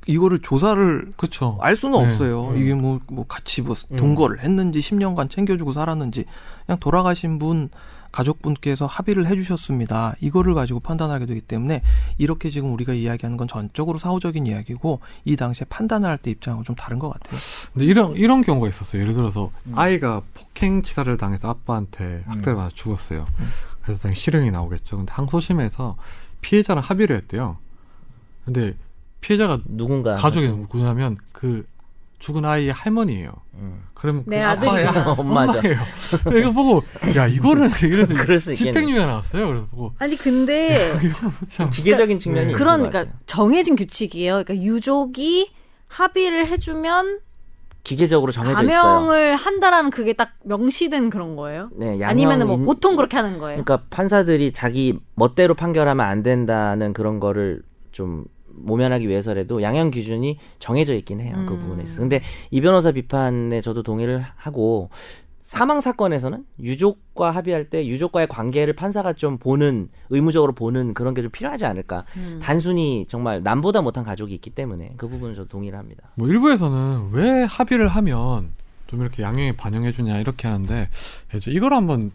이거를 0.07 0.39
조사를 0.41 1.13
그렇죠. 1.17 1.57
알 1.61 1.75
수는 1.75 1.99
네. 1.99 2.07
없어요. 2.07 2.49
음. 2.49 2.61
이게 2.61 2.73
뭐, 2.73 2.99
뭐 3.07 3.25
같이 3.27 3.61
뭐 3.61 3.75
음. 3.91 3.97
동거를 3.97 4.43
했는지 4.43 4.79
10년간 4.79 5.29
챙겨주고 5.29 5.73
살았는지 5.73 6.25
그냥 6.65 6.79
돌아가신 6.79 7.39
분 7.39 7.69
가족분께서 8.11 8.85
합의를 8.85 9.25
해주셨습니다. 9.25 10.13
이거를 10.21 10.53
가지고 10.53 10.79
판단하게 10.79 11.25
되기 11.25 11.41
때문에 11.41 11.81
이렇게 12.19 12.51
지금 12.51 12.71
우리가 12.71 12.93
이야기하는 12.93 13.37
건 13.37 13.47
전적으로 13.47 13.97
사후적인 13.97 14.45
이야기고 14.45 14.99
이 15.25 15.35
당시에 15.35 15.65
판단을 15.67 16.07
할 16.07 16.17
때 16.17 16.29
입장하고 16.29 16.63
좀 16.63 16.75
다른 16.75 16.99
것 16.99 17.09
같아요. 17.09 17.39
근데 17.73 17.85
이런 17.85 18.15
이런 18.15 18.41
경우가 18.43 18.69
있었어요. 18.69 19.01
예를 19.01 19.13
들어서 19.15 19.49
음. 19.65 19.73
아이가 19.75 20.21
폭행 20.35 20.83
치사를 20.83 21.17
당해서 21.17 21.49
아빠한테 21.49 22.23
학대를 22.27 22.55
받아 22.55 22.69
죽었어요. 22.71 23.25
그래서 23.81 24.01
당연히 24.03 24.19
실형이 24.19 24.51
나오겠죠. 24.51 24.97
근데 24.97 25.11
항소심에서 25.11 25.95
피해자랑 26.41 26.83
합의를 26.83 27.15
했대요. 27.15 27.57
근데 28.45 28.75
피해자가 29.23 29.59
누군가 29.65 30.15
가족이 30.15 30.47
누구냐면 30.49 31.17
그 31.31 31.65
죽은 32.19 32.45
아이의 32.45 32.71
할머니예요. 32.73 33.31
음. 33.55 33.83
그러면 33.93 34.23
내 34.27 34.39
그. 34.39 34.43
아빠의 34.45 34.87
엄마죠. 35.17 35.59
엄마예요. 35.59 35.77
근데 36.23 36.39
이거 36.39 36.51
보고 36.51 36.83
야 37.15 37.27
이거는 37.27 37.69
수 38.39 38.53
있겠네. 38.53 38.71
집행유예 38.71 39.05
나왔어요. 39.05 39.47
그래서 39.47 39.65
보고 39.71 39.93
아니 39.99 40.15
근데 40.15 40.91
참 41.49 41.69
기계적인 41.69 42.19
측면이 42.19 42.47
네. 42.47 42.51
것 42.53 42.57
그러니까. 42.59 43.05
정해진 43.25 43.75
규칙이에요. 43.75 44.43
그러니까 44.43 44.55
유족이 44.57 45.51
합의를 45.87 46.47
해주면 46.47 47.19
기계적으로 47.83 48.31
정해져 48.31 48.63
있어요. 48.63 48.81
감형을 48.81 49.35
한다라는 49.35 49.89
그게 49.89 50.13
딱 50.13 50.31
명시된 50.45 51.09
그런 51.09 51.35
거예요. 51.35 51.69
네, 51.75 52.01
아니면은 52.03 52.47
뭐 52.47 52.57
인- 52.57 52.65
보통 52.65 52.95
그렇게 52.95 53.17
하는 53.17 53.37
거예요. 53.39 53.61
그러니까 53.61 53.85
판사들이 53.89 54.53
자기 54.53 54.97
멋대로 55.15 55.53
판결하면 55.53 56.05
안 56.05 56.23
된다는 56.23 56.93
그런 56.93 57.19
거를 57.19 57.61
좀 57.91 58.23
모면하기 58.55 59.07
위해서라도 59.07 59.61
양형 59.61 59.91
기준이 59.91 60.37
정해져 60.59 60.93
있긴 60.93 61.19
해요. 61.19 61.33
그 61.47 61.53
음. 61.53 61.59
부분에 61.61 61.83
있어. 61.83 61.99
근데 61.99 62.21
이 62.51 62.61
변호사 62.61 62.91
비판에 62.91 63.61
저도 63.61 63.83
동의를 63.83 64.23
하고 64.35 64.89
사망 65.41 65.81
사건에서는 65.81 66.45
유족과 66.61 67.31
합의할 67.31 67.69
때 67.69 67.85
유족과의 67.85 68.27
관계를 68.27 68.73
판사가 68.75 69.11
좀 69.13 69.37
보는 69.37 69.89
의무적으로 70.09 70.53
보는 70.53 70.93
그런 70.93 71.13
게 71.13 71.21
좀 71.21 71.31
필요하지 71.31 71.65
않을까. 71.65 72.05
음. 72.15 72.39
단순히 72.41 73.05
정말 73.09 73.43
남보다 73.43 73.81
못한 73.81 74.05
가족이 74.05 74.33
있기 74.35 74.51
때문에 74.51 74.93
그 74.97 75.07
부분은 75.09 75.35
저 75.35 75.43
동의를 75.45 75.77
합니다. 75.77 76.03
뭐 76.15 76.29
일부에서는 76.29 77.09
왜 77.11 77.43
합의를 77.43 77.89
하면 77.89 78.51
좀 78.87 79.01
이렇게 79.01 79.21
양형에 79.23 79.57
반영해 79.57 79.91
주냐 79.91 80.17
이렇게 80.19 80.47
하는데 80.47 80.87
이제 81.35 81.51
이걸 81.51 81.73
한번 81.73 82.11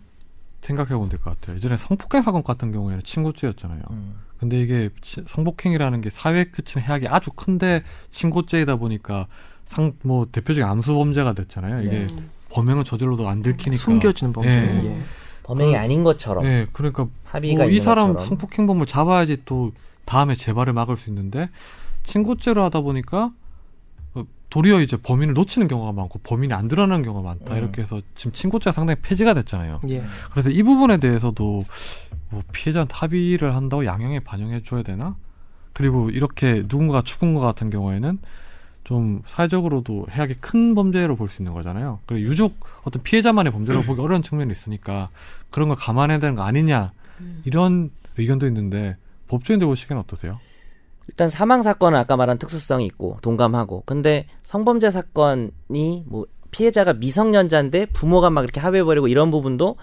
생각해 0.62 0.90
보면 0.94 1.08
될 1.10 1.20
것 1.20 1.38
같아요. 1.38 1.56
예전에 1.56 1.76
성폭행 1.76 2.22
사건 2.22 2.42
같은 2.42 2.72
경우에는 2.72 3.02
친고죄였잖아요. 3.04 3.82
음. 3.90 4.14
근데 4.38 4.60
이게 4.60 4.90
치- 5.02 5.22
성폭행이라는 5.26 6.00
게 6.00 6.10
사회에 6.10 6.44
그치는 6.44 6.86
해악이 6.86 7.08
아주 7.08 7.30
큰데 7.32 7.82
친고죄이다 8.10 8.76
보니까 8.76 9.26
상 9.64 9.92
뭐 10.02 10.26
대표적인 10.30 10.68
암수 10.68 10.94
범죄가 10.94 11.32
됐잖아요. 11.34 11.82
이게 11.86 12.06
음. 12.10 12.30
범행을 12.50 12.84
저질러도 12.84 13.28
안 13.28 13.42
들키니까 13.42 13.82
숨겨지는 13.82 14.32
범죄. 14.32 14.48
예. 14.50 14.84
예. 14.92 14.98
범행이 15.42 15.72
그- 15.72 15.78
아닌 15.78 16.04
것처럼 16.04 16.44
네, 16.44 16.66
그러니까 16.72 17.06
합의가 17.24 17.64
뭐 17.64 17.70
이 17.72 17.80
사람 17.80 18.08
것처럼. 18.14 18.28
성폭행범을 18.28 18.86
잡아야지 18.86 19.38
또 19.44 19.72
다음에 20.04 20.34
재발을 20.34 20.72
막을 20.72 20.96
수 20.96 21.10
있는데 21.10 21.50
친고죄로 22.04 22.62
하다 22.64 22.80
보니까 22.80 23.32
어, 24.14 24.24
도리어 24.50 24.80
이제 24.80 24.96
범인을 24.96 25.34
놓치는 25.34 25.68
경우가 25.68 25.92
많고 25.92 26.20
범인이 26.20 26.54
안 26.54 26.68
드러나는 26.68 27.04
경우가 27.04 27.28
많다 27.28 27.54
음. 27.54 27.58
이렇게 27.58 27.82
해서 27.82 28.00
지금 28.14 28.32
친고죄가 28.32 28.72
상당히 28.72 29.00
폐지가 29.02 29.34
됐잖아요. 29.34 29.80
예. 29.90 30.02
그래서 30.30 30.48
이 30.48 30.62
부분에 30.62 30.96
대해서도 30.98 31.64
뭐 32.30 32.42
피해자한테 32.52 32.92
합의를 32.94 33.54
한다고 33.54 33.84
양형에 33.84 34.20
반영해 34.20 34.62
줘야 34.62 34.82
되나? 34.82 35.16
그리고 35.72 36.10
이렇게 36.10 36.62
누군가가 36.62 37.02
죽은 37.02 37.34
것 37.34 37.40
같은 37.40 37.70
경우에는 37.70 38.18
좀 38.84 39.22
사회적으로도 39.26 40.06
해악이 40.10 40.34
큰 40.40 40.74
범죄로 40.74 41.16
볼 41.16 41.28
수 41.28 41.42
있는 41.42 41.52
거잖아요. 41.54 42.00
그리고 42.06 42.28
유족 42.28 42.58
어떤 42.84 43.02
피해자만의 43.02 43.52
범죄로 43.52 43.82
보기 43.82 44.00
어려운 44.00 44.22
측면이 44.22 44.50
있으니까 44.50 45.10
그런 45.50 45.68
걸 45.68 45.76
감안해야 45.76 46.18
되는 46.18 46.34
거 46.34 46.42
아니냐 46.42 46.92
이런 47.44 47.90
의견도 48.16 48.46
있는데 48.46 48.96
법조인들 49.28 49.66
보시기엔 49.66 49.98
어떠세요? 49.98 50.40
일단 51.08 51.28
사망 51.28 51.62
사건은 51.62 51.98
아까 51.98 52.16
말한 52.16 52.38
특수성이 52.38 52.86
있고 52.86 53.18
동감하고 53.22 53.82
근데 53.86 54.26
성범죄 54.42 54.90
사건이 54.90 56.04
뭐 56.06 56.26
피해자가 56.50 56.94
미성년자인데 56.94 57.86
부모가 57.86 58.30
막 58.30 58.42
이렇게 58.42 58.60
합의해버리고 58.60 59.08
이런 59.08 59.30
부분도 59.30 59.76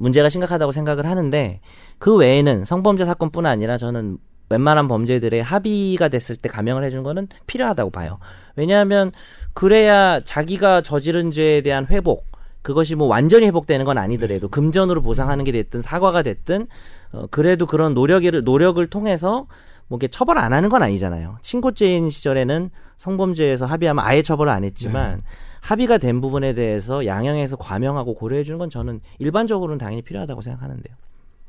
문제가 0.00 0.30
심각하다고 0.30 0.72
생각을 0.72 1.06
하는데 1.06 1.60
그 1.98 2.16
외에는 2.16 2.64
성범죄 2.64 3.04
사건뿐 3.04 3.44
아니라 3.44 3.76
저는 3.76 4.16
웬만한 4.48 4.88
범죄들의 4.88 5.42
합의가 5.42 6.08
됐을 6.08 6.36
때 6.36 6.48
감형을 6.48 6.82
해준 6.82 7.02
거는 7.02 7.28
필요하다고 7.46 7.90
봐요. 7.90 8.18
왜냐하면 8.56 9.12
그래야 9.52 10.20
자기가 10.20 10.80
저지른 10.80 11.30
죄에 11.30 11.60
대한 11.60 11.86
회복 11.90 12.26
그것이 12.62 12.94
뭐 12.94 13.06
완전히 13.06 13.46
회복되는 13.46 13.84
건 13.84 13.98
아니더라도 13.98 14.48
금전으로 14.48 15.02
보상하는 15.02 15.44
게 15.44 15.52
됐든 15.52 15.82
사과가 15.82 16.22
됐든 16.22 16.66
어, 17.12 17.26
그래도 17.30 17.66
그런 17.66 17.94
노력을 17.94 18.42
노력을 18.42 18.84
통해서 18.86 19.46
뭐 19.86 19.98
이게 19.98 20.08
처벌 20.08 20.38
안 20.38 20.52
하는 20.52 20.68
건 20.68 20.82
아니잖아요. 20.82 21.38
친고죄인 21.42 22.10
시절에는 22.10 22.70
성범죄에서 22.96 23.66
합의하면 23.66 24.04
아예 24.04 24.22
처벌을 24.22 24.50
안 24.52 24.64
했지만 24.64 25.22
합의가 25.60 25.98
된 25.98 26.20
부분에 26.20 26.54
대해서 26.54 27.06
양형에서 27.06 27.56
과명하고 27.56 28.14
고려해 28.14 28.44
주는 28.44 28.58
건 28.58 28.70
저는 28.70 29.00
일반적으로는 29.18 29.78
당연히 29.78 30.02
필요하다고 30.02 30.42
생각하는데요. 30.42 30.94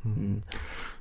음. 0.06 0.42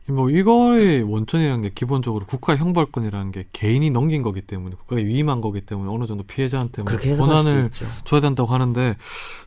뭐 0.07 0.29
이거의 0.31 1.03
원천이라는 1.03 1.63
게 1.63 1.71
기본적으로 1.75 2.27
국가 2.27 2.57
형벌권이라는 2.57 3.33
게 3.33 3.45
개인이 3.53 3.89
넘긴 3.91 4.23
거기 4.23 4.41
때문에 4.41 4.75
국가가 4.77 5.01
위임한 5.01 5.41
거기 5.41 5.61
때문에 5.61 5.91
어느 5.91 6.07
정도 6.07 6.25
피해자한테 6.25 6.83
뭐 6.83 6.97
권한을. 6.97 7.71
줘야 8.05 8.21
된다고 8.21 8.53
하는데 8.53 8.97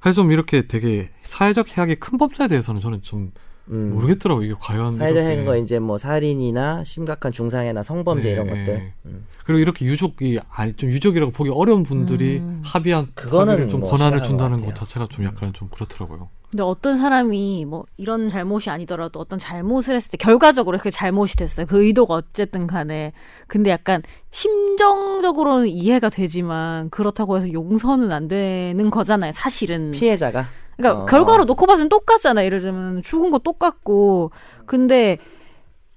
사실 0.01 0.16
좀 0.16 0.32
이렇게 0.32 0.68
되게 0.68 1.09
사회적 1.24 1.78
해악이 1.78 1.95
큰 1.95 2.18
범죄에 2.18 2.47
대해서는 2.47 2.82
저는 2.82 3.01
좀 3.01 3.32
음. 3.70 3.91
모르겠더라고요. 3.93 4.45
이게 4.45 4.55
과연 4.59 4.91
사회적 4.91 5.24
이렇게- 5.24 5.38
행거 5.38 5.55
이제 5.57 5.80
뭐 5.80 5.97
살인이나 5.97 6.84
심각한 6.84 7.32
중상해나 7.32 7.82
성범죄 7.84 8.24
네, 8.24 8.32
이런 8.32 8.47
네. 8.47 8.53
것들. 8.59 8.91
음. 9.05 9.26
그리고 9.45 9.59
이렇게 9.59 9.86
유족이 9.86 10.39
아니 10.49 10.74
좀 10.74 10.89
유족이라고 10.89 11.32
보기 11.32 11.49
어려운 11.49 11.84
분들이 11.84 12.38
음. 12.38 12.61
합의한 12.64 13.07
그거는 13.16 13.70
좀 13.70 13.80
뭐 13.80 13.89
권한을 13.89 14.22
준다는 14.22 14.57
것 14.59 14.68
것. 14.68 14.76
자체가 14.76 15.07
좀 15.09 15.26
약간 15.26 15.51
좀 15.53 15.70
그렇더라고요. 15.70 16.30
근데 16.51 16.61
어떤 16.64 16.99
사람이 16.99 17.66
뭐 17.66 17.84
이런 17.97 18.30
잘못이 18.30 18.70
아니더라도 18.70 19.20
어떤 19.20 19.39
잘못을 19.39 19.95
했을 19.95 20.11
때 20.11 20.18
결과적으로 20.18 20.78
그 20.78 20.91
잘못이 20.91 21.36
됐어요. 21.36 21.66
그 21.66 21.84
의도가 21.84 22.14
어쨌든 22.14 22.68
간에. 22.68 23.11
근데 23.47 23.72
약간 23.72 24.03
심정적으로는 24.30 25.68
이해가 25.68 26.09
되지만 26.09 26.89
그렇다고 26.89 27.38
해서 27.38 27.51
용서는 27.51 28.11
안 28.11 28.28
되는 28.28 28.89
거잖아요. 28.91 29.32
사실은. 29.34 29.91
피해자가 29.91 30.45
그러니까 30.84 31.03
어. 31.03 31.05
결과로 31.05 31.45
놓고 31.45 31.65
봐서는 31.65 31.89
똑같잖아. 31.89 32.45
예를 32.45 32.61
들면 32.61 33.01
죽은 33.03 33.29
거 33.31 33.39
똑같고. 33.39 34.31
근데 34.65 35.17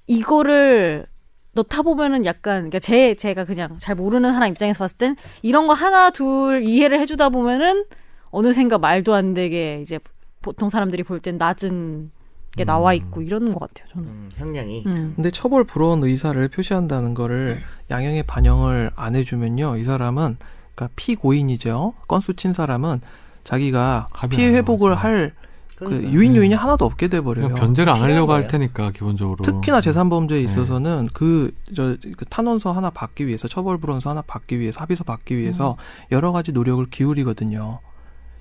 이거를 0.07 1.07
넣다 1.53 1.83
보면은 1.83 2.25
약간 2.25 2.57
그러니까 2.59 2.79
제 2.79 3.15
제가 3.15 3.45
그냥 3.45 3.77
잘 3.79 3.95
모르는 3.95 4.33
사람 4.33 4.51
입장에서 4.51 4.79
봤을 4.81 4.97
땐 4.99 5.17
이런 5.43 5.67
거 5.67 5.73
하나 5.73 6.11
둘 6.11 6.63
이해를 6.63 7.01
해주다 7.01 7.31
보면은 7.31 7.85
어느샌가 8.31 8.79
말도 8.79 9.15
안 9.15 9.33
되게 9.35 9.81
이제 9.81 9.99
보통 10.43 10.69
사람들이 10.69 11.03
볼 11.03 11.21
땐 11.21 11.39
낮은 11.39 12.11
게 12.57 12.65
나와 12.65 12.95
있고 12.95 13.21
이러는 13.21 13.53
것 13.53 13.61
같아요. 13.61 13.87
저는. 13.93 14.09
음, 14.09 14.31
형량이 14.35 14.85
음. 14.87 15.13
근데 15.17 15.31
처벌 15.31 15.65
불허한 15.65 16.03
의사를 16.03 16.47
표시한다는 16.49 17.13
거를 17.13 17.59
양형에 17.91 18.23
반영을 18.23 18.91
안 18.97 19.15
해주면요, 19.15 19.77
이 19.77 19.85
사람은 19.85 20.37
그러니까 20.75 20.89
피고인이죠. 20.97 21.95
건수 22.09 22.35
친 22.35 22.53
사람은 22.55 23.01
자기가 23.47 24.09
피해 24.29 24.49
안 24.49 24.55
회복을 24.57 24.97
하고. 24.97 25.01
할그 25.01 25.33
그러니까요. 25.77 26.13
유인 26.13 26.35
요인이 26.37 26.55
하나도 26.55 26.85
없게 26.85 27.09
돼 27.09 27.21
버려요. 27.21 27.55
변제를 27.55 27.93
안 27.93 28.03
하려고 28.03 28.33
할. 28.33 28.49
테니까 28.49 28.91
기본적으로 28.91 29.45
특히나 29.45 29.81
재산 29.81 30.11
범죄에 30.11 30.39
네. 30.39 30.45
있어서는 30.45 31.09
그, 31.13 31.53
저, 31.75 31.97
그 32.17 32.25
탄원서 32.25 32.73
하나 32.73 32.91
받기 32.91 33.27
위해서, 33.27 33.47
처벌 33.47 33.79
불원서 33.79 34.11
하나 34.11 34.23
받기 34.23 34.59
위해서, 34.59 34.81
합의서 34.81 35.05
받기 35.05 35.37
위해서 35.37 35.77
여러 36.13 36.33
가지 36.33 36.53
노력을 36.53 36.85
기울이거든요. 36.87 37.81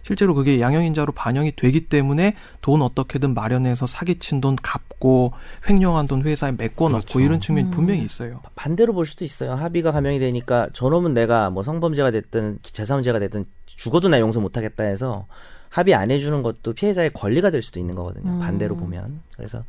실제로 0.05 0.35
그게 0.35 0.61
양형인자로 0.61 1.13
반영이 1.13 1.53
되기 1.55 1.87
때문에 1.87 2.35
돈 2.61 2.83
어떻게든 2.83 3.33
마련해서 3.33 3.87
사기친 3.87 4.39
돈 4.39 4.55
갚고 4.55 5.33
횡령한 5.67 6.05
돈 6.05 6.21
회사에 6.21 6.51
메꿔 6.51 6.89
넣고 6.89 7.01
그렇죠. 7.01 7.19
이런 7.21 7.41
측면이 7.41 7.69
음. 7.69 7.71
분명히 7.71 8.03
있어요. 8.03 8.39
반대로 8.53 8.93
볼 8.93 9.07
수도 9.07 9.25
있어요. 9.25 9.53
합의가 9.55 9.91
감형이 9.91 10.19
되니까 10.19 10.69
저놈은 10.73 11.15
내가 11.15 11.49
뭐 11.49 11.63
성범죄가 11.63 12.11
됐든 12.11 12.59
재산문제가 12.61 13.17
됐든 13.17 13.45
죽어도 13.65 14.07
나 14.07 14.19
용서 14.19 14.39
못하겠다 14.39 14.83
해서 14.83 15.25
합의 15.69 15.95
안 15.95 16.11
해주는 16.11 16.43
것도 16.43 16.73
피해자의 16.73 17.09
권리가 17.11 17.49
될 17.49 17.63
수도 17.63 17.79
있는 17.79 17.95
거거든요. 17.95 18.29
음. 18.29 18.39
반대로 18.39 18.75
보면 18.75 19.21
그래서 19.35 19.63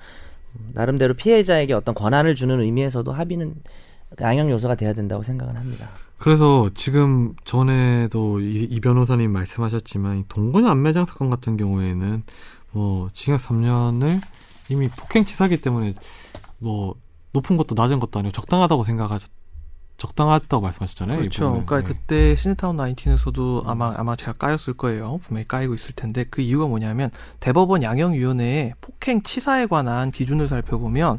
음, 0.55 0.70
나름대로 0.74 1.14
피해자에게 1.14 1.72
어떤 1.72 1.95
권한을 1.95 2.34
주는 2.34 2.61
의미에서도 2.61 3.11
합의는 3.11 3.55
양형 4.21 4.51
요소가 4.51 4.75
돼야 4.75 4.93
된다고 4.93 5.23
생각은 5.23 5.57
합니다. 5.57 5.89
그래서 6.19 6.71
지금 6.75 7.35
전에도 7.45 8.41
이, 8.41 8.65
이 8.65 8.81
변호사님 8.81 9.31
말씀하셨지만 9.31 10.19
이 10.19 10.25
동거녀 10.29 10.69
안매장 10.69 11.05
사건 11.05 11.31
같은 11.31 11.57
경우에는 11.57 12.23
뭐 12.73 13.11
징역 13.13 13.41
3년을 13.41 14.21
이미 14.69 14.89
폭행치사기 14.89 15.61
때문에 15.61 15.95
뭐 16.59 16.95
높은 17.33 17.57
것도 17.57 17.75
낮은 17.75 18.01
것도 18.01 18.19
아니고 18.19 18.33
적당하다고 18.33 18.85
생각하셨 18.85 19.31
적당하다고 19.99 20.61
말씀하셨잖아요. 20.61 21.19
이 21.19 21.21
그렇죠. 21.21 21.51
그러니까 21.51 21.81
네. 21.81 21.85
그때 21.85 22.37
시네타운 22.37 22.77
19에서도 22.77 23.67
아마 23.67 23.95
아마 23.97 24.15
제가 24.15 24.35
까였을 24.35 24.75
거예요. 24.75 25.21
분명히 25.23 25.49
까이고 25.49 25.75
있을 25.75 25.95
텐데 25.95 26.25
그 26.29 26.43
이유가 26.43 26.67
뭐냐면 26.67 27.11
대법원 27.41 27.83
양형위원회의 27.83 28.75
폭행 28.81 29.23
치사에 29.23 29.67
관한 29.67 30.11
기준을 30.11 30.49
살펴보면 30.49 31.19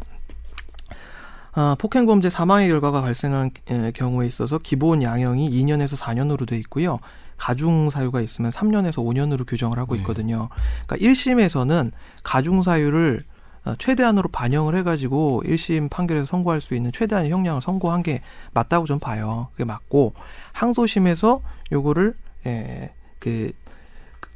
아, 1.59 1.75
폭행범죄 1.79 2.29
사망의 2.29 2.69
결과가 2.69 3.01
발생한 3.01 3.49
에, 3.71 3.91
경우에 3.91 4.27
있어서 4.27 4.59
기본 4.59 5.01
양형이 5.01 5.49
2년에서 5.49 5.97
4년으로 5.97 6.47
돼 6.47 6.55
있고요. 6.59 6.99
가중 7.35 7.89
사유가 7.89 8.21
있으면 8.21 8.51
3년에서 8.51 8.97
5년으로 8.97 9.43
규정을 9.47 9.79
하고 9.79 9.95
네. 9.95 10.01
있거든요. 10.01 10.49
그러니까 10.85 10.97
1심에서는 10.97 11.91
가중 12.21 12.61
사유를 12.61 13.23
어, 13.65 13.73
최대한으로 13.79 14.29
반영을 14.29 14.75
해가지고 14.77 15.41
1심 15.47 15.89
판결에서 15.89 16.27
선고할 16.27 16.61
수 16.61 16.75
있는 16.75 16.91
최대한의 16.91 17.31
형량을 17.31 17.63
선고한 17.63 18.03
게 18.03 18.21
맞다고 18.53 18.85
좀 18.85 18.99
봐요. 18.99 19.47
그게 19.53 19.65
맞고 19.65 20.13
항소심에서 20.53 21.41
요거를 21.71 22.13
에, 22.45 22.93
그, 23.17 23.29
그 23.29 23.51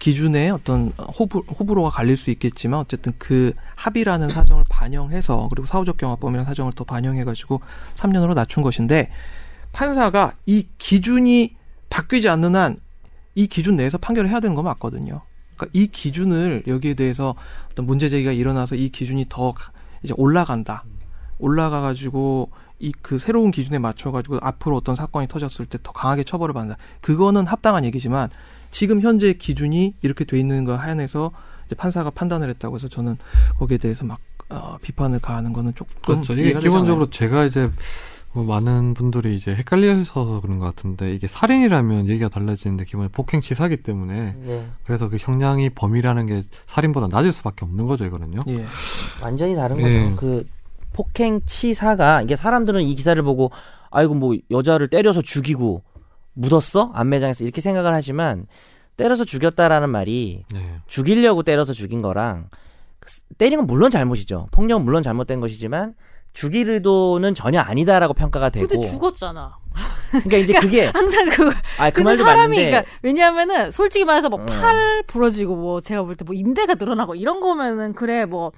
기준에 0.06 0.50
어떤 0.50 0.90
호불, 1.20 1.44
호불호가 1.48 1.92
갈릴 1.92 2.18
수 2.18 2.32
있겠지만 2.32 2.80
어쨌든 2.80 3.14
그 3.20 3.54
합의라는 3.76 4.30
사정을 4.30 4.64
반영해서 4.68 5.48
그리고 5.52 5.68
사후적 5.68 5.98
경화범이라는 5.98 6.44
사정을 6.44 6.74
또 6.76 6.84
반영해가지고 6.86 7.62
3년으로 7.94 8.34
낮춘 8.34 8.64
것인데 8.64 9.12
판사가 9.72 10.34
이 10.48 10.68
기준이 10.80 11.56
바뀌지 11.90 12.28
않는 12.30 12.56
한 12.56 12.78
이 13.34 13.48
기준 13.48 13.78
내에서 13.78 13.98
판결을 13.98 14.30
해야 14.30 14.42
되는 14.42 14.58
거 14.58 14.62
맞거든요. 14.62 15.22
그러니까 15.56 15.68
이 15.72 15.88
기준을 15.88 16.64
여기에 16.68 16.96
대해서 16.96 17.34
어떤 17.72 17.86
문제 17.86 18.10
제기가 18.10 18.34
일어나서 18.34 18.76
이 18.76 18.90
기준이 18.90 19.28
더 19.30 19.54
가- 19.54 19.72
이제 20.04 20.14
올라간다. 20.18 20.84
올라가 21.40 21.80
가지고 21.80 22.50
이 22.80 22.92
그 23.02 23.20
새로운 23.20 23.52
기준에 23.52 23.78
맞춰 23.80 24.12
가지고 24.12 24.38
앞으로 24.42 24.76
어떤 24.76 24.96
사건이 24.96 25.28
터졌을 25.30 25.66
때 25.66 25.78
더 25.82 25.94
강하게 25.94 26.24
처벌을 26.26 26.54
받는다. 26.54 26.78
그거는 27.00 27.48
합당한 27.48 27.86
얘기지만 27.86 28.28
지금 28.72 29.02
현재 29.02 29.34
기준이 29.34 29.94
이렇게 30.02 30.26
돼 30.26 30.40
있는 30.40 30.64
거 30.64 30.76
한해서 30.76 31.32
이제 31.68 31.76
판사가 31.76 32.10
판단을 32.10 32.50
했다고 32.50 32.78
해서 32.78 32.88
저는 32.88 33.18
거기에 33.58 33.78
대해서 33.78 34.06
막 34.06 34.20
어, 34.50 34.78
비판을 34.82 35.20
가하는 35.20 35.54
거는 35.54 35.76
조금 35.76 36.24
그렇죠. 36.24 36.34
이게 36.34 36.54
기본적으로. 36.60 37.10
제가 37.10 37.46
이제 37.46 37.70
뭐 38.34 38.44
많은 38.46 38.94
분들이 38.94 39.36
이제 39.36 39.54
헷갈려서 39.54 40.42
그런 40.42 40.60
것 40.60 40.66
같은데 40.66 41.14
이게 41.14 41.28
살인이라면 41.28 42.08
얘기가 42.08 42.30
달라지는데 42.30 42.86
기본에 42.86 43.10
폭행 43.10 43.42
치사기 43.42 43.78
때문에 43.78 44.36
네. 44.38 44.68
그래서 44.86 45.10
그 45.10 45.18
형량이 45.18 45.70
범위라는 45.72 46.26
게 46.26 46.44
살인보다 46.66 47.08
낮을 47.10 47.32
수밖에 47.34 47.66
없는 47.66 47.88
거죠 47.88 48.06
이거는요. 48.06 48.42
예. 48.48 48.66
완전히 49.22 49.56
다른 49.56 49.80
예. 49.82 50.04
거죠. 50.04 50.16
그 50.16 50.46
폭행 50.94 51.42
치사가 51.46 52.22
이게 52.22 52.36
사람들은 52.36 52.82
이 52.84 52.96
기사를 52.96 53.22
보고 53.24 53.52
아이고 53.90 54.14
뭐 54.16 54.36
여자를 54.50 54.88
때려서 54.88 55.22
죽이고 55.22 55.84
묻었어 56.34 56.92
안매장에서 56.94 57.44
이렇게 57.44 57.62
생각을 57.62 57.94
하지만 57.94 58.46
때려서 58.98 59.24
죽였다라는 59.26 59.90
말이 59.90 60.44
네. 60.54 60.76
죽이려고 60.88 61.44
때려서 61.44 61.74
죽인 61.74 62.02
거랑 62.02 62.50
때린 63.38 63.58
건 63.60 63.68
물론 63.68 63.90
잘못이죠. 63.90 64.48
폭력은 64.52 64.86
물론 64.86 65.02
잘못된 65.04 65.40
것이지만 65.40 65.96
죽일 66.34 66.70
의도는 66.70 67.34
전혀 67.34 67.60
아니다라고 67.60 68.14
평가가 68.14 68.50
되고. 68.50 68.68
근데 68.68 68.88
죽었잖아. 68.90 69.58
그러니까 70.12 70.38
이제 70.38 70.54
그게 70.60 70.86
항상 70.86 71.30
그 71.30 71.52
아 71.80 71.90
그 71.92 72.02
말도 72.02 72.24
사람이 72.24 72.56
맞는데 72.58 72.70
그러니까 72.70 72.92
왜냐하면은 73.02 73.72
솔직히 73.72 74.06
말해서 74.06 74.30
뭐 74.30 74.40
음. 74.40 74.46
팔 74.46 75.04
부러지고 75.08 75.56
뭐 75.56 75.82
제가 75.82 76.04
볼 76.04 76.16
때 76.16 76.24
뭐 76.24 76.34
인대가 76.36 76.76
늘어나고 76.76 77.16
이런 77.16 77.40
거면은 77.42 77.94
그래 77.94 78.26
뭐 78.26 78.52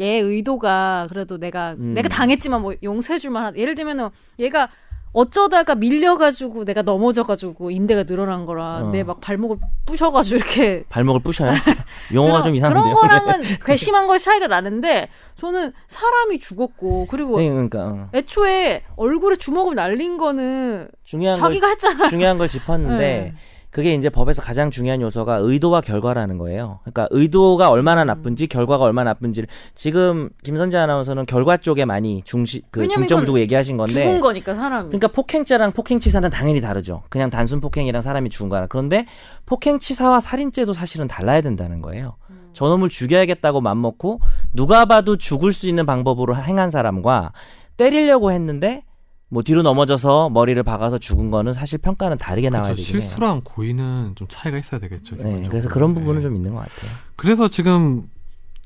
얘 0.00 0.18
의도가 0.18 1.06
그래도 1.08 1.38
내가 1.38 1.74
음. 1.74 1.94
내가 1.94 2.08
당했지만 2.08 2.62
뭐 2.62 2.74
용서해줄 2.82 3.30
만 3.30 3.44
한 3.46 3.56
예를 3.56 3.76
들면은 3.76 4.08
얘가 4.40 4.68
어쩌다가 5.14 5.76
밀려가지고 5.76 6.64
내가 6.64 6.82
넘어져가지고 6.82 7.70
인대가 7.70 8.02
늘어난 8.02 8.44
거라 8.46 8.82
어. 8.82 8.90
내막 8.90 9.20
발목을 9.20 9.56
부셔가지고 9.86 10.36
이렇게 10.36 10.84
발목을 10.90 11.22
부셔요. 11.22 11.52
용어가 12.12 12.42
좀 12.42 12.54
이상한데요. 12.54 12.94
그런 12.94 12.94
거랑은 12.94 13.42
괘씸한 13.64 14.08
거 14.08 14.18
차이가 14.18 14.48
나는데 14.48 15.08
저는 15.36 15.72
사람이 15.86 16.40
죽었고 16.40 17.06
그리고 17.08 17.38
네, 17.38 17.48
그러니까 17.48 17.86
어. 17.86 18.08
애초에 18.12 18.82
얼굴에 18.96 19.36
주먹을 19.36 19.76
날린 19.76 20.18
거는 20.18 20.88
중요한 21.04 21.40
걸 21.40 21.48
자기가 21.48 21.68
했잖아. 21.68 22.08
중요한 22.08 22.36
걸 22.36 22.48
짚었는데 22.48 22.96
네. 22.96 23.34
그게 23.74 23.92
이제 23.92 24.08
법에서 24.08 24.40
가장 24.40 24.70
중요한 24.70 25.00
요소가 25.00 25.38
의도와 25.42 25.80
결과라는 25.80 26.38
거예요. 26.38 26.78
그러니까 26.84 27.08
의도가 27.10 27.70
얼마나 27.70 28.04
나쁜지 28.04 28.46
결과가 28.46 28.84
얼마나 28.84 29.10
나쁜지를 29.10 29.48
지금 29.74 30.30
김선재 30.44 30.78
아나운서는 30.78 31.26
결과 31.26 31.56
쪽에 31.56 31.84
많이 31.84 32.22
중시 32.24 32.62
그 32.70 32.86
중점 32.86 33.24
두고 33.24 33.40
얘기하신 33.40 33.76
건데 33.76 34.04
죽은 34.04 34.20
거니까 34.20 34.54
사람이. 34.54 34.90
그러니까 34.90 35.08
폭행죄랑 35.08 35.72
폭행치사는 35.72 36.30
당연히 36.30 36.60
다르죠. 36.60 37.02
그냥 37.08 37.30
단순 37.30 37.60
폭행이랑 37.60 38.00
사람이 38.00 38.30
죽은 38.30 38.48
거라. 38.48 38.68
그런데 38.68 39.06
폭행치사와 39.46 40.20
살인죄도 40.20 40.72
사실은 40.72 41.08
달라야 41.08 41.40
된다는 41.40 41.82
거예요. 41.82 42.14
음. 42.30 42.50
저놈을 42.52 42.90
죽여야겠다고 42.90 43.60
맘먹고 43.60 44.20
누가 44.52 44.84
봐도 44.84 45.16
죽을 45.16 45.52
수 45.52 45.68
있는 45.68 45.84
방법으로 45.84 46.36
행한 46.36 46.70
사람과 46.70 47.32
때리려고 47.76 48.30
했는데 48.30 48.84
뭐 49.28 49.42
뒤로 49.42 49.62
넘어져서 49.62 50.30
머리를 50.30 50.62
박아서 50.62 50.98
죽은 50.98 51.30
거는 51.30 51.52
사실 51.52 51.78
평가는 51.78 52.18
다르게 52.18 52.50
나와야 52.50 52.74
그렇죠. 52.74 52.82
되긴 52.82 52.94
해요. 52.94 53.00
실수랑 53.00 53.40
고의는 53.42 54.12
좀 54.16 54.28
차이가 54.30 54.58
있어야 54.58 54.80
되겠죠. 54.80 55.16
네. 55.16 55.46
그래서 55.48 55.68
그런 55.68 55.94
부분은 55.94 56.16
네. 56.16 56.22
좀 56.22 56.36
있는 56.36 56.54
것 56.54 56.60
같아요. 56.60 56.90
그래서 57.16 57.48
지금 57.48 58.08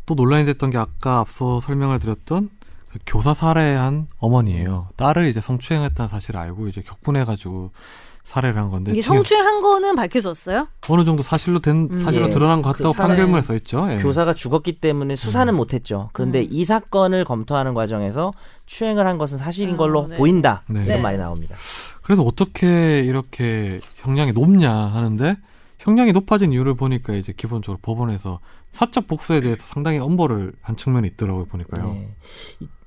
또 0.05 0.15
논란이 0.15 0.45
됐던 0.47 0.71
게 0.71 0.79
아까 0.79 1.19
앞서 1.21 1.61
설명을 1.61 1.99
드렸던 2.01 2.51
그 2.91 2.99
교사 3.07 3.35
살해한 3.35 4.09
어머니예요. 4.19 4.89
딸을 4.97 5.27
이제 5.29 5.41
성추행했다는 5.41 6.09
사실을 6.09 6.41
알고 6.41 6.69
이제 6.69 6.83
격분해가지고 6.83 7.71
살해를 8.25 8.61
한 8.61 8.71
건데 8.71 8.93
이게 8.93 9.01
성추행한 9.01 9.63
거는 9.63 9.97
밝혀졌어요? 9.97 10.69
어느 10.89 11.05
정도 11.05 11.23
사실로 11.23 11.61
된 11.61 11.89
음. 11.91 12.05
사실로 12.05 12.27
예. 12.27 12.31
드러난 12.31 12.61
것그 12.63 12.79
같다고 12.79 12.93
살해- 12.93 13.09
판결문에 13.09 13.43
써 13.43 13.55
있죠. 13.57 13.87
예. 13.91 13.97
교사가 13.97 14.35
죽었기 14.35 14.81
때문에 14.81 15.17
수사는 15.17 15.53
음. 15.53 15.57
못했죠. 15.57 16.11
그런데 16.13 16.41
음. 16.41 16.47
이 16.51 16.65
사건을 16.65 17.25
검토하는 17.25 17.75
과정에서 17.75 18.33
추행을 18.67 19.07
한 19.07 19.17
것은 19.19 19.39
사실인 19.39 19.75
아, 19.75 19.77
걸로 19.79 20.07
네. 20.09 20.17
보인다. 20.17 20.63
네. 20.69 20.85
이런 20.85 20.97
네. 20.97 21.01
말이 21.03 21.17
나옵니다. 21.19 21.57
그래서 22.03 22.23
어떻게 22.23 23.01
이렇게 23.01 23.81
형량이 23.97 24.33
높냐 24.33 24.73
하는데 24.73 25.37
형량이 25.79 26.13
높아진 26.13 26.53
이유를 26.53 26.75
보니까 26.75 27.15
이제 27.15 27.33
기본적으로 27.37 27.79
법원에서 27.83 28.41
사적 28.71 29.07
복수에 29.07 29.41
대해서 29.41 29.65
상당히 29.65 29.99
엄벌을 29.99 30.53
한 30.61 30.77
측면이 30.77 31.09
있더라고요 31.09 31.47
보니까요. 31.47 31.93
네. 31.93 32.09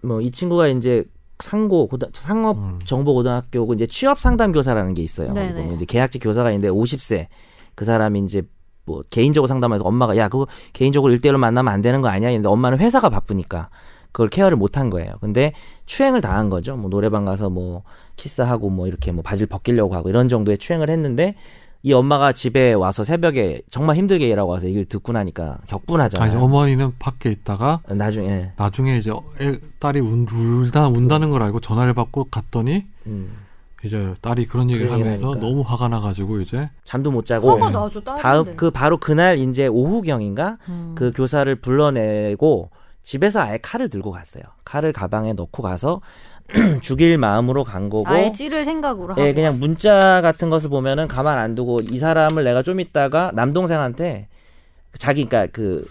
뭐이 0.04 0.32
친구가 0.32 0.68
이제 0.68 1.04
상고 1.42 1.88
고등 1.88 2.10
상업 2.14 2.58
음. 2.58 2.80
정보 2.86 3.14
고등학교 3.14 3.66
고 3.66 3.74
이제 3.74 3.86
취업 3.88 4.20
상담 4.20 4.52
교사라는 4.52 4.94
게 4.94 5.02
있어요. 5.02 5.34
보면 5.64 5.76
이제 5.76 5.86
계약직 5.86 6.22
교사가 6.24 6.52
있는데 6.52 6.70
50세 6.74 7.28
그 7.76 7.86
사람이 7.86 8.20
이제 8.22 8.44
뭐 8.86 9.02
개인적으로 9.10 9.48
상담해서 9.48 9.84
엄마가 9.84 10.18
야 10.18 10.28
그거 10.28 10.48
개인적으로 10.74 11.14
일대일로 11.14 11.38
만나면 11.38 11.72
안 11.74 11.82
되는 11.82 12.02
거 12.02 12.08
아니야? 12.08 12.32
근데 12.32 12.48
엄마는 12.48 12.80
회사가 12.80 13.10
바쁘니까 13.10 13.70
그걸 14.12 14.30
케어를 14.30 14.58
못 14.58 14.78
한 14.78 14.90
거예요. 14.90 15.14
근데 15.22 15.54
추행을 15.86 16.22
당한 16.22 16.50
거죠. 16.50 16.76
뭐 16.76 16.90
노래방 16.90 17.26
가서 17.26 17.50
뭐 17.50 17.84
키스하고 18.18 18.70
뭐 18.70 18.88
이렇게 18.88 19.12
뭐 19.12 19.22
바지를 19.24 19.48
벗기려고 19.48 19.96
하고 19.96 20.10
이런 20.10 20.28
정도의 20.28 20.58
추행을 20.58 20.90
했는데 20.90 21.36
이 21.84 21.94
엄마가 21.94 22.32
집에 22.32 22.74
와서 22.74 23.04
새벽에 23.04 23.62
정말 23.70 23.96
힘들게 23.96 24.28
일하고 24.28 24.52
와서 24.52 24.68
이걸 24.68 24.86
듣고 24.86 25.14
나니까 25.14 25.58
격분하잖아요. 25.68 26.40
어머니는 26.40 26.94
밖에 27.00 27.32
있다가 27.32 27.82
나중에 27.88 28.52
나중에 28.56 28.98
이제 28.98 29.12
애, 29.12 29.58
딸이 29.80 30.00
운, 30.00 30.28
울다 30.32 30.88
운다는 30.90 31.32
걸 31.32 31.42
알고 31.42 31.60
전화를 31.60 31.96
받고 31.96 32.26
갔더니 32.26 32.86
음, 33.08 33.36
이제 33.84 34.14
딸이 34.22 34.46
그런 34.46 34.70
얘기를 34.70 34.92
하면서 34.92 35.32
하니까. 35.32 35.48
너무 35.48 35.64
화가 35.66 35.88
나가지고 35.88 36.42
이제 36.42 36.70
잠도 36.84 37.10
못 37.10 37.26
자고 37.26 37.52
화가 37.52 37.72
나죠. 37.72 38.02
딸인데. 38.02 38.22
다음 38.22 38.56
그 38.56 38.70
바로 38.70 38.98
그날 39.00 39.40
이제 39.40 39.66
오후경인가 39.66 40.58
음. 40.70 40.94
그 40.96 41.12
교사를 41.16 41.54
불러내고 41.56 42.70
집에서 43.02 43.42
아예 43.42 43.58
칼을 43.58 43.90
들고 43.90 44.12
갔어요. 44.12 44.44
칼을 44.66 44.94
가방에 44.94 45.34
넣고 45.34 45.64
가서 45.64 46.02
죽일 46.82 47.18
마음으로 47.18 47.64
간 47.64 47.90
거고. 47.90 48.08
아예 48.08 48.32
찌를 48.32 48.66
생각으로 48.66 49.14
하고. 49.14 49.22
예, 49.22 49.34
그냥 49.34 49.60
문자 49.60 50.22
같은 50.22 50.50
것을 50.50 50.70
보면은 50.70 51.08
가만 51.08 51.38
안 51.38 51.56
두고 51.56 51.80
이 51.90 52.00
사람을 52.00 52.44
내가 52.44 52.62
좀 52.64 52.80
있다가 52.80 53.32
남동생한테 53.34 54.28
자기 54.98 55.26
그러니까 55.26 55.52
그 55.52 55.86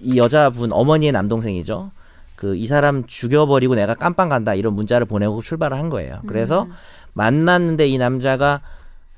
이 0.00 0.16
여자분 0.18 0.72
어머니의 0.72 1.12
남동생이죠. 1.12 1.90
그 2.36 2.56
이 2.56 2.66
사람 2.66 3.04
죽여버리고 3.06 3.74
내가 3.74 3.94
깜빵 3.94 4.28
간다 4.28 4.54
이런 4.54 4.74
문자를 4.74 5.06
보내고 5.06 5.40
출발을 5.40 5.78
한 5.78 5.88
거예요. 5.88 6.20
그래서 6.26 6.64
음. 6.64 6.72
만났는데 7.14 7.86
이 7.88 7.96
남자가 7.96 8.60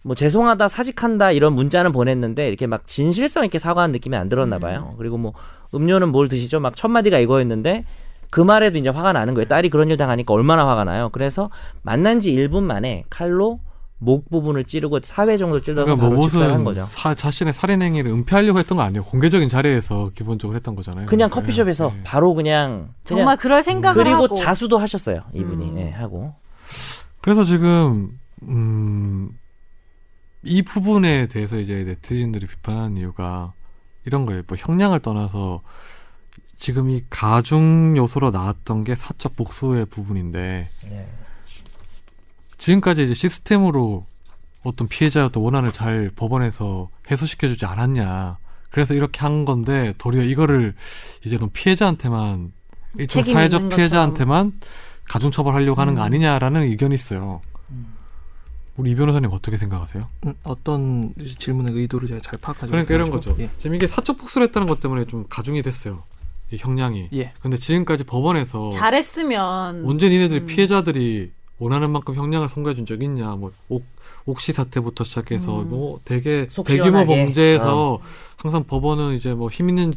뭐 0.03 0.15
죄송하다 0.15 0.69
사직한다 0.69 1.33
이런 1.33 1.55
문자는 1.55 1.91
보냈는데 1.93 2.47
이렇게 2.47 2.67
막 2.69 2.87
진실성 2.87 3.45
있게 3.47 3.59
사과한 3.59 3.91
느낌이 3.91 4.15
안 4.17 4.29
들었나 4.29 4.59
봐요. 4.61 4.95
그리고 4.99 5.17
뭐 5.19 5.33
음료는 5.75 6.11
뭘 6.11 6.29
드시죠? 6.29 6.61
막 6.61 6.77
첫 6.77 6.89
마디가 6.89 7.19
이거였는데 7.19 7.85
그 8.31 8.41
말에도 8.41 8.79
이제 8.79 8.89
화가 8.89 9.13
나는 9.13 9.35
거예요. 9.35 9.47
딸이 9.49 9.71
그런 9.71 9.91
일 9.91 9.97
당하니까 9.97 10.33
얼마나 10.33 10.67
화가 10.67 10.85
나요. 10.85 11.09
그래서 11.13 11.51
만난 11.83 12.21
지 12.21 12.33
1분 12.33 12.63
만에 12.63 13.05
칼로 13.11 13.61
목 13.99 14.29
부분을 14.31 14.65
찌르고 14.65 15.01
사회 15.03 15.37
정도 15.39 15.61
찔러서 15.63 15.85
그러니까 15.87 16.07
뭐 16.07 16.17
바로 16.17 16.29
직사한 16.29 16.51
무슨 16.51 16.65
거죠. 16.65 16.85
사- 16.87 17.15
자신의 17.15 17.55
살인 17.55 17.81
행위를 17.81 18.11
은폐하려고 18.11 18.59
했던 18.59 18.77
거 18.77 18.83
아니에요. 18.83 19.05
공개적인 19.05 19.49
자리에서 19.49 20.11
기본적으로 20.15 20.55
했던 20.57 20.75
거잖아요. 20.75 21.07
그냥 21.07 21.31
네. 21.31 21.35
커피숍에서 21.35 21.91
네. 21.91 22.01
바로 22.05 22.35
그냥 22.35 22.91
그냥 23.05 23.21
정말 23.21 23.37
그럴 23.39 23.63
생각을 23.63 24.05
그리고 24.05 24.25
하고. 24.25 24.35
자수도 24.35 24.77
하셨어요. 24.77 25.23
이분이 25.33 25.71
음. 25.71 25.79
예, 25.79 25.91
하고 25.93 26.35
그래서 27.23 27.45
지금 27.45 28.19
음, 28.43 29.31
이 30.43 30.61
부분에 30.63 31.27
대해서 31.29 31.57
이제 31.57 31.85
네티즌들이 31.85 32.47
비판하는 32.47 32.99
이유가 32.99 33.55
이런 34.05 34.27
거예요. 34.27 34.43
뭐 34.47 34.57
형량을 34.61 35.01
떠나서 35.01 35.63
지금 36.57 36.91
이 36.91 37.03
가중 37.11 37.97
요소로 37.97 38.31
나왔던 38.31 38.85
게 38.85 38.95
사적 38.95 39.37
복수의 39.37 39.87
부분인데 39.87 40.69
네. 40.91 41.09
지금까지 42.59 43.05
이제 43.05 43.15
시스템으로 43.15 44.05
어떤 44.63 44.89
피해자였던 44.89 45.43
원한을 45.43 45.73
잘 45.73 46.11
법원에서 46.17 46.89
해소시켜주지 47.11 47.67
않았냐. 47.67 48.39
그래서 48.71 48.95
이렇게 48.95 49.21
한 49.21 49.45
건데 49.45 49.95
도리어 49.99 50.23
이거를 50.25 50.75
이제 51.25 51.39
넌 51.39 51.51
피해자한테만 51.51 52.53
일종 52.99 53.23
사회적 53.23 53.69
피해자한테만 53.69 54.61
가중 55.05 55.31
처벌하려고 55.31 55.81
하는 55.81 55.95
거 55.95 56.01
음. 56.01 56.05
아니냐라는 56.07 56.63
의견이 56.63 56.95
있어요. 56.95 57.41
우리 58.77 58.91
이 58.91 58.95
변호사님 58.95 59.31
어떻게 59.33 59.57
생각하세요? 59.57 60.07
음, 60.27 60.35
어떤 60.45 61.15
질문의 61.39 61.75
의도를 61.75 62.09
제가 62.09 62.21
잘 62.21 62.39
파악하지 62.39 62.71
그러니까 62.71 62.95
이런. 62.95 63.11
거죠. 63.11 63.35
예. 63.39 63.49
지금 63.59 63.75
이게 63.75 63.87
사적 63.87 64.19
복수를 64.19 64.49
했다는 64.49 64.67
것 64.67 64.81
때문에 64.81 65.07
좀 65.07 65.25
가중이 65.29 65.63
됐어요. 65.63 66.03
이 66.53 66.57
형량이. 66.59 67.09
예. 67.15 67.33
근데 67.41 67.57
지금까지 67.57 68.05
법원에서 68.05 68.71
잘했으면 68.71 69.85
언제 69.87 70.09
니네들이 70.09 70.41
음. 70.41 70.47
피해자들이 70.47 71.33
원하는 71.59 71.91
만큼 71.91 72.15
형량을 72.15 72.49
선고해 72.49 72.75
준 72.75 72.87
적 72.87 73.03
있냐? 73.03 73.31
뭐 73.37 73.51
옥, 73.69 73.85
옥시 74.27 74.53
사태부터 74.53 75.05
시작해서 75.05 75.63
음. 75.63 75.71
뭐 75.71 76.01
되게 76.05 76.47
속 76.51 76.67
대규모. 76.67 77.05
범죄에서 77.07 77.99
항상 78.37 78.65
법원은 78.65 79.17
이제 79.17 79.35
뭐 79.35 79.49
힘 79.51 79.69
있는 79.71 79.95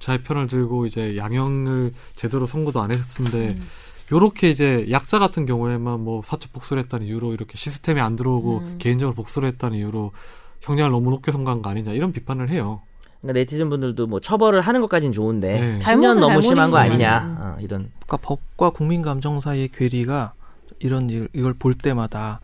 자의 0.00 0.18
편을 0.22 0.48
들고 0.48 0.86
이제 0.86 1.16
양형을 1.16 1.92
제대로 2.16 2.46
선고도 2.46 2.80
안 2.80 2.90
했는데 2.92 3.50
음. 3.50 3.66
요렇게 4.12 4.50
이제 4.50 4.86
약자 4.90 5.18
같은 5.18 5.46
경우에만 5.46 6.00
뭐 6.00 6.22
사적 6.24 6.52
복수를 6.52 6.82
했다는 6.82 7.06
이유로 7.06 7.32
이렇게 7.32 7.56
시스템에 7.56 8.00
안 8.00 8.16
들어오고 8.16 8.58
음. 8.58 8.76
개인적으로 8.78 9.14
복수를 9.14 9.48
했다는 9.48 9.78
이유로 9.78 10.12
형량을 10.60 10.90
너무 10.90 11.10
높게 11.10 11.32
선고한 11.32 11.62
거 11.62 11.70
아니냐 11.70 11.92
이런 11.92 12.12
비판을 12.12 12.50
해요. 12.50 12.82
그러니까 13.24 13.40
네티즌 13.40 13.70
분들도 13.70 14.06
뭐 14.06 14.20
처벌을 14.20 14.60
하는 14.60 14.82
것까진 14.82 15.10
좋은데 15.10 15.52
네. 15.52 15.78
10년 15.78 15.82
잘못은 15.82 16.20
너무 16.20 16.42
심한 16.42 16.70
거. 16.70 16.76
아니냐 16.76 17.18
음. 17.24 17.36
어, 17.40 17.56
이런 17.60 17.90
그러니까 18.06 18.16
법과 18.18 18.70
국민 18.70 19.00
감정 19.00 19.40
사이의 19.40 19.68
괴리가 19.68 20.34
이런 20.78 21.08
일, 21.08 21.28
이걸 21.32 21.54
볼 21.54 21.74
때마다 21.74 22.40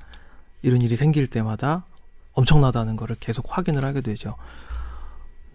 이런 0.63 0.81
일이 0.81 0.97
생길 0.97 1.27
때마다 1.27 1.85
엄청나다는 2.33 2.97
거를 2.97 3.17
계속 3.21 3.45
확인을 3.49 3.85
하게 3.85 4.01
되죠. 4.01 4.37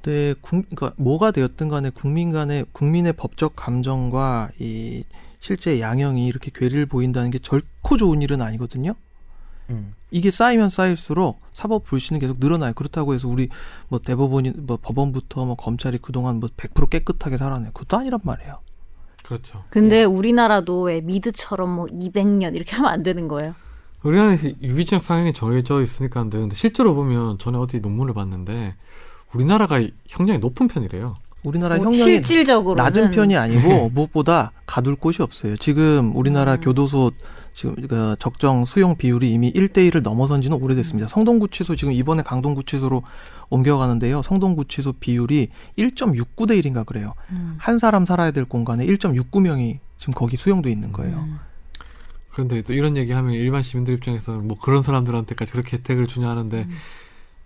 근데 0.04 0.36
국, 0.42 0.64
그러니까 0.70 0.94
뭐가 0.98 1.32
되었든 1.32 1.70
간에 1.70 1.90
국민 1.90 2.32
간의 2.32 2.66
국민의 2.72 3.14
법적 3.14 3.56
감정과 3.56 4.52
이 4.60 5.04
실제 5.40 5.80
양형이 5.80 6.28
이렇게 6.28 6.52
괴리를 6.54 6.86
보인다는 6.86 7.32
게 7.32 7.40
결코 7.42 7.98
좋은 7.98 8.22
일은 8.22 8.42
아니거든요. 8.44 8.94
음. 9.70 9.94
이게 10.12 10.32
쌓이면 10.32 10.70
쌓일수록 10.70 11.42
사법 11.54 11.84
불신은 11.84 12.20
계속 12.20 12.40
늘어나요. 12.40 12.74
그렇다고 12.74 13.14
해서 13.14 13.28
우리 13.28 13.50
뭐 13.88 14.00
대법원이 14.00 14.54
뭐 14.58 14.78
법원부터 14.82 15.46
뭐 15.46 15.56
검찰이 15.56 15.98
그동안 15.98 16.40
뭐 16.40 16.50
100% 16.56 16.90
깨끗하게 16.90 17.38
살아내. 17.38 17.68
그것도 17.74 17.98
아니란 17.98 18.20
말이에요. 18.24 18.60
그렇죠. 19.24 19.64
근데 19.70 20.04
우리나라도 20.04 20.84
왜 20.84 21.02
미드처럼 21.02 21.70
뭐 21.70 21.86
200년 21.88 22.56
이렇게 22.56 22.76
하면 22.76 22.92
안 22.92 23.02
되는 23.02 23.28
거예요. 23.28 23.56
우리나라에 24.04 24.38
유기적 24.62 25.02
상향이 25.02 25.34
정해져 25.34 25.82
있으니까 25.82 26.20
안 26.20 26.30
되는데 26.30 26.56
실제로 26.56 26.94
보면 26.94 27.40
전에 27.40 27.58
어디 27.58 27.80
논문을 27.80 28.14
봤는데 28.14 28.76
우리나라가 29.34 29.82
형량이 30.08 30.40
높은 30.40 30.68
편이래요. 30.68 31.18
우리나라 31.44 31.78
뭐 31.78 31.86
형량이 31.86 32.04
실질적으로는 32.04 32.84
낮은 32.84 33.12
편이 33.12 33.36
아니고 33.36 33.90
무엇보다 33.94 34.52
가둘 34.68 34.96
곳이 34.96 35.24
없어요. 35.24 35.58
지금 35.58 36.16
우리나라 36.16 36.54
음. 36.56 36.62
교도소 36.62 37.12
지금 37.56 37.76
그 37.88 38.16
적정 38.20 38.66
수용 38.66 38.98
비율이 38.98 39.32
이미 39.32 39.52
1대 39.54 39.90
1을 39.90 40.02
넘어선 40.04 40.42
지는 40.42 40.62
오래됐습니다. 40.62 41.08
성동구치소 41.08 41.78
지금 41.78 41.94
이번에 41.94 42.22
강동구치소로 42.22 43.02
옮겨가는데요. 43.50 44.22
성동구치소 44.22 44.94
비율이 45.00 45.48
1.69대 45.78 46.62
1인가 46.62 46.86
그래요. 46.86 47.14
음. 47.32 47.56
한 47.58 47.80
사람 47.80 48.06
살아야 48.06 48.32
될 48.32 48.44
공간에 48.44 48.86
1.69명이 48.86 49.80
지금 49.98 50.14
거기 50.14 50.36
수용돼 50.36 50.70
있는 50.70 50.92
거예요. 50.92 51.18
음. 51.18 51.40
그런데 52.34 52.62
또 52.62 52.74
이런 52.74 52.98
얘기하면 52.98 53.32
일반 53.34 53.64
시민들 53.64 53.94
입장에서는 53.96 54.46
뭐 54.46 54.58
그런 54.60 54.84
사람들한테까지 54.84 55.54
그렇게 55.54 55.78
혜택을 55.78 56.08
주냐 56.08 56.30
하는데 56.30 56.68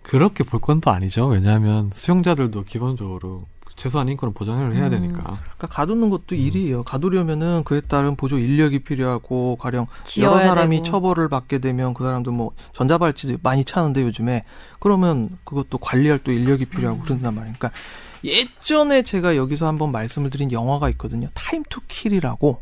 그렇게 0.02 0.42
볼 0.42 0.60
건 0.60 0.80
또 0.80 0.90
아니죠. 0.90 1.26
왜냐하면 1.26 1.90
수용자들도 1.92 2.64
기본적으로 2.64 3.46
최소한 3.80 4.10
인권을 4.10 4.34
보장을 4.34 4.74
해야 4.74 4.86
음. 4.86 4.90
되니까. 4.90 5.22
그러니까 5.22 5.66
가두는 5.68 6.10
것도 6.10 6.34
일이에요. 6.34 6.82
가두려면은 6.82 7.64
그에 7.64 7.80
따른 7.80 8.14
보조 8.14 8.38
인력이 8.38 8.80
필요하고 8.80 9.56
가령 9.56 9.86
여러 10.18 10.38
사람이 10.38 10.76
되고. 10.76 10.84
처벌을 10.86 11.30
받게 11.30 11.60
되면 11.60 11.94
그 11.94 12.04
사람들 12.04 12.30
뭐 12.30 12.52
전자발찌 12.74 13.38
많이 13.42 13.64
차는데 13.64 14.02
요즘에 14.02 14.44
그러면 14.80 15.30
그것도 15.44 15.78
관리할 15.78 16.18
또 16.18 16.30
인력이 16.30 16.66
필요하고 16.66 17.00
그런단 17.00 17.34
말이에요. 17.34 17.54
그러니까 17.58 17.80
예전에 18.22 19.00
제가 19.00 19.36
여기서 19.36 19.66
한번 19.66 19.92
말씀을 19.92 20.28
드린 20.28 20.52
영화가 20.52 20.90
있거든요. 20.90 21.28
Time 21.32 21.62
to 21.70 21.80
Kill이라고 21.88 22.60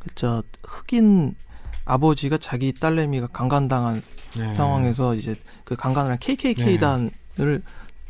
그저 0.00 0.42
흑인 0.64 1.36
아버지가 1.84 2.38
자기 2.38 2.72
딸내미가 2.72 3.28
강간당한 3.28 4.02
네. 4.36 4.52
상황에서 4.54 5.14
이제 5.14 5.36
그 5.62 5.76
강간을 5.76 6.10
한 6.10 6.18
KKK 6.18 6.64
네. 6.64 6.78
단을 6.78 7.62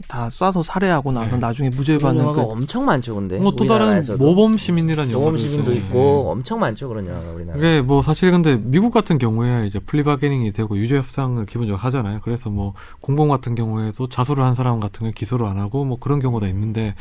다 0.09 0.29
쏴서 0.29 0.63
살해하고 0.65 1.13
나서 1.13 1.37
네. 1.37 1.39
나중에 1.39 1.71
무죄 1.71 1.97
그런 1.99 2.17
받는 2.17 2.25
영화가 2.25 2.45
그 2.47 2.51
엄청 2.53 2.85
많죠, 2.85 3.15
근데. 3.15 3.39
뭐 3.39 3.53
또 3.53 3.65
다른. 3.65 4.03
모범 4.19 4.57
시민이라는 4.59 5.13
영화도 5.13 5.21
모범 5.31 5.39
시민도 5.39 5.73
있어요. 5.73 5.85
있고 5.87 6.31
엄청 6.31 6.59
많죠, 6.59 6.89
그런 6.89 7.07
영화가 7.07 7.31
우리나라. 7.31 7.59
그게 7.59 7.81
뭐 7.81 8.03
사실 8.03 8.33
근데 8.33 8.57
미국 8.57 8.93
같은 8.93 9.19
경우에 9.19 9.67
이제 9.69 9.79
플리바게닝이 9.79 10.53
되고 10.53 10.77
유죄 10.77 10.97
협상을 10.97 11.47
기본적으로 11.47 11.79
하잖아요. 11.79 12.21
그래서 12.25 12.51
뭐 12.51 12.75
공범 13.01 13.29
같은 13.29 13.55
경우에도 13.55 14.09
자수를 14.09 14.43
한 14.43 14.57
사람 14.57 14.81
같은 14.81 15.05
걸 15.05 15.13
기소를 15.13 15.47
안 15.47 15.59
하고 15.59 15.85
뭐 15.85 15.97
그런 16.01 16.19
경우가 16.21 16.49
있는데 16.49 16.95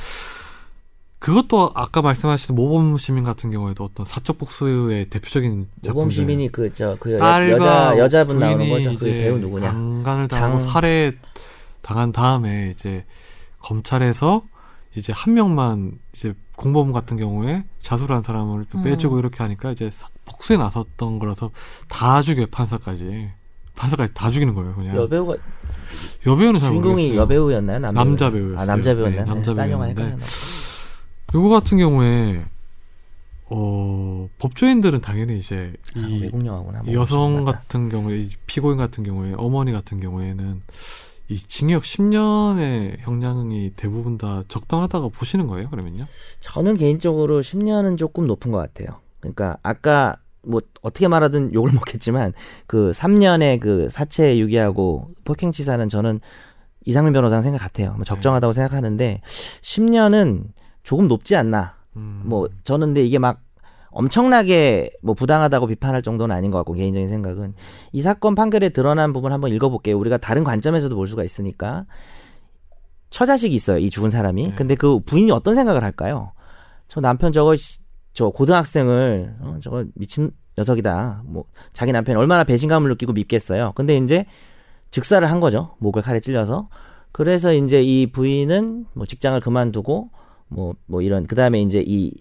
그것도 1.19 1.71
아까 1.73 2.01
말씀하신 2.01 2.53
모범 2.53 2.97
시민 2.97 3.23
같은 3.23 3.49
경우에도 3.49 3.85
어떤 3.85 4.05
사적 4.05 4.37
복수의 4.37 5.09
대표적인 5.09 5.67
작품 5.81 5.93
모범 5.95 6.09
시민이 6.11 6.51
그저그 6.51 7.13
여자 7.13 7.97
여자분 7.97 8.39
나오는 8.39 8.69
거죠. 8.69 8.91
그 8.99 9.05
배우 9.05 9.37
누구냐? 9.39 9.71
강간을 9.71 10.27
당하고 10.27 10.59
장- 10.59 10.69
살해 10.69 11.13
당한 11.83 12.11
다음에 12.11 12.73
이제 12.75 13.05
검찰에서 13.59 14.43
이제 14.95 15.13
한 15.15 15.33
명만 15.35 15.99
이제 16.13 16.33
공범 16.55 16.91
같은 16.93 17.17
경우에 17.17 17.63
자수를 17.81 18.15
한 18.15 18.23
사람을 18.23 18.65
또 18.71 18.79
음. 18.79 18.83
빼주고 18.83 19.19
이렇게 19.19 19.37
하니까 19.43 19.71
이제 19.71 19.89
사- 19.91 20.07
복수에 20.25 20.57
나섰던 20.57 21.19
거라서 21.19 21.51
다 21.87 22.21
죽여 22.21 22.45
판사까지 22.49 23.29
판사까지 23.75 24.13
다 24.13 24.29
죽이는 24.29 24.53
거예요 24.53 24.75
그냥 24.75 24.95
여배우가 24.95 25.35
여배우는 26.27 26.59
잘 26.61 26.69
주인공이 26.69 26.93
모르겠어요. 26.95 27.21
여배우였나요? 27.21 27.79
남배우? 27.79 28.03
남자 28.05 28.29
배우였어요. 28.31 28.59
아 28.59 28.65
남자 28.65 28.93
배우였나요? 28.95 29.25
네, 29.25 29.29
남자 29.33 29.53
딴 29.53 29.71
영화 29.71 29.85
배우였는데. 29.93 30.25
요거 31.35 31.49
같은 31.49 31.77
경우에 31.79 32.45
어 33.49 34.29
법조인들은 34.39 35.01
당연히 35.01 35.39
이제. 35.39 35.73
아, 35.95 35.99
이. 35.99 36.29
뭐 36.31 36.93
여성. 36.93 37.43
같은 37.45 37.89
경우에 37.89 38.19
이 38.21 38.29
피고인 38.45 38.77
같은 38.77 39.03
경우에 39.03 39.33
어머니 39.37 39.71
같은 39.71 39.99
경우에는 39.99 40.61
이 41.33 41.37
징역 41.39 41.81
10년의 41.81 42.99
형량이 42.99 43.71
대부분 43.75 44.19
다 44.19 44.43
적당하다고 44.47 45.09
보시는 45.09 45.47
거예요 45.47 45.67
그러면요? 45.71 46.05
저는 46.41 46.75
개인적으로 46.75 47.41
10년은 47.41 47.97
조금 47.97 48.27
높은 48.27 48.51
것 48.51 48.59
같아요. 48.59 48.99
그러니까 49.19 49.57
아까 49.63 50.17
뭐 50.43 50.61
어떻게 50.83 51.07
말하든 51.07 51.53
욕을 51.55 51.71
먹겠지만 51.73 52.33
그 52.67 52.91
3년의 52.91 53.59
그 53.59 53.89
사체 53.89 54.37
유기하고 54.37 55.09
폭행 55.23 55.49
치사는 55.49 55.89
저는 55.89 56.19
이상민 56.85 57.13
변호사랑 57.13 57.41
생각 57.41 57.59
같아요. 57.59 57.93
뭐 57.93 58.03
적정하다고 58.03 58.53
생각하는데 58.53 59.21
10년은 59.61 60.49
조금 60.83 61.07
높지 61.07 61.35
않나. 61.35 61.77
음. 61.95 62.21
뭐 62.25 62.47
저는 62.63 62.89
근데 62.89 63.03
이게 63.03 63.17
막 63.17 63.41
엄청나게 63.93 64.91
뭐 65.01 65.13
부당하다고 65.13 65.67
비판할 65.67 66.01
정도는 66.01 66.35
아닌 66.35 66.51
것 66.51 66.57
같고 66.59 66.73
개인적인 66.73 67.07
생각은 67.07 67.53
이 67.91 68.01
사건 68.01 68.35
판결에 68.35 68.69
드러난 68.69 69.13
부분 69.13 69.31
한번 69.31 69.51
읽어볼게요. 69.51 69.97
우리가 69.97 70.17
다른 70.17 70.43
관점에서도 70.43 70.95
볼 70.95 71.07
수가 71.07 71.23
있으니까 71.23 71.85
처자식이 73.09 73.55
있어요. 73.55 73.77
이 73.77 73.89
죽은 73.89 74.09
사람이. 74.09 74.47
네. 74.47 74.55
근데 74.55 74.75
그 74.75 74.99
부인이 74.99 75.31
어떤 75.31 75.55
생각을 75.55 75.83
할까요? 75.83 76.31
저 76.87 76.99
남편 77.01 77.31
저거 77.31 77.55
씨- 77.55 77.79
저 78.13 78.29
고등학생을 78.29 79.35
어, 79.41 79.57
저거 79.61 79.85
미친 79.95 80.31
녀석이다. 80.57 81.23
뭐 81.25 81.45
자기 81.73 81.91
남편이 81.91 82.17
얼마나 82.17 82.43
배신감을 82.43 82.89
느끼고 82.89 83.13
믿겠어요. 83.13 83.73
근데 83.75 83.97
이제 83.97 84.25
즉사를 84.91 85.29
한 85.29 85.39
거죠. 85.39 85.75
목을 85.79 86.01
칼에 86.01 86.19
찔려서. 86.19 86.69
그래서 87.11 87.53
이제 87.53 87.81
이 87.81 88.07
부인은 88.11 88.85
뭐 88.93 89.05
직장을 89.05 89.39
그만두고 89.39 90.09
뭐뭐 90.49 91.01
이런 91.01 91.25
그다음에 91.27 91.61
이제 91.61 91.83
이 91.85 92.11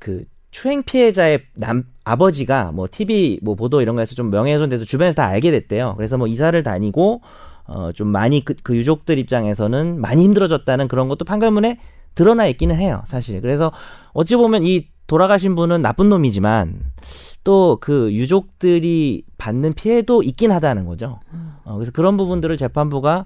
그 0.00 0.24
추행 0.50 0.82
피해자의 0.82 1.42
남 1.54 1.84
아버지가 2.04 2.72
뭐 2.72 2.86
TV 2.90 3.38
뭐 3.42 3.54
보도 3.54 3.82
이런 3.82 3.96
거에서 3.96 4.14
좀 4.14 4.30
명예훼손돼서 4.30 4.84
주변에서 4.84 5.16
다 5.16 5.26
알게 5.26 5.50
됐대요. 5.50 5.94
그래서 5.96 6.16
뭐 6.16 6.26
이사를 6.26 6.60
다니고 6.62 7.20
어 7.66 7.92
좀 7.92 8.08
많이 8.08 8.44
그, 8.44 8.54
그 8.62 8.74
유족들 8.76 9.18
입장에서는 9.18 10.00
많이 10.00 10.24
힘들어졌다는 10.24 10.88
그런 10.88 11.08
것도 11.08 11.24
판결문에 11.26 11.78
드러나 12.14 12.46
있기는 12.46 12.74
해요, 12.76 13.02
사실. 13.06 13.40
그래서 13.40 13.72
어찌 14.12 14.36
보면 14.36 14.64
이 14.64 14.88
돌아가신 15.06 15.54
분은 15.54 15.82
나쁜 15.82 16.08
놈이지만 16.08 16.80
또 17.48 17.78
그 17.80 18.12
유족들이 18.12 19.22
받는 19.38 19.72
피해도 19.72 20.22
있긴 20.22 20.52
하다는 20.52 20.84
거죠. 20.84 21.18
어, 21.64 21.74
그래서 21.76 21.90
그런 21.92 22.18
부분들을 22.18 22.54
재판부가 22.58 23.24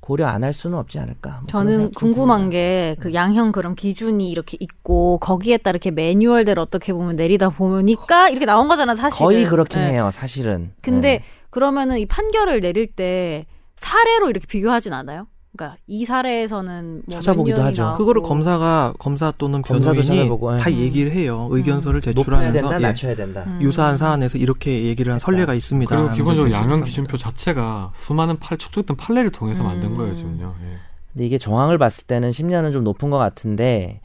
고려 0.00 0.26
안 0.26 0.42
할 0.42 0.52
수는 0.52 0.76
없지 0.76 0.98
않을까. 0.98 1.42
뭐 1.42 1.46
저는 1.48 1.92
궁금한 1.92 2.50
듭니다. 2.50 2.94
게그 2.96 3.14
양형 3.14 3.52
그런 3.52 3.76
기준이 3.76 4.28
이렇게 4.28 4.56
있고 4.58 5.18
거기에 5.18 5.58
따라 5.58 5.76
이렇게 5.76 5.92
매뉴얼대로 5.92 6.60
어떻게 6.62 6.92
보면 6.92 7.14
내리다 7.14 7.50
보니까 7.50 8.28
이렇게 8.30 8.44
나온 8.44 8.66
거잖아 8.66 8.96
사실은. 8.96 9.24
거의 9.24 9.44
그렇긴 9.44 9.82
네. 9.82 9.92
해요, 9.92 10.10
사실은. 10.12 10.72
근데 10.82 11.18
네. 11.18 11.24
그러면은 11.50 11.98
이 12.00 12.06
판결을 12.06 12.58
내릴 12.60 12.88
때 12.88 13.46
사례로 13.76 14.30
이렇게 14.30 14.46
비교하진 14.48 14.92
않아요? 14.94 15.28
그러니까 15.60 15.76
이 15.86 16.06
사례에서는 16.06 17.02
뭐 17.06 17.14
찾아보기도 17.20 17.62
하죠. 17.64 17.92
그거를 17.98 18.22
검사가 18.22 18.94
검사 18.98 19.30
또는 19.32 19.60
변호인이 19.60 20.02
찾아보고, 20.02 20.56
다 20.56 20.72
예. 20.72 20.78
얘기를 20.78 21.12
해요. 21.12 21.48
의견서를 21.50 22.00
높여야 22.00 22.14
제출하면서 22.14 22.52
된다, 22.52 22.76
예. 22.76 22.78
낮춰야 22.78 23.14
된다. 23.14 23.44
음. 23.46 23.58
유사한 23.60 23.98
사안에서 23.98 24.38
이렇게 24.38 24.84
얘기를 24.84 25.12
한 25.12 25.18
선례가 25.18 25.52
있습니다. 25.52 25.94
그리고 25.94 26.14
기본적으로 26.14 26.50
양형. 26.50 26.84
기준표 26.84 27.18
자체가 27.18 27.92
수많은 27.94 28.38
팔 28.38 28.56
축적된 28.56 28.96
판례를 28.96 29.30
통해서 29.30 29.62
만든 29.62 29.90
음. 29.90 29.96
거예요 29.96 30.16
지금요. 30.16 30.54
예. 30.62 30.76
근데 31.12 31.26
이게 31.26 31.36
정황을 31.36 31.76
봤을 31.76 32.06
때는 32.06 32.30
10년은 32.30 32.72
좀 32.72 32.82
높은 32.82 33.10
것 33.10 33.18
같은데, 33.18 34.00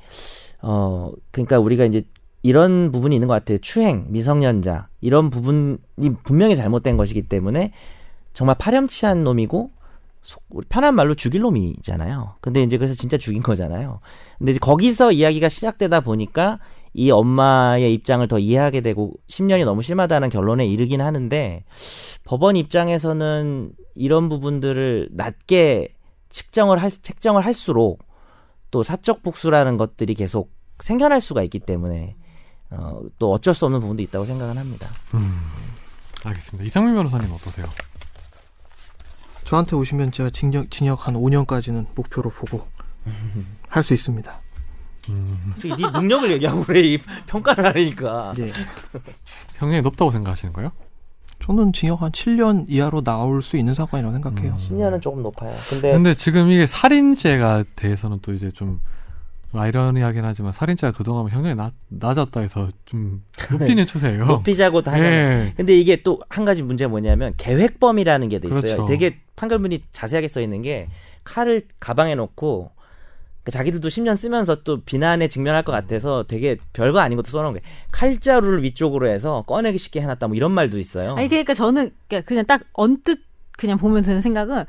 어, 0.62 1.12
그러니까 1.32 1.60
우리가 1.60 1.86
이제 1.86 2.04
이런 2.44 2.92
부분이 2.92 3.16
있는 3.16 3.30
것 3.30 3.34
같아요. 3.34 3.60
추행, 3.60 4.08
미성년자 4.10 4.90
이런 5.00 5.30
부분이 5.30 5.78
분명히 6.24 6.58
잘못된 6.58 6.98
것이기 6.98 7.24
때문에 7.24 7.72
정말 8.34 8.58
파렴치한 8.60 9.24
놈이고 9.24 9.72
편한 10.70 10.96
말로 10.96 11.14
죽일 11.14 11.42
놈이잖아요. 11.42 12.36
근데 12.42 12.64
이제 12.64 12.78
그래서 12.78 12.94
진짜 12.94 13.18
죽인 13.18 13.42
거잖아요. 13.44 14.00
근데 14.38 14.52
이제 14.52 14.60
거기서 14.60 15.12
이야기가 15.12 15.50
시작되다 15.50 16.02
보니까 16.02 16.60
이 16.94 17.12
엄마의 17.12 17.94
입장을 17.94 18.26
더 18.28 18.40
이해하게 18.40 18.82
되고 18.82 19.14
10년이 19.28 19.66
너무 19.66 19.82
심하다는 19.82 20.30
결론에 20.30 20.66
이르긴 20.66 21.02
하는데 21.02 21.64
법원 22.24 22.56
입장에서는 22.56 23.74
이런 23.96 24.30
부분들을 24.30 25.10
낮게 25.12 25.94
측정을 26.30 26.82
할, 26.82 26.90
책정을 26.92 27.46
할수록 27.46 28.06
또 28.72 28.82
사적 28.82 29.24
복수라는 29.24 29.78
것들이 29.78 30.14
계속 30.16 30.52
생겨날 30.80 31.22
수가 31.22 31.44
있기 31.44 31.60
때문에 31.60 32.16
어, 32.72 33.02
또 33.20 33.32
어쩔 33.32 33.54
수 33.54 33.66
없는 33.66 33.80
부분도 33.80 34.02
있다고 34.04 34.26
생각은 34.26 34.58
합니다. 34.58 34.90
알겠습니다. 36.24 36.66
이상민 36.66 36.96
변호사님 36.96 37.32
어떠세요? 37.32 37.68
저한테 39.46 39.76
오시면 39.76 40.12
제가 40.12 40.30
징역, 40.32 40.70
징역 40.72 41.08
한 41.08 41.14
5년까지는 41.16 41.86
목표로 41.96 42.30
보고 42.32 42.68
할 43.70 43.84
수 43.84 43.94
있습니다. 43.94 44.42
네 45.08 45.90
능력을 45.94 46.32
얘기하고 46.32 46.64
그래 46.64 46.82
이 46.82 46.98
평가를 47.28 47.66
하니까. 47.66 48.34
예. 48.40 48.52
형량이 49.56 49.82
높다고 49.84 50.10
생각하시는 50.12 50.52
거예요? 50.54 50.72
저는 51.44 51.74
징역 51.74 52.02
한 52.02 52.12
7년 52.12 52.66
이하로 52.68 53.02
나올 53.02 53.42
수 53.44 53.56
있는 53.58 53.76
사건이라고 53.76 54.14
생각해요. 54.14 54.54
음. 54.54 54.58
10년은 54.58 55.02
조금 55.02 55.22
높아요. 55.22 55.54
근데, 55.70 55.92
근데 55.92 56.16
지금 56.16 56.50
이게 56.50 56.66
살인죄가 56.66 57.66
대해서는 57.76 58.18
또 58.24 58.34
이제 58.34 58.50
좀 58.52 58.80
아이러니하긴 59.58 60.24
하지만 60.26 60.52
살인죄가 60.54 60.92
그동안 60.98 61.30
형량이 61.30 61.56
낮, 61.56 61.74
낮았다 61.90 62.40
해서 62.42 62.70
좀 62.86 63.24
높이는 63.52 63.86
추세예요. 63.88 64.26
높이자고도 64.26 64.92
하잖아요. 64.92 65.14
예. 65.48 65.54
근데 65.56 65.76
이게 65.76 66.02
또 66.04 66.20
한 66.30 66.46
가지 66.46 66.62
문제가 66.64 66.90
뭐냐면 66.90 67.34
계획범이라는 67.38 68.30
게 68.30 68.40
돼 68.40 68.48
있어요. 68.48 68.62
그렇죠. 68.62 68.86
되게 68.86 69.20
판결문이 69.36 69.82
자세하게 69.92 70.28
써 70.28 70.42
있는 70.42 70.62
게 70.62 70.88
칼을 71.24 71.64
가방에 71.80 72.16
넣고 72.16 72.72
그 73.44 73.52
자기들도 73.52 73.88
10년 73.90 74.16
쓰면서 74.16 74.64
또 74.64 74.82
비난에 74.82 75.28
직면할 75.28 75.64
것 75.64 75.72
같아서 75.72 76.24
되게 76.24 76.58
별거 76.74 77.00
아닌 77.00 77.16
것도 77.16 77.30
써놓은 77.30 77.52
거예요. 77.54 77.62
칼자루를 77.92 78.64
위쪽으로 78.64 79.08
해서 79.08 79.44
꺼내기 79.48 79.78
쉽게 79.78 80.02
해놨다 80.02 80.28
뭐 80.28 80.36
이런 80.36 80.52
말도 80.52 80.80
있어요. 80.80 81.16
아니 81.16 81.28
그러니까 81.30 81.54
저는 81.54 81.92
그냥 82.10 82.24
그냥 82.26 82.46
딱 82.46 82.62
언뜻 82.74 83.20
그냥 83.58 83.78
보면 83.78 84.02
드는 84.04 84.22
생각은 84.22 84.66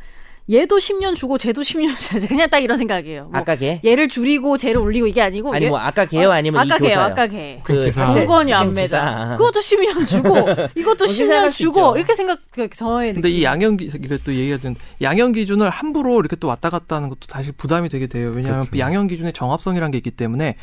얘도 0.51 0.76
10년 0.76 1.16
주고 1.16 1.38
쟤도 1.38 1.62
10년 1.62 1.97
줘야지 1.99 2.28
그냥 2.28 2.49
딱 2.49 2.61
이런 2.61 2.78
생각이에요. 2.78 3.24
뭐 3.24 3.40
아까 3.40 3.57
걔? 3.57 3.80
얘를 3.84 4.07
줄이고 4.09 4.57
쟤를 4.57 4.80
올리고 4.80 5.09
이게 5.09 5.20
아니고 5.20 5.53
아니 5.53 5.64
얘- 5.64 5.68
뭐 5.68 5.78
아까 5.78 6.05
걔요 6.07 6.30
아니면 6.30 6.64
이 6.66 6.70
아까 6.70 6.78
걔요 6.78 6.88
교사요? 6.90 7.05
아까 7.12 7.26
걔. 7.26 7.61
그 7.64 7.72
물건이 7.72 8.53
안. 8.55 8.72
매다. 8.72 9.36
그것도 9.38 9.59
10년 9.61 10.07
주고 10.07 10.30
이것도 10.76 10.97
그렇게 10.99 11.12
10년 11.12 11.16
생각할 11.26 11.53
수 11.53 11.59
주고. 11.64 11.97
이렇게 11.97 12.14
생각 12.14 12.38
그 12.53 12.68
저의 12.70 13.14
근데 13.14 13.28
이 13.28 13.32
느낌. 13.40 13.44
양형 13.44 13.76
기또 13.76 14.32
얘기가 14.34 14.59
된 14.59 14.74
양형 15.03 15.32
기준을 15.32 15.68
함부로 15.68 16.20
이렇게 16.20 16.36
또 16.36 16.47
왔다 16.47 16.70
갔다 16.70 16.97
하는 16.97 17.09
것도 17.09 17.20
사실 17.28 17.53
부담이 17.53 17.88
되게 17.88 18.07
돼요. 18.07 18.30
왜냐하면 18.34 18.66
그렇죠. 18.66 18.78
양형 18.78 19.09
기준의 19.09 19.32
정합성이라는 19.32 19.90
게 19.90 19.99
있기 19.99 20.12
때문에 20.12 20.57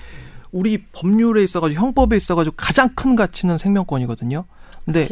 우리 0.53 0.83
법률에 0.93 1.43
있어가지고 1.43 1.81
형법에 1.81 2.15
있어가지고 2.15 2.55
가장 2.57 2.89
큰 2.95 3.15
가치는 3.17 3.57
생명권이거든요. 3.57 4.45
근데. 4.85 5.07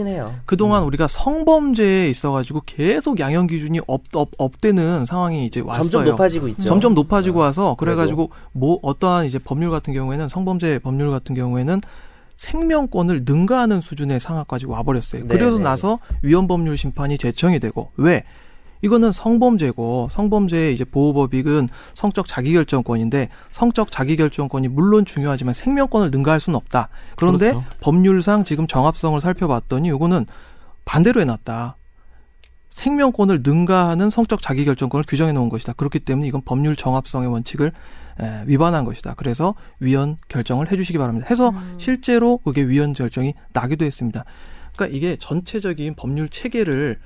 그동안 0.46 0.84
우리가 0.84 1.08
성범죄에 1.08 2.10
있어가지고 2.10 2.62
계속 2.66 3.20
양형 3.20 3.48
기준이 3.48 3.80
up, 3.88 4.04
up, 4.14 4.30
up되는 4.38 5.06
상황이 5.06 5.46
이제 5.46 5.62
왔어요. 5.62 5.84
점점 5.84 6.06
높아지고 6.06 6.48
있죠. 6.50 6.62
점점 6.64 6.94
높아지고 6.94 7.40
와서 7.40 7.76
그래도. 7.76 7.96
그래가지고 7.96 8.32
뭐 8.52 8.80
어떠한 8.82 9.26
이제 9.26 9.40
법률 9.40 9.70
같은 9.70 9.94
경우에는 9.94 10.28
성범죄 10.28 10.80
법률 10.80 11.10
같은 11.10 11.36
경우에는 11.36 11.80
생명권을 12.36 13.24
능가하는 13.26 13.82
수준의 13.82 14.20
상황까지 14.20 14.66
와버렸어요. 14.66 15.24
네, 15.28 15.28
그래서 15.28 15.58
네, 15.58 15.64
나서 15.64 16.00
위헌법률 16.24 16.76
심판이 16.78 17.18
제청이 17.18 17.60
되고 17.60 17.92
왜? 17.98 18.24
이거는 18.82 19.12
성범죄고 19.12 20.10
성범죄의 20.12 20.74
이제 20.74 20.84
보호법익은 20.84 21.70
성적 21.94 22.28
자기결정권인데 22.28 23.30
성적 23.52 23.92
자기결정권이 23.92 24.68
물론 24.68 25.06
중요하지만 25.06 25.54
생명권을 25.54 26.12
능가할 26.12 26.40
수는 26.40 26.58
없다. 26.58 26.90
그런데 27.16 27.52
그렇죠. 27.52 27.66
법률상 27.82 28.44
지금 28.44 28.68
정합성을 28.68 29.20
살펴봤더니 29.22 29.90
이거는 29.90 30.26
반대로 30.86 31.22
해놨다. 31.22 31.78
생명권을 32.72 33.42
능가하는 33.44 34.10
성적 34.10 34.42
자기결정권을 34.42 35.04
규정해 35.08 35.34
놓은 35.34 35.50
것이다. 35.50 35.74
그렇기 35.74 36.00
때문에 36.00 36.28
이건 36.28 36.42
법률 36.44 36.76
정합성의 36.76 37.30
원칙을 37.30 37.72
에, 38.22 38.44
위반한 38.48 38.86
것이다. 38.86 39.14
그래서 39.16 39.56
위헌 39.80 40.18
결정을 40.30 40.72
해주시기 40.72 40.98
바랍니다. 40.98 41.28
해서 41.30 41.50
음. 41.50 41.76
실제로 41.78 42.38
그게 42.38 42.64
위헌 42.64 42.94
결정이 42.94 43.34
나기도 43.52 43.86
했습니다. 43.86 44.24
그러니까 44.76 44.98
이게 44.98 45.18
전체적인 45.18 45.96
법률 45.96 46.30
체계를 46.30 46.98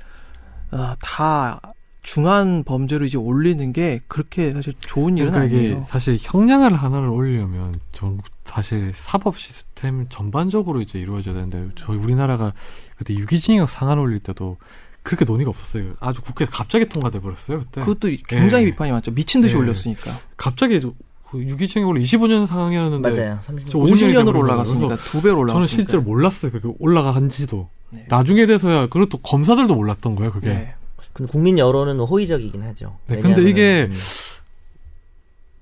어, 0.75 0.95
다 1.01 1.59
중한 2.01 2.63
범죄로 2.63 3.05
이제 3.05 3.17
올리는 3.17 3.73
게 3.73 3.99
그렇게 4.07 4.51
사실 4.51 4.73
좋은 4.79 5.17
일은 5.17 5.31
그러니까 5.31 5.55
이게 5.55 5.67
아니에요. 5.69 5.85
사실 5.89 6.17
형량을 6.21 6.75
하나를 6.75 7.07
올리려면 7.07 7.73
전 7.93 8.19
사실 8.43 8.91
사법 8.93 9.37
시스템 9.39 10.05
전반적으로 10.09 10.81
이제 10.81 10.99
이루어져야 10.99 11.33
되는데 11.33 11.69
저희 11.75 11.97
우리나라가 11.97 12.53
그때 12.97 13.15
유기징역 13.15 13.69
상한 13.69 13.97
올릴 13.97 14.19
때도 14.19 14.57
그렇게 15.01 15.25
논의가 15.25 15.49
없었어요. 15.49 15.93
아주 15.99 16.21
국회에서 16.21 16.51
갑자기 16.51 16.87
통과돼 16.89 17.19
버렸어요 17.21 17.59
그때. 17.59 17.81
그것도 17.81 18.09
굉장히 18.27 18.65
예. 18.65 18.69
비판이 18.71 18.91
많죠. 18.91 19.11
미친 19.11 19.41
듯이 19.41 19.55
예. 19.55 19.59
올렸으니까. 19.59 20.11
갑자기 20.37 20.81
저- 20.81 20.93
그 21.29 21.39
유기징역 21.43 21.87
원래 21.87 22.01
25년 22.01 22.45
상황이었는데 22.45 23.09
맞아요. 23.09 23.39
30년. 23.43 23.65
저 23.71 23.79
50년이 23.79 23.93
50년으로 23.93 24.15
돼버린 24.25 24.35
올라갔으니까 24.35 24.87
거예요. 24.89 25.01
두 25.05 25.21
배로 25.21 25.33
저는 25.35 25.39
올라갔으니까. 25.41 25.65
실제로 25.75 26.01
몰랐어요. 26.03 26.51
그렇게 26.51 26.69
올라간지도. 26.79 27.69
네. 27.95 28.05
나중에 28.09 28.45
돼서야 28.45 28.87
그것도 28.87 29.19
검사들도 29.19 29.73
몰랐던 29.73 30.15
거예요. 30.15 30.31
그게. 30.31 30.53
네. 30.53 30.75
근데 31.13 31.31
국민 31.31 31.57
여론은 31.57 31.99
호의적이긴 31.99 32.61
하죠. 32.63 32.97
네, 33.07 33.21
근데 33.21 33.41
이게 33.43 33.87
음, 33.89 33.93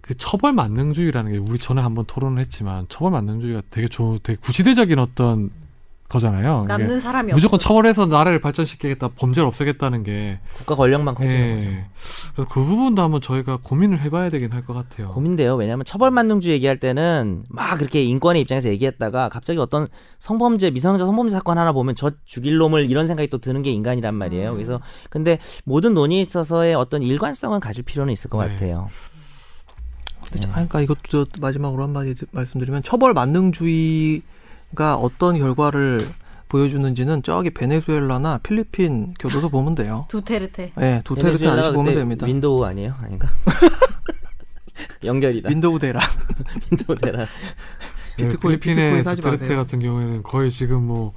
그 0.02 0.16
처벌 0.16 0.54
만능주의라는 0.54 1.32
게 1.32 1.38
우리 1.38 1.60
전에 1.60 1.82
한번 1.82 2.06
토론을 2.06 2.42
했지만 2.42 2.88
처벌 2.90 3.12
만능주의가 3.12 3.62
되게 3.70 3.88
조, 3.88 4.18
되게 4.22 4.38
구시대적인 4.42 4.98
어떤 5.00 5.52
거잖아요. 6.14 6.66
남는 6.68 7.00
사람이 7.00 7.34
무조건 7.34 7.58
없어. 7.58 7.68
처벌해서 7.68 8.06
나라를 8.06 8.40
발전시키겠다, 8.40 9.10
범죄를 9.10 9.48
없애겠다는 9.48 10.04
게. 10.04 10.40
국가 10.58 10.76
권력만 10.76 11.16
커지는 11.16 11.56
거죠. 11.56 11.68
예. 11.70 11.86
그래서 12.36 12.50
그 12.50 12.64
부분도 12.64 13.02
한번 13.02 13.20
저희가 13.22 13.58
고민을 13.64 14.00
해봐야 14.02 14.30
되긴 14.30 14.52
할 14.54 14.64
것 14.64 14.74
같아요. 14.74 15.10
고민돼요. 15.12 15.56
왜냐하면 15.56 15.84
처벌 15.86 16.12
만능주의 16.12 16.56
얘기할 16.56 16.80
때는 16.80 17.44
막 17.50 17.78
그렇게 17.78 18.04
인권의 18.04 18.42
입장에서 18.44 18.70
얘기했다가 18.70 19.30
갑자기 19.30 19.60
어떤 19.60 19.88
성범죄 20.20 20.72
미성년자 20.72 21.06
성범죄 21.06 21.34
사건 21.34 21.58
하나 21.58 21.74
보면 21.74 21.96
저 21.96 22.12
죽일 22.26 22.58
놈을 22.58 22.90
이런 22.90 23.08
생각이 23.08 23.28
또 23.30 23.40
드는 23.40 23.62
게 23.62 23.72
인간이란 23.72 24.14
말이에요. 24.16 24.52
음. 24.52 24.56
그래서 24.56 24.80
근데 25.10 25.40
모든 25.66 25.94
논의에 25.94 26.22
있어서의 26.22 26.76
어떤 26.76 27.02
일관성은 27.02 27.60
가질 27.60 27.84
필요는 27.84 28.14
있을 28.14 28.30
것 28.30 28.42
네. 28.46 28.54
같아요. 28.54 28.90
아, 30.48 30.52
그러니까 30.54 30.82
이것도 30.82 31.26
마지막으로 31.40 31.84
한마디 31.84 32.16
드- 32.16 32.26
말씀드리면 32.32 32.82
처벌 32.84 33.14
만능주의 33.14 34.22
가 34.76 34.96
어떤 34.96 35.38
결과를 35.38 36.08
보여주는지는 36.50 37.24
저기 37.24 37.50
베네수엘라나 37.52 38.40
필리핀 38.44 39.14
교도소 39.20 39.50
보면 39.50 39.76
돼요. 39.76 40.06
두테르테. 40.10 40.72
예, 40.82 41.02
두테르테 41.04 41.48
아저씨 41.48 41.74
보면 41.74 41.96
됩니다. 41.96 42.26
윈도우 42.26 42.64
아니에요? 42.64 42.96
아닌가? 43.02 43.28
연결이다. 45.04 45.50
윈도우 45.50 45.80
대라. 45.80 46.00
윈도우 46.72 46.98
대라. 46.98 47.26
네, 48.18 48.24
비트코인, 48.26 48.60
필리핀의 48.60 48.76
비트코인 48.76 49.04
사지 49.04 49.22
두테르테. 49.22 49.56
같은 49.56 49.80
경우에는 49.80 50.24
거의 50.24 50.52
지금 50.52 50.84
뭐 50.84 51.14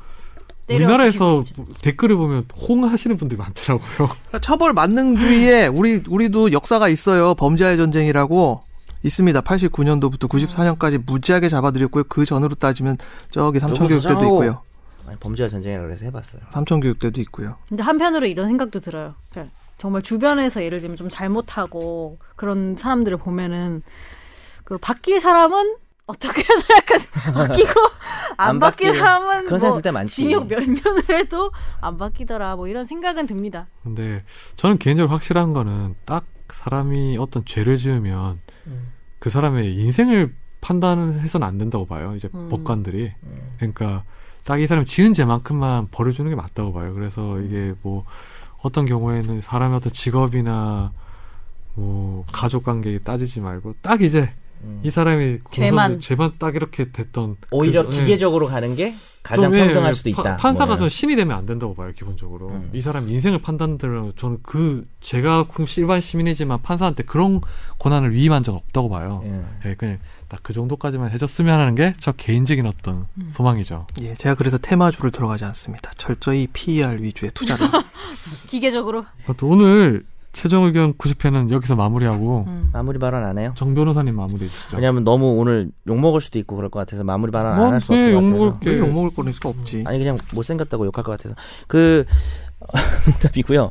우리나라에서 0.69 1.45
뭐 1.57 1.67
댓글을 1.83 2.17
보면 2.17 2.47
홍하시는 2.69 3.17
분들이 3.17 3.39
많더라고요. 3.39 4.09
그러니까 4.09 4.39
처벌 4.41 4.73
만능주의에 4.73 5.69
우리 5.69 6.03
우리도 6.09 6.53
역사가 6.53 6.89
있어요. 6.89 7.35
범죄의 7.35 7.77
전쟁이라고 7.77 8.63
있습니다. 9.07 9.41
89년도부터 9.41 10.29
94년까지 10.29 11.03
무지하게 11.05 11.49
잡아들였고요. 11.49 12.05
그 12.05 12.25
전으로 12.25 12.55
따지면 12.57 12.97
저기 13.31 13.61
삼천교육 13.61 14.03
때도 14.03 14.15
저장하고. 14.15 14.45
있고요. 14.45 14.63
아니, 15.07 15.17
범죄와 15.19 15.49
전쟁이라 15.49 15.83
그래서 15.83 16.05
해봤어요. 16.07 16.43
삼천교육 16.51 16.99
때도 16.99 17.21
있고요. 17.23 17.57
근데 17.69 17.83
한편으로 17.85 18.27
이런 18.27 18.49
생각도 18.49 18.81
들어요. 18.81 19.15
그러니까 19.31 19.55
정말 19.79 20.03
주변에서 20.03 20.65
예를 20.65 20.81
들면 20.81 20.97
좀 20.97 21.09
잘못하고 21.09 22.19
그런 22.35 22.77
사람들을 22.77 23.17
보면은 23.19 23.83
그 24.65 24.79
바뀔 24.79 25.21
사람은 25.21 25.77
어떻게 26.07 26.41
해서 26.41 26.63
약간 26.77 27.01
바뀌고 27.49 27.81
안, 28.37 28.51
안 28.51 28.59
바뀔 28.61 28.89
바뀌는 28.89 28.99
사람은 28.99 29.47
뭐들때 29.49 29.91
많지. 29.93 30.15
징역 30.17 30.49
몇 30.49 30.61
년을 30.61 31.05
해도 31.11 31.53
안 31.81 31.97
바뀌더라. 31.97 32.57
뭐 32.57 32.67
이런 32.67 32.85
생각은 32.85 33.27
듭니다. 33.29 33.69
근데 33.85 34.25
저는 34.57 34.79
개인적으로 34.79 35.13
확실한 35.13 35.53
거는 35.53 35.95
딱 36.05 36.25
사람이 36.49 37.19
어떤 37.19 37.45
죄를 37.45 37.77
지으면 37.77 38.41
음. 38.67 38.96
그 39.27 39.31
사람의 39.31 39.75
인생을 39.75 40.33
판단해서는 40.61 41.45
안 41.45 41.59
된다고 41.59 41.85
봐요. 41.85 42.15
이제 42.15 42.29
음. 42.33 42.49
법관들이. 42.49 43.13
그러니까 43.57 44.05
딱 44.45 44.61
이 44.61 44.69
사람이 44.69 44.87
지은 44.87 45.15
죄만큼만 45.15 45.89
벌어주는 45.91 46.31
게 46.31 46.37
맞다고 46.37 46.73
봐요. 46.73 46.95
그래서 46.95 47.41
이게 47.41 47.75
뭐 47.83 48.05
어떤 48.63 48.87
경우에는 48.87 49.41
사람의 49.41 49.79
어떤 49.79 49.93
직업이나 49.93 50.93
뭐 51.75 52.25
가족 52.31 52.63
관계 52.63 53.01
따지지 53.01 53.41
말고 53.41 53.75
딱 53.83 54.01
이제 54.01 54.31
음. 54.67 54.81
이 54.83 54.91
사람이 54.91 55.39
죄만. 55.53 56.01
죄만 56.01 56.33
딱 56.39 56.55
이렇게 56.57 56.91
됐던 56.91 57.37
오히려 57.51 57.87
그- 57.87 57.95
예. 57.95 58.01
기계적으로 58.01 58.47
가는 58.49 58.75
게 58.75 58.93
가장 59.23 59.51
좀, 59.51 59.55
예, 59.59 59.65
평등할 59.65 59.89
예, 59.91 59.93
수도 59.93 60.13
파- 60.13 60.23
있다. 60.23 60.37
판사가 60.37 60.67
뭐좀 60.77 60.89
신이 60.89 61.17
되면 61.17 61.37
안 61.37 61.47
된다고 61.47 61.75
봐요, 61.75 61.91
기본적으로. 61.97 62.49
음. 62.51 62.71
이 62.73 62.81
사람 62.81 63.09
인생을 63.09 63.41
판단들은 63.43 64.13
저는 64.17 64.39
그 64.43 64.87
제가 65.01 65.45
군- 65.49 65.67
일반 65.77 66.01
시민이지만 66.01 66.63
판사한테 66.63 67.03
그런 67.05 67.41
권한을 67.79 68.13
위임한 68.13 68.45
적은 68.45 68.59
없다고 68.61 68.89
봐요. 68.89 69.23
예. 69.65 69.71
예, 69.71 69.75
그냥 69.75 69.99
딱 70.29 70.41
그 70.43 70.53
정도까지만 70.53 71.11
해줬으면 71.13 71.59
하는 71.59 71.75
게 71.75 71.93
저 72.01 72.13
개인적인 72.13 72.67
어떤 72.67 73.07
음. 73.17 73.29
소망이죠. 73.29 73.87
예, 74.03 74.15
제가 74.15 74.35
그래서 74.37 74.59
테마주를 74.59 75.11
들어가지 75.11 75.45
않습니다. 75.45 75.91
철저히 75.97 76.47
PER 76.53 76.99
위주의 77.03 77.31
투자를. 77.33 77.67
기계적으로. 78.49 79.05
또 79.37 79.49
오늘 79.49 80.05
최종 80.37 80.65
의견 80.65 80.93
90회는 80.93 81.51
여기서 81.51 81.77
마무리하고 81.77 82.45
음. 82.47 82.69
마무리 82.71 82.99
발언 82.99 83.25
안 83.25 83.39
해요? 83.39 83.55
정 83.57 83.75
변호사님 83.75 84.15
마무리 84.15 84.45
해주시죠. 84.45 84.77
왜냐하면 84.77 85.03
너무 85.03 85.31
오늘 85.39 85.71
욕 85.89 85.99
먹을 85.99 86.21
수도 86.21 86.39
있고 86.39 86.57
그럴 86.57 86.69
것 86.71 86.79
같아서 86.79 87.05
마무리 87.05 87.33
발언 87.33 87.53
안 87.53 87.59
뭐, 87.59 87.73
할수 87.73 87.93
네, 87.93 87.99
없을 87.99 88.13
것 88.13 88.19
욕먹을 88.23 88.47
같아서. 88.51 88.61
게- 88.61 88.71
왜 88.71 88.79
욕먹을 88.81 89.11
거는 89.15 89.33
수가 89.33 89.49
없지. 89.49 89.85
아니 89.87 89.99
그냥 89.99 90.19
못 90.35 90.43
생겼다고 90.43 90.85
욕할 90.85 91.05
것 91.05 91.13
같아서 91.13 91.35
그 91.69 92.05
답이고요. 93.23 93.71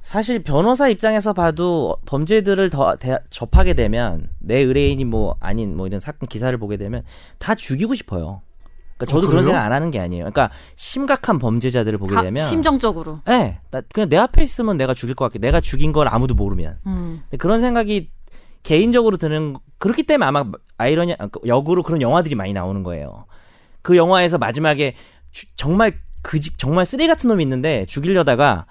사실 0.00 0.42
변호사 0.44 0.88
입장에서 0.88 1.32
봐도 1.32 1.96
범죄들을 2.06 2.70
더 2.70 2.94
대- 2.94 3.18
접하게 3.28 3.74
되면 3.74 4.28
내 4.38 4.58
의뢰인이 4.60 5.04
뭐 5.04 5.34
아닌 5.40 5.76
뭐 5.76 5.88
이런 5.88 5.98
사건 5.98 6.28
기사를 6.28 6.56
보게 6.58 6.76
되면 6.76 7.02
다 7.38 7.56
죽이고 7.56 7.94
싶어요. 7.96 8.40
그러니까 8.98 9.06
저도 9.06 9.28
어, 9.28 9.30
그런? 9.30 9.44
생각 9.44 9.64
안 9.64 9.72
하는 9.72 9.90
게 9.90 10.00
아니에요. 10.00 10.24
그러니까 10.24 10.50
심각한 10.76 11.38
범죄자들을 11.38 11.98
보게 11.98 12.14
가- 12.14 12.22
되면 12.22 12.44
심정적으로. 12.44 13.20
네, 13.26 13.60
나 13.70 13.80
그냥 13.94 14.08
내 14.08 14.16
앞에 14.16 14.42
있으면 14.42 14.76
내가 14.76 14.92
죽일 14.92 15.14
것 15.14 15.24
같게. 15.26 15.38
내가 15.38 15.60
죽인 15.60 15.92
걸 15.92 16.08
아무도 16.08 16.34
모르면. 16.34 16.78
음. 16.86 17.22
그런 17.38 17.60
생각이 17.60 18.10
개인적으로 18.64 19.16
드는 19.16 19.56
그렇기 19.78 20.02
때문에 20.02 20.26
아마 20.26 20.44
아이러니 20.76 21.14
아, 21.18 21.28
그 21.28 21.40
역으로 21.46 21.82
그런 21.84 22.02
영화들이 22.02 22.34
많이 22.34 22.52
나오는 22.52 22.82
거예요. 22.82 23.26
그 23.82 23.96
영화에서 23.96 24.36
마지막에 24.38 24.94
주- 25.30 25.46
정말 25.54 25.94
그직 26.22 26.58
정말 26.58 26.84
쓰레기 26.84 27.06
같은 27.08 27.28
놈이 27.28 27.42
있는데 27.44 27.86
죽이려다가 27.86 28.66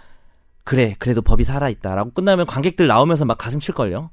그래 0.68 0.98
그래도 1.00 1.22
법이 1.22 1.46
살아 1.46 1.70
있다라고 1.70 2.12
끝나면 2.12 2.46
관객들 2.46 2.88
나오면서 2.88 3.24
막 3.24 3.38
가슴 3.38 3.58
칠걸요. 3.62 4.10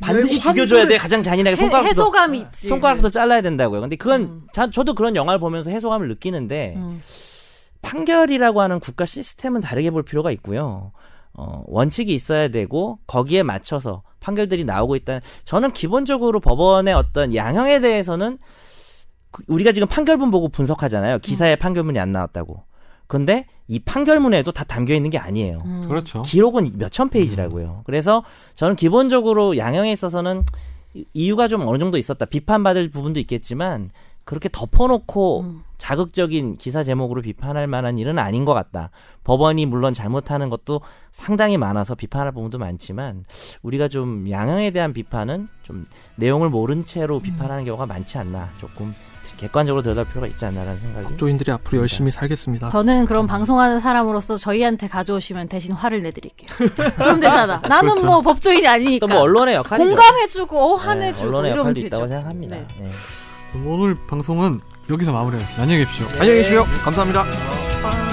반드시 0.00 0.36
네, 0.36 0.40
죽여줘야 0.40 0.86
돼 0.86 0.96
가장 0.96 1.24
잔인하게 1.24 1.56
해, 1.56 1.56
손가락부터 1.56 1.88
해소감이 1.88 2.38
있지. 2.38 2.68
손가락부터 2.68 3.10
잘라야 3.10 3.40
된다고요. 3.42 3.80
근데 3.80 3.96
그건 3.96 4.22
음. 4.22 4.46
자, 4.52 4.70
저도 4.70 4.94
그런 4.94 5.16
영화를 5.16 5.40
보면서 5.40 5.70
해소감을 5.70 6.06
느끼는데 6.06 6.74
음. 6.76 7.00
판결이라고 7.82 8.60
하는 8.60 8.78
국가 8.78 9.06
시스템은 9.06 9.60
다르게 9.60 9.90
볼 9.90 10.04
필요가 10.04 10.30
있고요. 10.30 10.92
어, 11.32 11.62
원칙이 11.66 12.14
있어야 12.14 12.46
되고 12.46 13.00
거기에 13.08 13.42
맞춰서 13.42 14.02
판결들이 14.20 14.64
나오고 14.64 14.94
있다. 14.94 15.18
저는 15.44 15.72
기본적으로 15.72 16.38
법원의 16.38 16.94
어떤 16.94 17.34
양형에 17.34 17.80
대해서는 17.80 18.38
그- 19.32 19.42
우리가 19.48 19.72
지금 19.72 19.88
판결문 19.88 20.30
보고 20.30 20.48
분석하잖아요. 20.48 21.18
기사에 21.18 21.56
판결문이 21.56 21.98
안 21.98 22.12
나왔다고. 22.12 22.62
근데 23.08 23.46
이 23.66 23.80
판결문에도 23.80 24.52
다 24.52 24.64
담겨 24.64 24.94
있는 24.94 25.10
게 25.10 25.18
아니에요. 25.18 25.62
음. 25.64 25.84
그렇죠. 25.88 26.22
기록은 26.22 26.72
몇천 26.78 27.08
페이지라고요. 27.08 27.82
그래서 27.84 28.22
저는 28.54 28.76
기본적으로 28.76 29.56
양형에 29.58 29.90
있어서는 29.92 30.42
이- 30.94 31.04
이유가 31.14 31.48
좀 31.48 31.66
어느 31.66 31.78
정도 31.78 31.98
있었다. 31.98 32.24
비판받을 32.26 32.90
부분도 32.90 33.18
있겠지만 33.20 33.90
그렇게 34.24 34.48
덮어놓고 34.52 35.40
음. 35.40 35.62
자극적인 35.78 36.56
기사 36.56 36.82
제목으로 36.82 37.22
비판할 37.22 37.66
만한 37.66 37.98
일은 37.98 38.18
아닌 38.18 38.44
것 38.44 38.52
같다. 38.52 38.90
법원이 39.24 39.64
물론 39.66 39.94
잘못하는 39.94 40.50
것도 40.50 40.80
상당히 41.12 41.56
많아서 41.56 41.94
비판할 41.94 42.32
부분도 42.32 42.58
많지만 42.58 43.24
우리가 43.62 43.88
좀 43.88 44.28
양형에 44.30 44.70
대한 44.72 44.92
비판은 44.92 45.48
좀 45.62 45.86
내용을 46.16 46.50
모른 46.50 46.84
채로 46.84 47.20
비판하는 47.20 47.64
경우가 47.64 47.86
많지 47.86 48.18
않나 48.18 48.50
조금 48.58 48.94
객관적으로 49.38 49.82
들여다볼 49.82 50.08
필요가 50.10 50.26
있지 50.26 50.44
않나라는 50.44 50.80
생각이 50.80 51.16
조인들이 51.16 51.50
앞으로 51.52 51.78
열심히 51.78 52.10
살겠습니다. 52.10 52.70
저는 52.70 53.06
그럼 53.06 53.26
방송하는 53.26 53.80
사람으로서 53.80 54.36
저희한테 54.36 54.88
가져오시면 54.88 55.48
대신 55.48 55.72
화를 55.72 56.02
내드릴게요. 56.02 56.48
그럼 56.96 57.20
되잖아. 57.20 57.60
나는 57.68 57.90
그렇죠. 57.90 58.04
뭐 58.06 58.20
법조인이 58.20 58.66
아니니까. 58.68 59.06
또 59.06 59.12
뭐 59.12 59.22
언론의 59.22 59.54
역할이죠. 59.54 59.88
공감해주고 59.94 60.58
어, 60.74 60.78
네, 60.78 60.84
화내주고 60.84 61.26
언론의 61.28 61.52
이러면 61.52 61.60
역할도 61.70 61.80
되죠. 61.82 61.86
있다고 61.96 62.08
생각합니다. 62.08 62.56
네. 62.56 62.66
네. 62.78 62.90
오늘 63.64 63.96
방송은 64.08 64.60
여기서 64.90 65.12
마무리하겠습니다. 65.12 65.62
안녕히 65.62 65.84
계십시오. 65.84 66.06
안녕히 66.20 66.34
계십시오. 66.40 66.64
감사합니다. 66.84 68.07